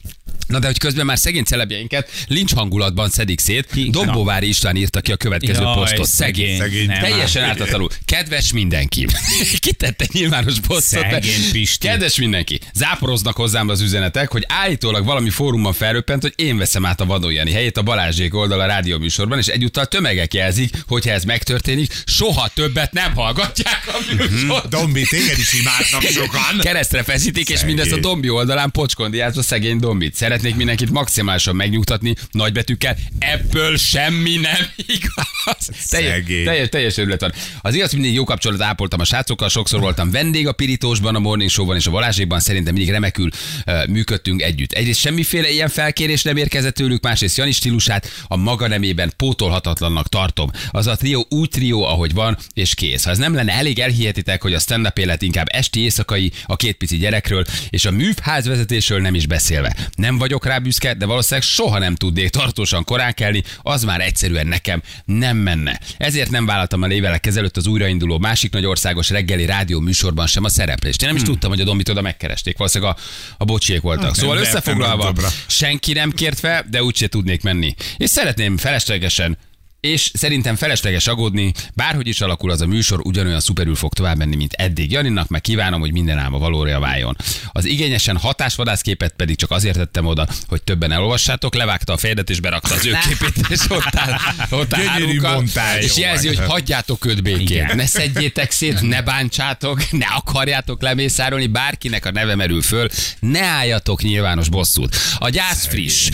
Na 0.51 0.59
de 0.59 0.67
hogy 0.67 0.79
közben 0.79 1.07
már 1.07 1.19
szegény 1.19 1.43
celebjeinket 1.45 2.11
lincs 2.27 2.55
hangulatban 2.55 3.09
szedik 3.09 3.41
szét. 3.41 3.67
Ki? 3.73 3.91
Dombóvári 3.91 4.49
István 4.49 4.77
írta 4.77 5.01
ki 5.01 5.13
a 5.13 5.17
következő 5.17 5.63
Jaj, 5.63 5.75
posztot. 5.75 6.07
Szegény. 6.07 6.59
szegény. 6.59 6.87
Nem, 6.87 7.01
Teljesen 7.01 7.45
ártatlanul. 7.45 7.89
Kedves 8.05 8.53
mindenki. 8.53 9.07
Kitette 9.59 10.07
nyilvános 10.13 10.55
posztot. 10.67 11.01
Szegény 11.11 11.51
Pisti. 11.53 11.87
Kedves 11.87 12.17
mindenki. 12.17 12.61
Záporoznak 12.75 13.37
hozzám 13.37 13.69
az 13.69 13.81
üzenetek, 13.81 14.31
hogy 14.31 14.45
állítólag 14.49 15.05
valami 15.05 15.31
fórumon 15.31 15.73
felröppent, 15.73 16.23
hogy 16.23 16.33
én 16.37 16.57
veszem 16.57 16.87
át 16.87 17.01
a 17.01 17.05
Vadójani 17.05 17.53
helyét 17.53 17.77
a 17.77 17.83
Balázsék 17.83 18.35
oldal 18.35 18.61
a 18.61 18.67
rádióműsorban, 18.67 19.39
és 19.39 19.47
egyúttal 19.47 19.87
tömegek 19.87 20.35
jelzik, 20.35 20.71
hogy 20.87 21.05
ha 21.05 21.11
ez 21.11 21.25
megtörténik, 21.25 21.93
soha 22.07 22.49
többet 22.55 22.93
nem 22.93 23.15
hallgatják 23.15 23.83
a 23.87 24.15
műsort. 24.15 24.69
Dombi, 24.69 25.03
téged 25.03 25.39
is 25.39 25.53
imádnak 25.53 26.03
sokan. 26.03 26.59
Keresztre 26.61 27.03
feszítik, 27.03 27.49
és 27.49 27.59
Szegény. 27.59 27.75
mindezt 27.75 27.97
a 27.97 28.01
Dombi 28.01 28.29
oldalán 28.29 28.71
pocskondiázva 28.71 29.43
szegény 29.43 29.79
Dombit. 29.79 30.15
Szeretnék 30.41 30.67
mindenkit 30.67 30.91
maximálisan 30.91 31.57
megnyugtatni, 31.57 32.15
nagybetűkkel, 32.31 32.97
ebből 33.19 33.77
semmi 33.77 34.37
nem 34.37 34.67
igaz. 34.77 35.89
Teljes, 35.89 36.25
teljes, 36.45 36.69
teljes 36.69 36.97
örület 36.97 37.21
van. 37.21 37.33
Az 37.61 37.75
igaz, 37.75 37.93
mindig 37.93 38.15
jó 38.15 38.25
kapcsolat 38.25 38.63
ápoltam 38.63 39.01
a 39.01 39.05
srácokkal, 39.05 39.49
sokszor 39.49 39.81
voltam 39.81 40.11
vendég 40.11 40.47
a 40.47 40.53
Pirítósban, 40.53 41.15
a 41.15 41.19
Morning 41.19 41.51
Show-ban 41.51 41.77
és 41.77 41.87
a 41.87 41.91
Balázsékban, 41.91 42.41
szerintem 42.41 42.75
mindig 42.75 42.93
remekül 42.93 43.29
uh, 43.67 43.87
működtünk 43.87 44.43
együtt. 44.43 44.73
Egyrészt 44.73 45.01
semmiféle 45.01 45.51
ilyen 45.51 45.69
felkérés 45.69 46.23
nem 46.23 46.37
érkezett 46.37 46.75
tőlük, 46.75 47.03
másrészt 47.03 47.37
Jani 47.37 47.53
stílusát 47.53 48.11
a 48.27 48.37
maga 48.37 48.69
nemében 48.69 49.13
pótolhatatlannak 49.17 50.09
tartom. 50.09 50.51
Az 50.71 50.87
a 50.87 50.97
trió 50.97 51.27
úgy 51.29 51.49
trió, 51.49 51.85
ahogy 51.85 52.15
van, 52.15 52.39
és 52.55 52.75
kész. 52.75 53.05
Ha 53.05 53.11
ez 53.11 53.19
nem 53.19 53.35
lenne 53.35 53.53
elég, 53.53 53.79
elhihetitek, 53.79 54.43
hogy 54.43 54.55
a 54.55 54.59
stand-up 54.59 54.99
élet 54.99 55.23
inkább 55.23 55.47
esti 55.51 55.81
éjszakai, 55.81 56.33
a 56.47 56.57
két 56.57 56.77
pici 56.77 56.97
gyerekről, 56.97 57.45
és 57.71 57.85
a 57.85 57.91
műházvezetésről 57.91 59.01
nem 59.01 59.15
is 59.15 59.27
beszélve. 59.27 59.77
Nem 59.95 60.19
vagyok 60.31 60.47
rá 60.47 60.59
büszke, 60.59 60.95
de 60.95 61.07
valószínűleg 61.07 61.49
soha 61.49 61.79
nem 61.79 61.95
tudnék 61.95 62.29
tartósan 62.29 62.85
korán 62.85 63.15
kelni, 63.15 63.43
az 63.63 63.85
már 63.85 64.01
egyszerűen 64.01 64.47
nekem 64.47 64.83
nem 65.05 65.37
menne. 65.37 65.81
Ezért 65.97 66.31
nem 66.31 66.47
vállaltam 66.47 66.85
el 66.85 66.91
évvelek 66.91 67.27
ezelőtt 67.27 67.57
az 67.57 67.67
újrainduló 67.67 68.19
másik 68.19 68.53
nagy 68.53 68.65
országos 68.65 69.11
reggeli 69.11 69.47
rádió 69.47 69.81
műsorban 69.81 70.27
sem 70.27 70.45
a 70.45 70.49
szereplést. 70.49 71.03
Én 71.03 71.09
nem 71.09 71.17
is 71.17 71.23
tudtam, 71.23 71.51
hogy 71.51 71.61
a 71.61 71.65
Dombit 71.65 71.89
oda 71.89 72.01
megkeresték. 72.01 72.57
Valószínűleg 72.57 72.95
a, 72.97 73.01
a 73.39 73.45
bocsiék 73.45 73.81
voltak. 73.81 74.05
Hát 74.05 74.15
szóval 74.15 74.37
összefoglalva, 74.37 75.15
senki 75.47 75.93
nem 75.93 76.11
kért 76.11 76.39
fel, 76.39 76.67
de 76.71 76.83
úgyse 76.83 77.07
tudnék 77.07 77.43
menni. 77.43 77.75
És 77.97 78.11
szeretném 78.11 78.57
feleslegesen 78.57 79.39
és 79.81 80.11
szerintem 80.15 80.57
felesleges 80.57 81.07
aggódni, 81.07 81.53
bárhogy 81.75 82.07
is 82.07 82.21
alakul 82.21 82.51
az 82.51 82.61
a 82.61 82.67
műsor, 82.67 83.01
ugyanolyan 83.03 83.41
szuperül 83.41 83.75
fog 83.75 83.93
tovább 83.95 84.17
menni, 84.17 84.37
mint 84.37 84.53
eddig. 84.53 84.91
Janinak 84.91 85.29
meg 85.29 85.41
kívánom, 85.41 85.81
hogy 85.81 85.93
minden 85.93 86.19
álma 86.19 86.39
valóra 86.39 86.79
váljon. 86.79 87.17
Az 87.53 87.65
igényesen 87.65 88.17
hatásvadászképet 88.17 89.13
pedig 89.17 89.37
csak 89.37 89.51
azért 89.51 89.77
tettem 89.77 90.07
oda, 90.07 90.27
hogy 90.49 90.63
többen 90.63 90.93
elolvassátok, 90.93 91.55
levágta 91.55 91.93
a 91.93 91.97
fejedet 91.97 92.31
és 92.31 92.41
berakta 92.41 92.75
az 92.75 92.87
ő 92.87 92.99
képét, 93.09 93.47
és 93.49 93.61
ott 93.69 93.95
áll, 93.97 94.19
ott 94.51 94.75
áll 94.77 94.85
hárunkkal, 94.85 95.35
mondtál, 95.35 95.79
és 95.79 95.97
jelzi, 95.97 96.27
hogy 96.27 96.39
hagyjátok 96.47 97.05
őt 97.07 97.23
békén. 97.23 97.71
Ne 97.75 97.87
szedjétek 97.87 98.51
szét, 98.51 98.81
ne 98.81 99.03
bántsátok, 99.03 99.91
ne 99.91 100.07
akarjátok 100.07 100.83
lemészárolni, 100.83 101.47
bárkinek 101.47 102.07
a 102.07 102.11
neve 102.11 102.35
merül 102.35 102.63
föl, 102.63 102.89
ne 103.21 103.43
álljatok 103.43 104.03
nyilvános 104.03 104.49
bosszút. 104.49 104.97
A 105.19 105.29
gyász 105.29 105.67
friss. 105.67 106.09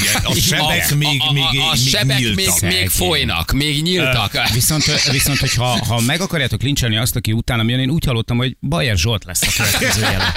Igen, 0.00 0.24
a 0.24 0.34
sebek 0.48 0.94
még- 0.94 1.20
a, 1.20 1.28
a, 1.28 1.32
még- 1.32 1.42
a, 1.42 1.48
a 1.68 1.72
még 1.74 1.88
sebek 1.88 2.18
még, 2.18 2.34
nyíltak. 2.36 2.86
Még 2.88 3.08
folynak, 3.08 3.52
még 3.52 3.82
nyíltak. 3.82 4.32
Viszont, 4.52 5.10
viszont 5.10 5.38
hogyha 5.38 5.84
ha 5.86 6.00
meg 6.00 6.20
akarjátok 6.20 6.62
lincselni 6.62 6.96
azt, 6.96 7.16
aki 7.16 7.32
utána 7.32 7.62
jön, 7.66 7.78
én 7.80 7.90
úgy 7.90 8.04
hallottam, 8.04 8.36
hogy 8.36 8.56
Bajer 8.60 8.96
Zsolt 8.96 9.24
lesz 9.24 9.42
a 9.42 9.48
következő 9.56 10.00
jelen. 10.00 10.32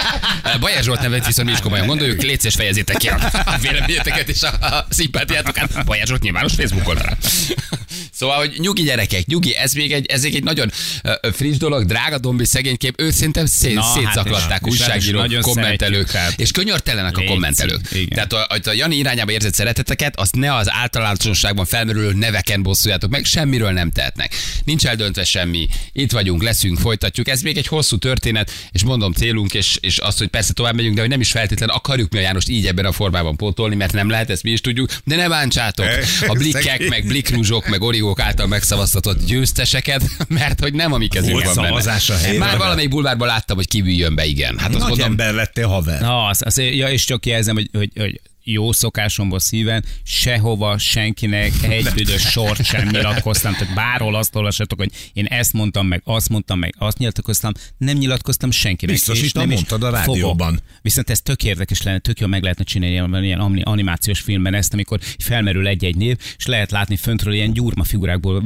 Bajer 0.59 0.83
Zsolt 0.83 1.01
nevet 1.01 1.25
viszont 1.25 1.47
mi 1.47 1.53
is 1.53 1.59
komolyan 1.59 1.87
gondoljuk, 1.87 2.21
légy 2.21 2.39
szíves, 2.39 2.55
fejezzétek 2.55 2.97
ki 2.97 3.07
a 3.07 3.57
véleményeteket 3.61 4.29
és 4.29 4.41
a, 4.41 4.85
szimpátiátokat 4.89 5.85
Bajer 5.85 6.07
Zsolt 6.07 6.21
nyilvános 6.21 6.53
Facebook 6.53 6.87
oldalra. 6.87 7.17
Szóval, 8.21 8.37
hogy 8.37 8.55
nyugi 8.57 8.83
gyerekek, 8.83 9.25
nyugi, 9.25 9.55
ez 9.55 9.73
még 9.73 9.91
egy, 9.91 10.05
ez 10.05 10.23
még 10.23 10.35
egy 10.35 10.43
nagyon 10.43 10.71
friss 11.31 11.57
dolog, 11.57 11.85
drága 11.85 12.17
dombi 12.17 12.45
szegénykép, 12.45 13.01
őt 13.01 13.13
szerintem 13.13 13.45
szét, 13.45 13.73
Na, 13.73 13.81
hát 13.81 13.93
szétszaklatták 13.93 14.61
és- 14.65 14.73
és 14.73 14.79
újságírók, 14.79 15.21
nagyon 15.21 15.41
kommentelők, 15.41 16.11
és 16.35 16.51
könyörtelenek 16.51 17.17
a 17.17 17.23
kommentelők. 17.23 17.81
igen. 17.93 18.07
Tehát 18.09 18.33
a, 18.33 18.69
a 18.69 18.73
Jani 18.73 18.95
irányába 18.95 19.31
érzett 19.31 19.53
szereteteket, 19.53 20.19
azt 20.19 20.35
ne 20.35 20.55
az 20.55 20.71
általánosságban 20.71 21.65
felmerülő 21.65 22.13
neveken 22.13 22.63
bosszuljátok 22.63 23.09
meg, 23.09 23.25
semmiről 23.25 23.71
nem 23.71 23.91
tehetnek. 23.91 24.35
Nincs 24.63 24.85
eldöntve 24.85 25.23
semmi, 25.23 25.67
itt 25.93 26.11
vagyunk, 26.11 26.43
leszünk, 26.43 26.79
folytatjuk. 26.79 27.27
Ez 27.27 27.41
még 27.41 27.57
egy 27.57 27.67
hosszú 27.67 27.97
történet, 27.97 28.51
és 28.71 28.83
mondom 28.83 29.11
célunk, 29.13 29.53
és, 29.53 29.77
és 29.79 29.99
az, 29.99 30.17
hogy 30.17 30.27
persze 30.27 30.53
tovább 30.53 30.75
megyünk, 30.75 30.95
de 30.95 31.01
hogy 31.01 31.09
nem 31.09 31.21
is 31.21 31.31
feltétlenül 31.31 31.75
akarjuk 31.75 32.11
mi 32.11 32.17
a 32.17 32.21
Jánost 32.21 32.49
így 32.49 32.67
ebben 32.67 32.85
a 32.85 32.91
formában 32.91 33.35
pótolni, 33.35 33.75
mert 33.75 33.93
nem 33.93 34.09
lehet, 34.09 34.29
ezt 34.29 34.43
mi 34.43 34.51
is 34.51 34.61
tudjuk, 34.61 34.89
de 35.03 35.15
ne 35.15 35.27
bántsátok 35.29 35.85
a 36.27 36.33
blikkek, 36.33 36.87
meg 36.87 37.05
bliknuzsok, 37.05 37.67
meg 37.67 37.81
origók 38.11 38.19
által 38.19 38.47
megszavaztatott 38.47 39.25
győzteseket, 39.25 40.03
mert 40.39 40.59
hogy 40.59 40.73
nem 40.73 40.93
a 40.93 40.97
mi 40.97 41.07
kezünkben 41.07 41.43
Volt 41.43 41.55
benne. 41.55 41.67
szavazás 41.67 42.09
a 42.09 42.17
helyben. 42.17 42.47
Már 42.47 42.57
valamelyik 42.57 42.89
bulvárban 42.89 43.27
láttam, 43.27 43.55
hogy 43.55 43.67
kibűjön 43.67 44.15
be, 44.15 44.25
igen. 44.25 44.57
Hát 44.57 44.69
azt 44.69 44.79
Nagy 44.79 44.87
mondom, 44.87 45.07
ember 45.07 45.33
lettél 45.33 45.67
haver. 45.67 46.01
Na, 46.01 46.25
az, 46.25 46.41
az, 46.45 46.57
ja, 46.57 46.89
és 46.89 47.05
csak 47.05 47.25
jelzem, 47.25 47.55
hogy, 47.55 47.69
hogy, 47.73 47.91
hogy 47.95 48.21
jó 48.43 48.71
szokásomból 48.71 49.39
szíven, 49.39 49.85
sehova 50.03 50.77
senkinek 50.77 51.51
egy 51.61 51.89
büdös 51.95 52.21
sort 52.21 52.65
sem 52.65 52.87
nyilatkoztam. 52.87 53.53
Tehát 53.53 53.73
bárhol 53.73 54.15
azt 54.15 54.35
olvassatok, 54.35 54.79
hogy 54.79 54.91
én 55.13 55.25
ezt 55.25 55.53
mondtam, 55.53 55.87
meg 55.87 56.01
azt 56.05 56.29
mondtam, 56.29 56.59
meg 56.59 56.75
azt 56.77 56.97
nyilatkoztam, 56.97 57.51
nem 57.77 57.97
nyilatkoztam 57.97 58.51
senkinek. 58.51 58.95
Biztos 58.95 59.21
itt 59.21 59.33
nem 59.33 59.51
is 59.51 59.55
mondtad 59.55 59.83
a 59.83 59.85
fogok. 59.85 60.15
rádióban. 60.15 60.59
Viszont 60.81 61.09
ez 61.09 61.21
tök 61.21 61.43
érdekes 61.43 61.81
lenne, 61.81 61.99
tök 61.99 62.19
jól 62.19 62.29
meg 62.29 62.41
lehetne 62.41 62.63
csinálni 62.63 62.93
ilyen, 62.93 63.23
ilyen 63.23 63.39
ani- 63.39 63.61
animációs 63.61 64.19
filmben 64.19 64.53
ezt, 64.53 64.73
amikor 64.73 64.99
felmerül 65.19 65.67
egy-egy 65.67 65.95
név, 65.95 66.17
és 66.37 66.45
lehet 66.45 66.71
látni 66.71 66.95
föntről 66.95 67.33
ilyen 67.33 67.53
gyurma 67.53 67.83
figurákból 67.83 68.43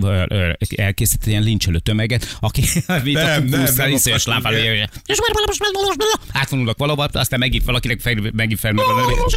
elkészített 0.75 1.27
ilyen 1.27 1.43
lincselő 1.43 1.79
tömeget, 1.79 2.37
aki 2.39 2.63
mint 3.03 3.17
a 3.19 3.23
Nem, 3.23 3.45
nem, 3.45 3.59
kukusztal 3.59 3.85
nem 3.85 3.95
iszonyos 3.95 4.25
és 5.05 5.17
átvonulnak 6.31 6.77
valahol, 6.77 7.09
aztán 7.13 7.39
megint 7.39 7.63
valakinek 7.63 8.31
megint 8.33 8.59
felmerül. 8.59 8.91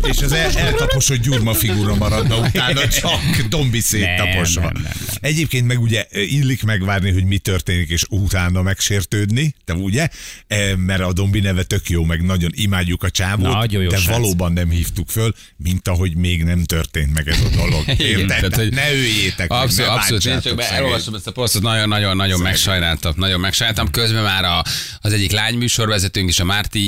És 0.09 0.19
az 0.19 0.33
el, 0.33 0.51
eltaposott 0.59 1.17
gyurma 1.23 1.55
figura 1.55 1.95
maradna 1.95 2.37
utána, 2.47 2.89
csak 2.89 3.47
dombi 3.49 3.81
széttaposva. 3.81 4.61
Nem, 4.61 4.71
nem, 4.73 4.83
nem, 4.83 4.93
nem. 5.07 5.17
Egyébként 5.21 5.67
meg 5.67 5.81
ugye 5.81 6.07
illik 6.13 6.63
megvárni, 6.63 7.13
hogy 7.13 7.25
mi 7.25 7.39
történik, 7.39 7.89
és 7.89 8.05
utána 8.09 8.63
megsértődni, 8.63 9.55
de 9.65 9.73
ugye? 9.73 10.09
E, 10.47 10.77
Mert 10.77 11.01
a 11.01 11.13
dombi 11.13 11.41
neve 11.41 11.63
tök 11.63 11.89
jó, 11.89 12.05
meg 12.05 12.23
nagyon 12.25 12.51
imádjuk 12.55 13.03
a 13.03 13.11
csávót, 13.11 13.53
Nagyon 13.53 13.83
jó 13.83 13.89
de 13.89 13.97
srác. 13.97 14.17
valóban 14.17 14.53
nem 14.53 14.71
hívtuk 14.71 15.09
föl, 15.11 15.35
mint 15.57 15.89
ahogy 15.89 16.17
még 16.17 16.43
nem 16.45 16.65
történt 16.65 17.15
meg 17.15 17.29
ez 17.29 17.39
a 17.41 17.57
dolog. 17.57 17.85
Érted? 18.01 18.27
tehát, 18.27 18.55
hogy- 18.55 18.73
ne 18.73 18.93
üljétek 18.93 19.49
meg, 19.49 19.59
Abszolút, 19.61 19.91
ne 19.91 19.97
abszolút. 19.97 20.25
Én 20.25 20.41
csak 20.41 20.57
be, 20.57 20.63
szegényt. 20.63 20.79
elolvastam 20.81 21.15
ezt 21.15 21.27
a 21.27 21.33
posztot, 21.33 21.63
nagyon-nagyon 21.63 22.17
nagyon 22.17 22.41
megsajnáltam. 22.41 23.13
Nagyon 23.17 23.41
megsajnáltam. 23.41 23.91
Közben 23.91 24.23
már 24.23 24.45
a, 24.45 24.65
az 25.01 25.13
egyik 25.13 25.31
lány 25.33 25.55
műsorvezetőnk 25.55 26.29
is, 26.29 26.41
a 26.41 26.45
Márti 26.45 26.81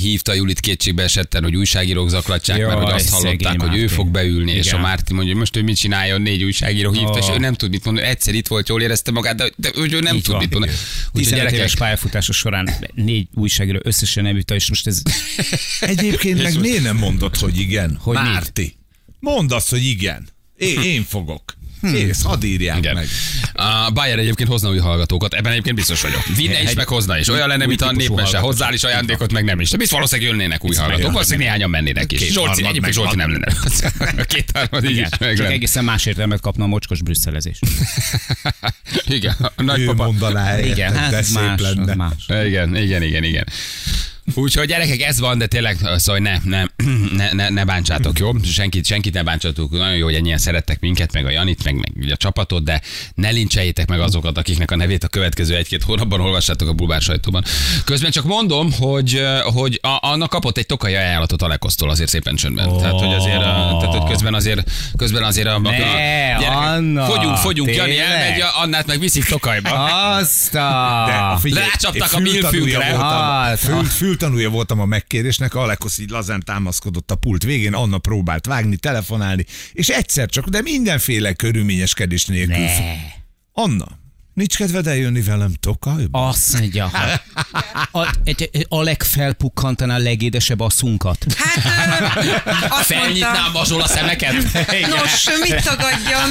hívta 0.00 0.32
Julit 0.34 0.60
kétségbe 0.60 1.02
esetten, 1.02 1.42
hogy 1.42 1.56
újságírók 1.56 2.08
zaklatják, 2.08 2.58
Jaj, 2.58 2.68
mert 2.74 2.90
hogy 2.90 2.92
azt 3.04 3.22
hallották, 3.22 3.52
szegény 3.52 3.68
hogy 3.68 3.78
ő 3.78 3.86
fog 3.86 4.08
beülni, 4.10 4.52
és 4.52 4.66
a 4.66 4.68
Igen. 4.68 4.80
Márti 4.80 5.12
mondja, 5.12 5.30
hogy 5.30 5.40
most 5.40 5.56
ő 5.56 5.62
mit 5.62 5.76
csináljon, 5.76 6.22
négy 6.22 6.42
újságíró 6.44 6.92
hívta, 6.92 7.18
és 7.18 7.24
Oh. 7.26 7.34
ő 7.34 7.38
nem 7.38 7.54
tud 7.54 7.70
mit 7.70 7.84
mondani. 7.84 8.06
Egyszer 8.06 8.34
itt 8.34 8.46
volt, 8.46 8.68
jól 8.68 8.82
érezte 8.82 9.10
magát, 9.10 9.36
de, 9.36 9.50
de 9.56 9.70
ő 9.76 10.00
nem 10.00 10.16
Így 10.16 10.22
tud 10.22 10.32
van. 10.32 10.42
mit 10.42 10.50
mondani. 10.52 10.72
Úgyhogy 10.72 11.12
15 11.12 11.38
gyerekek, 11.38 11.58
éves 11.58 11.74
pályafutása 11.76 12.32
során 12.32 12.70
négy 12.94 13.28
újságíró 13.34 13.78
összesen 13.82 14.22
nem 14.22 14.36
jutta, 14.36 14.54
és 14.54 14.68
most 14.68 14.86
ez 14.86 15.02
Egyébként 15.80 16.42
meg 16.42 16.60
miért 16.60 16.82
nem 16.82 16.96
mondod, 16.96 17.36
hogy 17.36 17.58
igen? 17.58 17.98
Hogy? 18.00 18.14
Márti. 18.14 18.76
Mondd 19.20 19.52
azt, 19.52 19.70
hogy 19.70 19.84
igen. 19.84 20.28
Én, 20.56 20.80
én 20.82 21.02
fogok. 21.08 21.56
Kész, 21.92 22.22
hadd 22.22 22.44
írják 22.44 22.76
Igen. 22.78 22.94
meg. 22.94 23.06
A 23.52 23.90
Bayer 23.90 24.18
egyébként 24.18 24.48
hozna 24.48 24.68
új 24.68 24.78
hallgatókat, 24.78 25.34
ebben 25.34 25.52
egyébként 25.52 25.76
biztos 25.76 26.00
vagyok. 26.00 26.22
Vinne 26.36 26.62
is, 26.62 26.74
meg 26.74 26.88
hozna 26.88 27.18
is. 27.18 27.28
Olyan 27.28 27.48
lenne, 27.48 27.66
mint 27.66 27.82
a 27.82 27.92
népmese. 27.92 28.38
Hozzá 28.38 28.72
is 28.72 28.82
ajándékot, 28.84 29.32
meg 29.32 29.44
nem 29.44 29.60
is. 29.60 29.70
De 29.70 29.76
biztos 29.76 29.96
valószínűleg 29.96 30.30
jönnének 30.30 30.64
új 30.64 30.74
hallgatók. 30.76 31.12
Valószínűleg 31.12 31.46
néhányan 31.46 31.70
mennének 31.70 32.12
is. 32.12 32.32
Zsolci, 32.32 32.64
egyébként. 32.66 32.94
Zsolci 32.94 33.16
nem 33.16 33.30
lenne. 33.30 33.46
A 34.16 34.22
kétharmad 34.32 34.84
így 34.84 34.90
is 34.90 34.96
igen, 34.96 35.10
meg 35.18 35.28
csak 35.30 35.38
lenne. 35.38 35.50
egészen 35.54 35.84
más 35.84 36.06
értelmet 36.06 36.40
kapna 36.40 36.64
a 36.64 36.66
mocskos 36.66 37.02
brüsszelezés. 37.02 37.58
Igen, 39.06 39.34
a 39.38 39.52
Ő 39.56 39.64
nagypapa. 39.64 40.04
mondaná, 40.04 40.58
Igen, 40.60 40.96
hát 40.96 41.10
más, 41.12 41.28
más. 41.96 42.12
Igen, 42.46 42.76
igen, 42.76 43.02
igen, 43.02 43.22
igen. 43.24 43.46
Úgyhogy 44.34 44.66
gyerekek, 44.66 45.00
ez 45.00 45.18
van, 45.20 45.38
de 45.38 45.46
tényleg, 45.46 45.76
szóval 45.96 46.20
ne, 46.20 46.38
ne, 46.44 46.64
ne, 47.16 47.32
ne, 47.32 47.48
ne 47.48 47.64
bántsátok, 47.64 48.18
jó? 48.18 48.30
Senkit, 48.42 48.86
senkit 48.86 49.14
ne 49.14 49.22
bántsatok. 49.22 49.70
Nagyon 49.70 49.96
jó, 49.96 50.04
hogy 50.04 50.14
ennyien 50.14 50.38
szerettek 50.38 50.80
minket, 50.80 51.12
meg 51.12 51.26
a 51.26 51.30
Janit, 51.30 51.64
meg, 51.64 51.74
meg 51.74 52.10
a 52.10 52.16
csapatot, 52.16 52.64
de 52.64 52.80
ne 53.14 53.30
lincseljétek 53.30 53.88
meg 53.88 54.00
azokat, 54.00 54.38
akiknek 54.38 54.70
a 54.70 54.76
nevét 54.76 55.04
a 55.04 55.08
következő 55.08 55.56
egy-két 55.56 55.82
hónapban 55.82 56.20
olvassátok 56.20 56.68
a 56.68 56.72
bulvár 56.72 57.00
sajtóban. 57.00 57.44
Közben 57.84 58.10
csak 58.10 58.24
mondom, 58.24 58.72
hogy, 58.72 59.22
hogy 59.42 59.78
a, 59.82 59.98
annak 60.00 60.30
kapott 60.30 60.58
egy 60.58 60.66
tokai 60.66 60.94
ajánlatot 60.94 61.42
a 61.42 61.48
Lekosztól 61.48 61.90
azért 61.90 62.10
szépen 62.10 62.34
csöndben. 62.34 62.68
Oh. 62.68 62.80
Tehát, 62.80 63.00
hogy 63.00 63.12
azért, 63.12 63.36
a, 63.36 63.76
tehát, 63.80 63.94
hogy 63.96 64.10
közben 64.10 64.34
azért, 64.34 64.70
közben 64.96 65.22
azért 65.22 65.46
a, 65.46 65.54
a, 65.54 65.58
Ne, 65.58 65.76
gyerekek, 66.38 66.56
Anna, 66.56 67.04
fogyunk, 67.04 67.36
fogyunk, 67.36 67.74
Jani 67.74 67.90
tényleg? 67.90 68.10
elmegy, 68.10 68.40
a 68.40 68.60
Annát 68.60 68.86
meg 68.86 68.98
viszik 68.98 69.24
Tokajba. 69.24 69.70
Azt 70.16 70.54
a... 70.54 71.40
Rácsaptak 71.42 72.12
a 72.12 72.16
fültanúja 72.16 72.50
milfűkre. 72.50 73.56
fültanúja 73.86 74.50
voltam 74.50 74.80
a 74.80 74.84
megkérésnek, 74.84 75.54
Alekosz 75.54 75.98
így 75.98 76.10
lazán 76.10 76.42
támad 76.44 76.63
támaszkodott 76.64 77.10
a 77.10 77.14
pult 77.14 77.42
végén, 77.42 77.74
Anna 77.74 77.98
próbált 77.98 78.46
vágni, 78.46 78.76
telefonálni, 78.76 79.46
és 79.72 79.88
egyszer 79.88 80.28
csak, 80.28 80.48
de 80.48 80.62
mindenféle 80.62 81.32
körülményeskedés 81.32 82.24
nélkül. 82.24 82.56
Ne. 82.56 82.96
Anna, 83.52 83.86
nincs 84.34 84.56
kedved 84.56 84.86
eljönni 84.86 85.22
velem 85.22 85.52
Tokajba? 85.60 86.28
Azt 86.28 86.58
mondja, 86.58 86.90
a, 87.92 88.14
egy, 88.24 88.66
a 88.68 88.82
legfelpukkantaná 88.82 89.94
a 89.94 89.98
legédesebb 89.98 90.60
asszunkat. 90.60 91.26
Hát, 91.36 92.24
ö, 92.24 92.50
azt 92.68 92.84
Felnyitná 92.84 93.50
a 93.52 93.60
a 93.60 93.86
szemeket? 93.86 94.32
nos, 94.88 95.28
mit 95.40 95.62
tagadjam? 95.64 96.30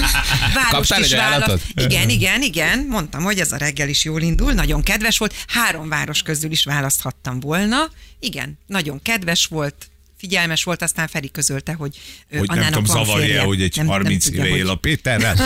Várost 0.54 0.98
is 0.98 1.12
egy 1.12 1.18
választ. 1.18 1.66
Igen, 1.76 2.10
igen, 2.10 2.42
igen. 2.42 2.86
Mondtam, 2.90 3.24
hogy 3.24 3.40
ez 3.40 3.52
a 3.52 3.58
reggel 3.58 3.90
is 3.90 4.04
jól 4.04 4.22
indul, 4.22 4.54
nagyon 4.54 4.84
kedves 4.84 5.18
volt. 5.18 5.36
Három 5.48 5.90
város 5.90 6.22
közül 6.22 6.52
is 6.52 6.64
választhattam 6.64 7.40
volna. 7.40 7.90
Igen, 8.20 8.58
nagyon 8.68 9.02
kedves 9.02 9.46
volt, 9.46 9.92
figyelmes 10.24 10.64
volt, 10.64 10.82
aztán 10.82 11.08
Feri 11.08 11.32
közölte, 11.32 11.74
hogy, 11.74 12.00
Hogy 12.30 12.48
nem 12.48 12.58
Annának 12.58 12.82
tudom, 12.84 12.96
van 12.96 13.06
zavarja, 13.06 13.44
hogy 13.44 13.62
egy 13.62 13.76
Nem- 13.76 13.86
nem 13.86 13.96
30 13.96 14.26
tudja, 14.26 14.40
éve 14.44 14.50
hogy- 14.50 14.60
él 14.60 14.70
a 14.70 14.76
Péterrel? 14.76 15.36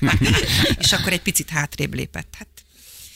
És 0.82 0.92
akkor 0.92 1.12
egy 1.12 1.20
picit 1.20 1.50
hátrébb 1.50 1.94
lépett. 1.94 2.34
Hát, 2.38 2.48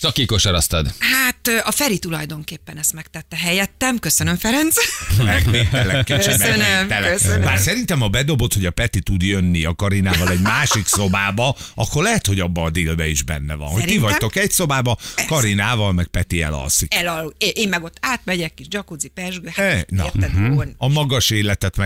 Szóval 0.05 0.19
kikosaraztad. 0.19 0.95
hát 0.99 1.49
a 1.65 1.71
Feri 1.71 1.99
tulajdonképpen 1.99 2.79
ezt 2.79 2.93
megtette 2.93 3.37
helyettem. 3.37 3.99
Köszönöm, 3.99 4.37
Ferenc. 4.37 4.77
Megvételek, 5.25 6.05
kicsit 6.05 6.25
Köszönöm, 6.25 6.89
köszönöm. 6.89 7.41
Bár 7.41 7.59
szerintem 7.59 8.03
a 8.03 8.09
bedobott, 8.09 8.55
hogy 8.55 8.67
a 8.67 8.71
Peti 8.71 9.01
tud 9.01 9.23
jönni 9.23 9.65
a 9.65 9.75
Karinával 9.75 10.29
egy 10.31 10.41
másik 10.41 10.87
szobába, 10.87 11.57
akkor 11.75 12.03
lehet, 12.03 12.27
hogy 12.27 12.41
abba 12.41 12.63
a 12.63 12.71
délbe 12.71 13.07
is 13.09 13.23
benne 13.23 13.55
van. 13.55 13.69
Hogy 13.69 13.75
ti 13.83 13.87
Szerintem- 13.89 14.11
vagytok 14.11 14.37
egy 14.37 14.51
szobába, 14.51 14.99
Karinával, 15.27 15.93
meg 15.93 16.07
Peti 16.07 16.43
elalszik. 16.43 16.95
Elalul. 16.95 17.35
Én 17.39 17.69
meg 17.69 17.83
ott 17.85 17.97
átmegyek, 18.01 18.55
kis 18.55 18.67
jacuzzi, 18.71 19.09
persgő. 19.09 19.51
Hát, 19.55 19.91
na. 19.91 20.05
érted, 20.05 20.31
jó? 20.39 20.63
A 20.77 20.89
magas 20.89 21.31
életet 21.31 21.77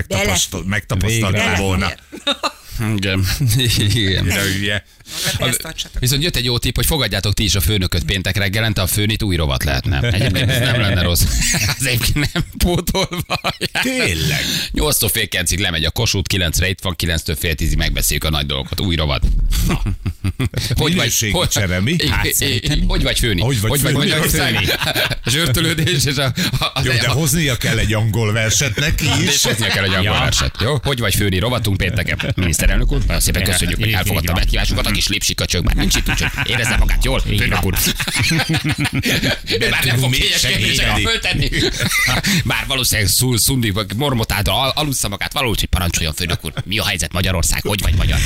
megtapasztal, 0.65 1.31
Belefér. 1.31 1.59
volna. 1.59 1.91
Igen. 2.97 3.25
Igen. 4.59 4.83
Ezt 5.39 5.59
tartsatok. 5.63 6.01
Viszont 6.01 6.23
jött 6.23 6.37
egy 6.37 6.45
jó 6.45 6.59
tipp, 6.59 6.75
hogy 6.75 6.87
fogadjátok 6.87 7.35
ti 7.35 7.45
is 7.45 7.55
a 7.55 7.61
főnököt 7.61 8.05
péntek 8.05 8.37
reggelente, 8.37 8.83
a 8.83 8.87
főnit 8.87 9.23
új 9.23 9.37
rovat 9.37 9.65
lehetne. 9.65 10.01
Egyébként 10.01 10.51
ez 10.51 10.59
nem 10.61 10.81
lenne 10.81 11.03
rossz. 11.03 11.23
Az 11.79 11.87
egyébként 11.87 12.33
nem 12.33 12.45
pótolva. 12.59 13.41
Tényleg. 13.83 14.43
8-tól 14.75 15.09
fél 15.13 15.27
9-ig 15.31 15.61
lemegy 15.61 15.85
a 15.85 15.91
Kossuth, 15.91 16.35
9-re 16.37 16.69
itt 16.69 16.81
van, 16.83 16.95
9-től 17.03 17.37
fél 17.39 17.55
10-ig 17.57 17.77
megbeszéljük 17.77 18.25
a 18.25 18.31
nagy 18.31 18.47
dolgokat. 18.47 18.81
Új 18.81 18.95
rovat. 18.97 19.27
Na. 19.67 19.83
Minőségi 20.85 21.39
csere, 21.51 21.81
mi? 21.81 21.97
Hát, 22.11 22.27
hogy 22.87 23.03
vagy 23.03 23.19
főni? 23.19 23.41
Hogy 23.41 23.61
vagy 23.61 23.81
főni? 23.81 23.93
Magyarország? 23.97 24.79
A 25.25 25.31
zsörtölődés 25.31 26.05
és 26.05 26.17
a... 26.17 26.25
a, 26.59 26.65
a 26.75 26.81
Jó, 26.85 26.93
de 26.93 27.09
hoznia 27.09 27.57
kell 27.57 27.79
egy 27.79 27.95
angol 27.95 28.33
verset 28.33 28.77
neki 28.77 29.07
is. 29.23 29.43
hoznia 29.43 29.69
kell 29.69 29.85
egy 29.85 29.91
angol 29.95 30.05
Ja. 30.05 30.19
verset. 30.21 30.55
Jó? 30.61 30.79
Hogy 30.83 30.99
vagy 30.99 31.15
főni? 31.15 31.39
Rovatunk 31.39 31.77
pénteken. 31.77 32.35
Miniszterelnök 32.69 32.93
úr, 32.93 33.07
nagyon 33.07 33.21
szépen 33.21 33.45
köszönjük, 33.45 33.79
hogy 33.79 33.93
elfogadta 33.93 34.33
a 34.33 34.35
meghívásunkat, 34.35 34.87
a 34.87 34.91
kis 34.91 35.09
lépsi 35.09 35.35
köcsög 35.35 35.65
már 35.65 35.75
nincs 35.75 35.95
itt, 35.97 36.09
úgyhogy 36.09 36.31
érezze 36.45 36.77
magát 36.77 37.05
jól, 37.05 37.21
főnök 37.21 37.65
úr. 37.65 37.75
Ő 39.61 39.69
már 39.71 39.85
nem 39.85 39.99
fog 39.99 40.13
kényes 40.13 40.41
kérdéseket 40.41 40.97
segíteni. 40.97 41.05
föltenni. 41.05 41.49
Bár 42.45 42.67
valószínűleg 42.67 43.11
szul, 43.11 43.39
szundi, 43.39 43.71
vagy 43.71 43.87
mormotádra 43.97 44.61
al- 44.61 44.77
alussza 44.77 45.09
magát, 45.09 45.33
valahogy, 45.33 45.59
hogy 45.59 45.69
parancsoljon 45.69 46.15
főnök 46.15 46.45
úr. 46.45 46.53
Mi 46.65 46.79
a 46.79 46.85
helyzet 46.85 47.13
Magyarország? 47.13 47.63
Hogy 47.63 47.83
vagy 47.83 47.95
magyar? 47.95 48.19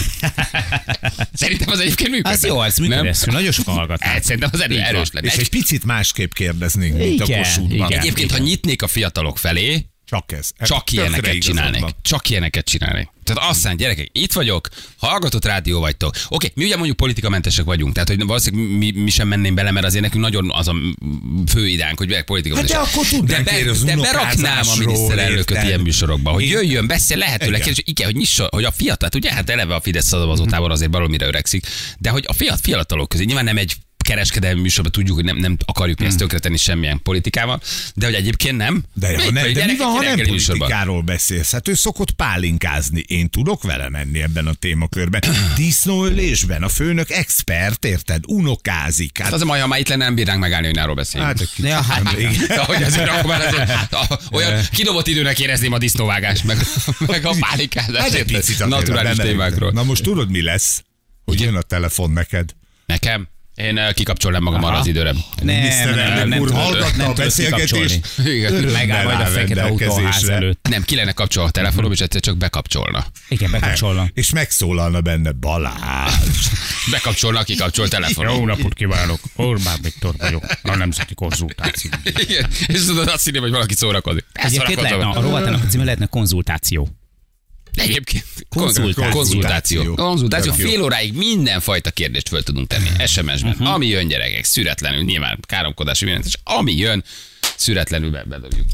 Szerintem 1.32 1.68
az 1.68 1.80
egyébként 1.80 2.10
működik. 2.10 2.36
Az 2.36 2.44
jó, 2.46 2.58
az 2.58 2.76
működik. 2.76 3.24
Nagyon 3.24 3.52
sokan 3.52 3.74
hallgatnak. 3.74 4.08
Hát, 4.08 4.24
szerintem 4.24 4.50
az 4.52 4.60
erős 4.60 5.08
lenne. 5.12 5.26
És 5.26 5.36
egy 5.36 5.48
picit 5.48 5.84
másképp 5.84 6.32
kérdeznénk, 6.32 6.96
mint 6.96 7.20
a 7.20 7.24
Igen, 7.24 7.42
Kossuthban. 7.42 7.92
Egyébként, 7.92 8.30
ha 8.30 8.38
nyitnék 8.38 8.82
a 8.82 8.86
fiatalok 8.86 9.38
felé, 9.38 9.86
Csak 10.12 10.32
ez. 10.32 10.50
csak 10.58 10.84
Tökre 10.84 11.02
ilyeneket 11.02 11.38
csinálnék. 11.38 11.80
van. 11.80 11.94
Csak 12.02 12.30
ilyeneket 12.30 12.64
csinálnék. 12.64 13.08
Tehát 13.24 13.50
azt 13.50 13.64
mondja, 13.64 13.86
gyerekek, 13.86 14.08
itt 14.12 14.32
vagyok, 14.32 14.68
hallgatott 14.98 15.44
rádió 15.44 15.80
vagytok. 15.80 16.14
Oké, 16.28 16.50
mi 16.54 16.64
ugye 16.64 16.76
mondjuk 16.76 16.96
politikamentesek 16.96 17.64
vagyunk, 17.64 17.92
tehát 17.94 18.08
hogy 18.08 18.24
valószínűleg 18.26 18.78
mi, 18.78 18.90
mi 18.90 19.10
sem 19.10 19.28
mennénk 19.28 19.54
bele, 19.54 19.70
mert 19.70 19.86
azért 19.86 20.02
nekünk 20.02 20.22
nagyon 20.22 20.50
az 20.54 20.68
a 20.68 20.74
fő 21.46 21.68
idánk, 21.68 21.98
hogy 21.98 22.14
Hát 22.14 22.24
politikamentesek. 22.24 22.82
de 22.82 22.88
akkor 22.88 23.06
de, 23.24 23.70
az 23.70 23.82
de 23.82 23.96
beraknám 23.96 24.68
a 24.68 24.76
miniszterelnököt 24.78 25.50
érted? 25.50 25.66
ilyen 25.68 25.80
műsorokba, 25.80 26.30
hogy 26.30 26.48
jöjjön, 26.48 26.86
beszél 26.86 27.16
lehetőleg, 27.16 27.60
Igen. 27.60 27.72
és 27.72 27.82
igen, 27.84 28.06
hogy 28.06 28.16
nyissa, 28.16 28.48
hogy 28.50 28.64
a 28.64 28.70
fiatal, 28.70 29.08
ugye 29.14 29.32
hát 29.32 29.50
eleve 29.50 29.74
a 29.74 29.80
Fidesz 29.80 30.06
szavazótábor 30.06 30.70
azért 30.70 30.92
valamire 30.92 31.26
öregszik, 31.26 31.66
de 31.98 32.10
hogy 32.10 32.24
a 32.26 32.32
fiat, 32.32 32.60
fiatalok 32.62 33.08
közé, 33.08 33.24
nyilván 33.24 33.44
nem 33.44 33.56
egy 33.56 33.74
kereskedelmi 34.02 34.60
műsorban 34.60 34.92
tudjuk, 34.92 35.16
hogy 35.16 35.24
nem, 35.24 35.36
nem 35.36 35.56
akarjuk 35.64 35.98
mi 35.98 36.06
ezt 36.06 36.18
tönkretenni 36.18 36.56
semmilyen 36.56 37.02
politikával, 37.02 37.60
de 37.94 38.06
hogy 38.06 38.14
egyébként 38.14 38.56
nem. 38.56 38.84
De, 38.94 39.22
ha 39.22 39.30
ne, 39.30 39.52
de 39.52 39.64
mi 39.64 39.76
van, 39.76 39.90
ha 39.90 40.02
nem 40.02 40.16
politikáról 40.26 41.02
beszélsz? 41.02 41.52
Hát 41.52 41.68
ő 41.68 41.74
szokott 41.74 42.10
pálinkázni. 42.10 43.04
Én 43.06 43.30
tudok 43.30 43.62
vele 43.62 43.88
menni 43.88 44.22
ebben 44.22 44.46
a 44.46 44.52
témakörben. 44.52 45.22
Disznóölésben 45.56 46.62
a 46.62 46.68
főnök 46.68 47.10
expert, 47.10 47.84
érted? 47.84 48.22
Unokázik. 48.26 49.18
Hát 49.18 49.30
Hát, 49.32 49.40
az 49.40 49.40
a 49.40 49.44
majd, 49.44 49.62
ha 49.62 49.66
már 49.68 49.80
itt 49.80 49.88
lenne, 49.88 50.04
nem 50.04 50.14
bírnánk 50.14 50.40
megállni, 50.40 50.66
hogy 50.66 50.78
arról 50.78 50.94
beszéljünk. 50.94 51.38
hát, 51.38 51.56
Ja, 51.56 51.82
hát. 51.82 52.14
De 52.46 52.64
hogy 52.72 52.82
azért 52.82 53.08
akkor 53.08 53.24
már 53.24 53.46
azért, 53.46 53.70
olyan 54.32 54.62
kidobott 54.72 55.06
időnek 55.06 55.40
érezném 55.40 55.72
a 55.72 55.78
disznóvágást, 55.78 56.44
meg, 56.44 56.56
meg 56.98 57.24
a 57.24 57.34
pálikázást. 57.48 58.16
Hát 58.16 58.68
Naturális 58.68 59.16
témákról. 59.16 59.72
Na 59.72 59.82
most 59.82 60.02
tudod, 60.02 60.30
mi 60.30 60.42
lesz? 60.42 60.84
Hogy 61.24 61.40
jön 61.40 61.54
a 61.54 61.62
telefon 61.62 62.10
neked. 62.10 62.50
Nekem? 62.86 63.28
Én 63.54 63.78
eh, 63.78 63.92
kikapcsolnám 63.92 64.42
magam 64.42 64.64
arra 64.64 64.76
az 64.78 64.86
időre. 64.86 65.14
Miniszterelnök 65.42 66.40
úr 66.40 66.46
tudod- 66.48 66.62
hallgatta 66.62 66.96
nem 66.96 67.08
a 67.10 67.12
beszélgetést. 67.12 68.00
Megáll 68.72 69.04
majd 69.04 69.20
a 69.20 69.24
fekete 69.26 69.62
autó 69.62 69.74
a 69.74 69.88
ház 69.88 69.94
rendelkezésre. 69.96 70.34
előtt. 70.34 70.66
Nem, 70.70 70.82
ki 70.82 70.94
lenne 70.94 71.12
kapcsolva 71.12 71.48
a 71.48 71.52
telefonom, 71.52 71.92
és 71.92 72.00
egyszer 72.00 72.20
csak 72.20 72.36
bekapcsolna. 72.36 73.04
Igen, 73.28 73.50
bekapcsolnak. 73.50 74.10
És 74.14 74.30
megszólalna 74.30 75.00
benne 75.00 75.32
Balázs. 75.32 76.46
Bekapcsolna, 76.90 77.42
kikapcsol 77.42 77.88
telefonom. 77.88 78.36
Jó 78.36 78.46
napot 78.46 78.74
kívánok! 78.74 79.20
Orbán 79.36 79.78
Viktor 79.82 80.14
vagyok, 80.18 80.44
a 80.62 80.76
Nemzeti 80.76 81.14
Konzultáció. 81.14 81.90
Igen. 82.04 82.50
És 82.66 82.84
tudod 82.84 83.08
azt 83.08 83.24
hinni, 83.24 83.38
hogy 83.38 83.50
valaki 83.50 83.74
szórakozik. 83.74 84.24
Egyébként 84.32 84.80
lehetne, 84.80 85.06
a 85.06 85.20
rovatának 85.20 85.62
a 85.62 85.66
címe 85.66 85.84
lehetne 85.84 86.06
konzultáció. 86.06 86.88
Egyébként 87.74 88.24
Konzultáció. 88.48 89.10
Konzultáció. 89.10 89.94
Konzultáció. 89.94 90.52
Fél 90.52 90.82
óráig 90.82 91.12
mindenfajta 91.12 91.90
kérdést 91.90 92.28
föl 92.28 92.42
tudunk 92.42 92.66
tenni 92.66 92.88
SMS-ben. 93.06 93.54
Mhm. 93.58 93.66
Ami 93.66 93.86
jön 93.86 94.08
gyerekek, 94.08 94.44
szüretlenül, 94.44 95.02
nyilván 95.02 95.38
káromkodási 95.46 96.04
mindent, 96.04 96.26
és 96.26 96.34
ami 96.44 96.76
jön, 96.76 97.04
szüretlenül 97.56 98.10
be- 98.10 98.24
bedobjuk. 98.28 98.64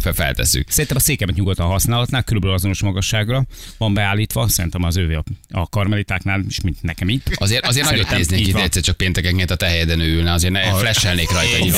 Fel- 0.00 0.12
Feltesszük. 0.12 0.70
Szerintem 0.70 0.96
a 0.96 1.00
székemet 1.00 1.34
nyugodtan 1.34 1.66
használhatnák, 1.66 2.24
körülbelül 2.24 2.56
azonos 2.56 2.80
magasságra 2.82 3.44
van 3.78 3.94
beállítva, 3.94 4.48
szerintem 4.48 4.82
az 4.82 4.96
ővé 4.96 5.14
a, 5.14 5.24
a 5.50 5.68
karmelitáknál, 5.68 6.44
és 6.48 6.60
mint 6.60 6.82
nekem 6.82 7.08
itt. 7.08 7.26
Azért, 7.34 7.66
azért 7.66 7.90
nagyot 7.90 8.10
néznék 8.10 8.46
itt 8.46 8.56
egyszer 8.56 8.82
csak 8.82 8.96
péntekenként 8.96 9.50
a 9.50 9.54
te 9.56 9.66
helyeden 9.66 10.00
ülne, 10.00 10.32
azért 10.32 10.52
ne, 10.52 10.74
flashelnék 10.74 11.30
rajta. 11.30 11.56
egy 11.56 11.72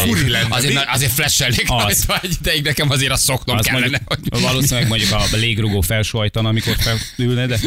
azért, 0.49 0.85
azért 0.89 1.13
flashelnék 1.13 1.65
Az. 1.67 2.05
rajta 2.07 2.27
egy 2.27 2.37
ideig, 2.41 2.63
nekem 2.65 2.91
azért 2.91 3.13
azt 3.13 3.23
szoknom 3.23 3.57
Az 3.57 3.67
kellene. 3.67 4.01
mondjuk, 4.05 4.35
hogy- 4.35 4.43
valószínűleg 4.43 4.89
mondjuk 4.89 5.13
a 5.13 5.25
légrugó 5.33 5.81
felsóhajtana, 5.81 6.49
amikor 6.49 6.77
felülne, 6.79 7.47
de... 7.47 7.59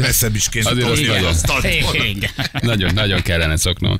Messzebb 0.00 0.34
is 0.34 0.48
kéne 0.48 0.70
Azért 0.70 0.88
az 0.88 1.00
nagyon. 1.00 1.24
a-. 1.24 2.58
Nagyon, 2.60 2.94
nagyon 2.94 3.22
kellene 3.22 3.56
szoknom. 3.56 3.98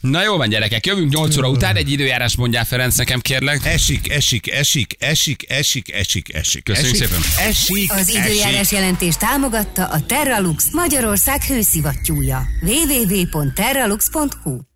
Na 0.00 0.22
jó 0.22 0.36
van, 0.36 0.48
gyerekek, 0.48 0.86
jövünk 0.86 1.12
8 1.12 1.36
óra 1.36 1.48
után, 1.48 1.76
egy 1.76 1.90
időjárás 1.90 2.36
mondjál 2.36 2.64
Ferenc 2.64 2.94
nekem, 3.10 3.38
kérlek. 3.38 3.66
Esik, 3.66 4.12
esik, 4.12 4.50
esik, 4.52 4.96
esik, 4.98 5.44
esik, 5.48 5.92
esik, 5.92 6.34
esik. 6.34 6.64
Köszönjük 6.64 6.94
esik, 6.94 7.06
szépen. 7.08 7.48
Esik, 7.48 7.92
Az 7.92 8.08
időjárás 8.08 8.60
esik. 8.60 8.78
jelentés 8.78 9.16
támogatta 9.16 9.86
a 9.86 10.06
Terralux 10.06 10.70
Magyarország 10.72 11.42
hőszivattyúja. 11.42 12.46
www.terralux.hu 12.62 14.69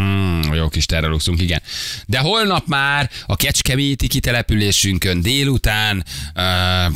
Mm, 0.00 0.52
jó 0.52 0.68
kis 0.68 0.86
terraluxunk, 0.86 1.40
igen. 1.40 1.62
De 2.06 2.18
holnap 2.18 2.66
már 2.66 3.10
a 3.26 3.36
Kecskeméti 3.36 4.06
kitelepülésünkön 4.06 5.20
délután, 5.20 5.96
uh, 5.96 6.42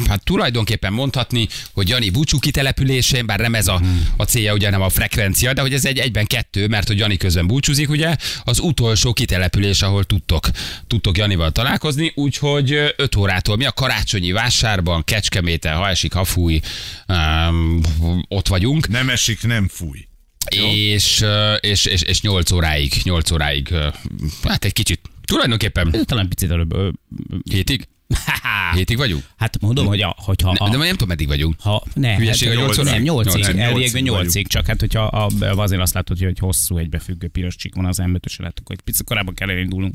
hát 0.07 0.21
tulajdonképpen 0.25 0.93
mondhatni, 0.93 1.49
hogy 1.73 1.89
Jani 1.89 2.11
búcsú 2.11 2.39
kitelepülésén, 2.39 3.27
bár 3.27 3.39
nem 3.39 3.55
ez 3.55 3.69
a, 3.69 3.81
a 4.17 4.25
célja, 4.25 4.53
ugye 4.53 4.71
nem 4.71 4.83
a 4.83 4.89
frekvencia, 4.89 5.53
de 5.53 5.61
hogy 5.61 5.73
ez 5.73 5.85
egy 5.85 5.99
egyben 5.99 6.27
kettő, 6.27 6.67
mert 6.67 6.87
hogy 6.87 6.99
Jani 6.99 7.17
közben 7.17 7.47
búcsúzik, 7.47 7.89
ugye, 7.89 8.17
az 8.43 8.59
utolsó 8.59 9.13
kitelepülés, 9.13 9.83
ahol 9.83 10.05
tudtok, 10.05 10.49
tudtok 10.87 11.19
Janival 11.19 11.51
találkozni, 11.51 12.13
úgyhogy 12.15 12.73
5 12.97 13.17
órától 13.17 13.57
mi 13.57 13.65
a 13.65 13.73
karácsonyi 13.73 14.33
vásárban, 14.33 15.05
Kecskeméten, 15.05 15.77
ha 15.77 15.89
esik, 15.89 16.13
ha 16.13 16.25
fúj, 16.25 16.61
um, 17.09 17.81
ott 18.29 18.49
vagyunk. 18.49 18.89
Nem 18.89 19.09
esik, 19.09 19.43
nem 19.43 19.69
fúj. 19.69 20.07
És, 20.57 21.25
és, 21.61 21.85
és, 21.85 22.03
és 22.03 22.21
8 22.21 22.51
óráig, 22.51 22.93
8 23.03 23.31
óráig, 23.31 23.75
hát 24.43 24.65
egy 24.65 24.73
kicsit, 24.73 25.01
tulajdonképpen 25.25 26.05
Talán 26.05 26.29
picit 26.29 26.51
előbb. 26.51 26.75
hétig? 27.51 27.89
Hétig 28.75 28.97
vagyunk? 28.97 29.25
Hát 29.37 29.61
mondom, 29.61 29.87
hogy 29.87 30.01
a, 30.01 30.15
hogyha 30.19 30.53
Ne, 30.53 30.65
a, 30.65 30.69
de 30.71 30.77
nem 30.77 30.89
tudom, 30.89 31.09
meddig 31.09 31.27
vagyunk. 31.27 31.55
Ha, 31.61 31.83
ne, 31.95 32.17
Hülyeség, 32.17 32.49
hát, 32.49 32.57
a 32.57 32.61
nyolc 32.61 32.79
óra? 32.79 32.91
nem, 32.91 33.03
nyolcig, 33.03 33.33
Nyolcig. 33.33 33.59
elvégben 33.59 33.81
Nyolcig 33.81 34.03
nyolcig, 34.03 34.33
vagyunk. 34.33 34.47
csak 34.47 34.67
hát 34.67 34.81
hogyha 34.81 35.03
a, 35.05 35.29
azért 35.57 35.81
azt 35.81 35.95
látod, 35.95 36.19
hogy 36.19 36.27
egy 36.27 36.39
hosszú 36.39 36.79
egybefüggő 36.79 37.29
piros 37.29 37.57
csík 37.57 37.75
van 37.75 37.85
az 37.85 37.99
m 37.99 38.15
5 38.15 38.37
lehet, 38.37 38.59
akkor 38.61 38.77
egy 38.79 38.83
picit 38.85 39.05
korábban 39.05 39.35
kell 39.35 39.51
elindulnunk. 39.51 39.95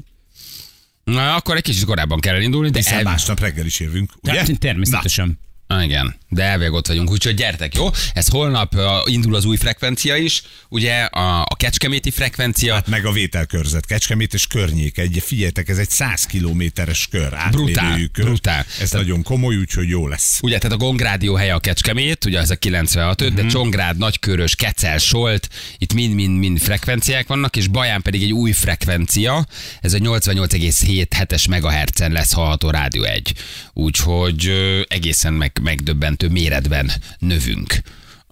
Na, 1.04 1.36
akkor 1.36 1.56
egy 1.56 1.62
kicsit 1.64 1.86
korábban 1.86 2.20
kell 2.20 2.36
elindulni, 2.36 2.70
de 2.70 2.78
Hiszen 2.78 2.98
el... 2.98 3.04
másnap 3.04 3.40
reggel 3.40 3.66
is 3.66 3.80
jövünk, 3.80 4.12
ugye? 4.22 4.38
Hát, 4.38 4.60
természetesen. 4.60 5.40
Ah, 5.42 5.53
Igen, 5.82 6.16
de 6.30 6.44
elvég 6.44 6.72
ott 6.72 6.88
vagyunk, 6.88 7.12
úgyhogy 7.12 7.36
gyertek, 7.36 7.76
jó? 7.76 7.90
Ez 8.14 8.28
holnap 8.28 8.76
uh, 8.76 8.84
indul 9.06 9.36
az 9.36 9.46
új 9.46 9.58
frekvencia 9.58 10.16
is, 10.16 10.44
ugye 10.70 11.04
a, 11.04 11.42
a 11.42 11.56
kecskeméti 11.56 12.12
frekvencia, 12.12 12.74
Hát 12.74 12.88
meg 12.88 13.06
a 13.06 13.12
vételkörzet, 13.12 13.86
Kecskemét 13.86 14.34
és 14.34 14.48
környék. 14.48 14.98
Egy, 14.98 15.24
figyeljetek, 15.26 15.70
ez 15.70 15.78
egy 15.78 15.90
100 15.90 16.26
kilométeres 16.26 17.08
kör, 17.12 17.38
Brutál, 17.52 18.00
kör. 18.12 18.26
brutál. 18.26 18.66
Ez 18.80 18.92
nagyon 18.92 19.24
komoly, 19.24 19.56
úgyhogy 19.56 19.90
jó 19.90 20.08
lesz. 20.08 20.40
Ugye, 20.42 20.58
tehát 20.58 20.78
a 20.78 20.80
Gongrádió 20.80 21.36
helye 21.36 21.54
a 21.54 21.60
Kecskemét, 21.60 22.26
ugye 22.26 22.40
ez 22.40 22.50
a 22.50 22.56
96 22.56 23.22
uh-huh. 23.22 23.36
de 23.36 23.46
Csongrád, 23.46 23.98
Nagykörös, 23.98 24.56
Kecel, 24.56 24.98
Solt, 24.98 25.50
itt 25.78 25.94
mind-mind-mind 25.94 26.60
frekvenciák 26.60 27.28
vannak, 27.28 27.56
és 27.56 27.68
Baján 27.68 28.02
pedig 28.02 28.24
egy 28.24 28.32
új 28.32 28.52
frekvencia, 28.52 29.46
ez 29.82 29.94
a 29.94 29.98
88,7-es 29.98 31.50
megahertzen 31.50 32.12
lesz 32.12 32.34
hallható 32.34 32.70
Rádió 32.70 33.04
1. 33.04 33.34
Úgyhogy 33.74 34.48
ö, 34.48 34.82
egészen 34.88 35.34
meg, 35.34 35.60
megdöbbentő 35.64 36.28
méretben 36.30 36.92
növünk. 37.18 37.82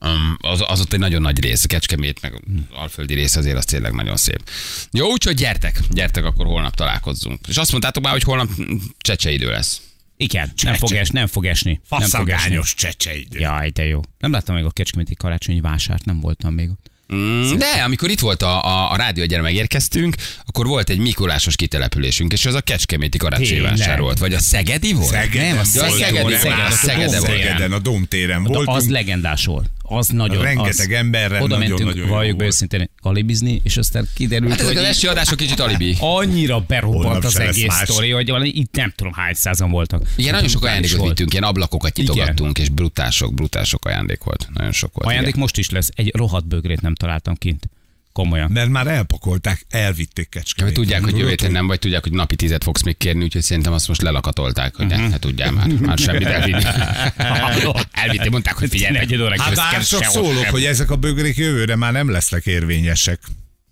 Um, 0.06 0.38
az, 0.40 0.64
az 0.68 0.80
ott 0.80 0.94
egy 0.94 1.00
nagyon 1.00 1.22
nagy 1.22 1.40
rész, 1.40 1.66
Kecskemét, 1.66 2.22
meg 2.22 2.44
Alföldi 2.72 3.14
rész 3.14 3.36
azért 3.36 3.58
az 3.58 3.66
tényleg 3.66 3.94
nagyon 3.94 4.18
szép. 4.18 4.50
Jó, 4.92 5.12
úgyhogy 5.12 5.36
gyertek, 5.36 5.80
gyertek, 5.90 6.24
akkor 6.26 6.46
holnap 6.46 6.76
találkozzunk. 6.76 7.40
És 7.48 7.58
azt 7.58 7.72
mondtátok 7.72 8.04
már, 8.04 8.12
hogy 8.12 8.24
holnap 8.24 8.50
csecse 8.98 9.32
idő 9.32 9.50
lesz. 9.50 9.82
Igen, 10.18 10.52
nem 10.64 10.74
fog, 10.74 10.92
es, 10.92 11.10
nem 11.10 11.28
fog 11.28 11.46
esni. 11.46 11.70
Nem 11.90 12.00
fog 12.00 12.30
esni. 12.30 12.30
Faszagányos 12.30 12.74
csecseidő. 12.74 13.40
Jaj, 13.40 13.70
de 13.70 13.86
jó. 13.86 14.02
Nem 14.20 14.32
láttam 14.32 14.56
még 14.56 14.66
a 14.66 14.72
Kecskeméti 14.72 15.16
karácsonyi 15.16 15.62
vásárt, 15.62 16.06
nem 16.06 16.20
voltam 16.20 16.54
még 16.54 16.70
ott. 16.70 16.91
Mm, 17.16 17.58
de 17.58 17.66
amikor 17.86 18.10
itt 18.10 18.20
volt 18.20 18.42
a, 18.42 18.66
a, 18.66 18.92
a 18.92 18.96
rádió, 18.96 19.26
gyere 19.26 19.42
megérkeztünk, 19.42 20.16
akkor 20.46 20.66
volt 20.68 20.90
egy 20.90 20.98
Mikulásos 20.98 21.56
kitelepülésünk, 21.56 22.34
és 22.34 22.46
az 22.46 22.54
a 22.54 22.62
Kecskeméti 22.62 23.18
karácsonyi 23.18 23.48
Tényleg? 23.50 23.78
vásár 23.78 24.00
volt. 24.00 24.18
Vagy 24.20 24.34
a 24.34 24.40
Szegedi 24.40 24.94
volt? 24.94 25.08
Szegeden, 25.10 25.48
Nem, 25.50 25.58
a 25.58 25.64
Szegedi, 25.64 26.32
nem? 26.32 26.40
Szeged, 26.40 26.60
a 26.68 26.72
Szegede 26.72 27.20
volt. 27.20 27.32
Szegeden, 27.32 27.72
a 27.72 27.80
Domtéren 27.80 28.44
De 28.44 28.50
voltunk. 28.50 28.78
az 28.78 28.90
legendás 28.90 29.46
volt. 29.46 29.70
Az 29.94 30.08
nagyon. 30.08 30.44
Rengeteg 30.44 30.90
az, 30.92 30.96
emberrel 30.96 31.42
Oda 31.42 31.58
mentünk, 31.58 31.80
nagyon-nagyon 31.80 32.08
jó 32.08 32.14
valljuk 32.14 32.38
be 32.38 32.46
őszintén, 32.46 32.90
alibizni, 33.02 33.62
és 33.64 33.78
aztán 33.78 34.08
kiderült, 34.16 34.52
Hát 34.52 34.60
ezek 34.60 34.74
hogy 34.74 34.84
az 34.84 34.90
esti 34.90 35.08
adások 35.08 35.38
kicsit 35.38 35.60
alibi. 35.60 35.96
annyira 36.00 36.60
berobbant 36.60 37.26
az 37.26 37.40
egész 37.40 37.74
sztori, 37.74 38.10
hogy 38.12 38.30
valami, 38.30 38.50
itt 38.50 38.76
nem 38.76 38.94
tudom 38.96 39.14
hány 39.14 39.34
százan 39.34 39.72
voltak. 39.72 40.04
Igen, 40.16 40.34
nagyon 40.34 40.50
sok 40.50 40.66
ajándékot 40.66 40.98
volt. 40.98 41.10
vittünk, 41.10 41.32
ilyen 41.32 41.44
ablakokat 41.44 41.96
nyitogattunk, 41.96 42.60
és 42.60 42.70
brutások, 42.70 43.34
brutások 43.34 43.86
ajándék 43.86 44.24
volt. 44.24 44.48
Nagyon 44.54 44.72
sok 44.72 44.94
volt. 44.94 45.08
Ajándék 45.08 45.30
igen. 45.30 45.42
most 45.42 45.58
is 45.58 45.70
lesz. 45.70 45.90
Egy 45.96 46.12
rohadt 46.16 46.48
bögrét 46.48 46.82
nem 46.82 46.96
találtam 46.96 47.36
kint. 47.36 47.70
Komolyan. 48.14 48.52
Mert 48.52 48.70
már 48.70 48.88
elpakolták, 48.88 49.66
elvitték 49.70 50.30
Kecskemét. 50.30 50.74
vagy 50.76 50.84
tudják, 50.84 51.04
hogy 51.04 51.18
jövő 51.18 51.48
nem, 51.50 51.68
vagy 51.68 51.80
tudják, 51.80 52.04
hogy 52.04 52.12
napi 52.12 52.36
tizet 52.36 52.64
fogsz 52.64 52.82
még 52.84 52.98
kérni, 52.98 53.24
úgyhogy 53.24 53.42
szerintem 53.42 53.74
azt 53.74 53.88
most 53.88 54.02
lelakatolták, 54.02 54.76
hogy 54.76 54.88
ne, 54.88 54.98
Mhm. 54.98 55.10
ne 55.10 55.20
tudjál 55.20 55.52
már, 55.52 55.68
már 55.68 55.98
semmit 55.98 56.28
elvinni. 56.28 56.64
Elvitti, 57.92 58.30
mondták, 58.30 58.54
hogy 58.58 58.70
figyelj, 58.70 58.98
Egy 58.98 59.16
óra 59.16 59.42
Hát 59.42 59.56
már 59.56 59.84
csak 59.86 60.04
szólok, 60.04 60.42
sem. 60.42 60.52
hogy 60.52 60.64
ezek 60.64 60.92
a 60.92 60.96
bögrék 60.96 61.38
jövőre 61.38 61.76
már 61.76 61.92
nem 61.92 62.10
lesznek 62.10 62.46
érvényesek. 62.46 63.20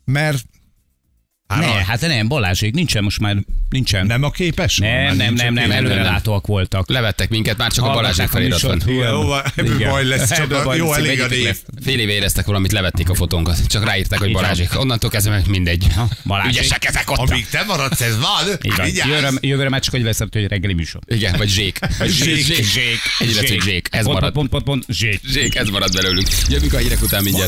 Mert 0.05 0.43
Hát 1.49 1.59
Ne, 1.59 1.67
a- 1.67 1.83
hát 1.83 2.01
nem, 2.01 2.27
Balázsék, 2.27 2.73
nincsen 2.73 3.03
most 3.03 3.19
már, 3.19 3.35
nincsen. 3.69 4.05
nem 4.05 4.23
a 4.23 4.31
képes? 4.31 4.77
nem, 4.77 5.15
nem, 5.15 5.15
nem, 5.15 5.33
nem, 5.33 5.53
nem, 5.53 5.71
előrelátóak 5.71 6.47
voltak. 6.47 6.89
Levettek 6.89 7.29
minket, 7.29 7.57
már 7.57 7.71
csak 7.71 7.85
a 7.85 7.91
Balázsék 7.93 8.27
felirat 8.27 8.61
van. 8.61 8.81
Hova, 8.85 9.43
ebből 9.55 9.77
baj 9.89 10.05
lesz, 10.05 10.35
csak 10.35 10.63
baj 10.63 10.77
jó 10.77 10.93
elég 10.93 11.21
a 11.21 11.27
név. 11.27 11.57
Fél 11.83 11.99
éve 11.99 12.11
éreztek 12.11 12.45
valamit, 12.45 12.71
levették 12.71 13.09
a 13.09 13.15
fotónkat. 13.15 13.67
Csak 13.67 13.85
ráírták, 13.85 14.19
hogy. 14.19 14.31
Balázsék. 14.31 14.79
Onnantól 14.79 15.09
kezdve 15.09 15.31
meg 15.31 15.47
mindegy. 15.47 15.87
Balázsék. 16.23 16.51
Ügyesek 16.59 16.85
ezek 16.85 17.11
ott. 17.11 17.17
Amíg 17.17 17.47
te 17.49 17.63
maradsz, 17.67 18.01
ez 18.01 18.17
van. 18.19 18.57
Jövőre, 19.05 19.29
jövőre 19.41 19.69
már 19.69 19.81
csak 19.81 19.93
hogy 19.93 20.03
veszed, 20.03 20.27
hogy 20.33 20.47
reggeli 20.47 20.73
műsor. 20.73 21.01
Igen, 21.07 21.35
vagy 21.37 21.49
zsék. 21.49 21.79
Vagy 21.97 22.09
Zsék, 22.09 22.43
zsék, 22.63 22.99
Egy 23.19 23.29
illetve 23.29 23.55
zsék. 23.59 23.87
Ez 23.91 24.05
marad. 24.05 24.31
Pont, 24.33 24.49
pont, 24.49 24.63
pont, 24.63 24.85
zsék. 24.89 25.21
Zsék, 25.31 25.55
ez 25.55 25.69
marad 25.69 25.93
belőlünk. 25.93 26.27
Jövünk 26.49 26.73
a 26.73 26.77
hírek 26.77 27.01
után 27.01 27.23
mindjárt. 27.23 27.47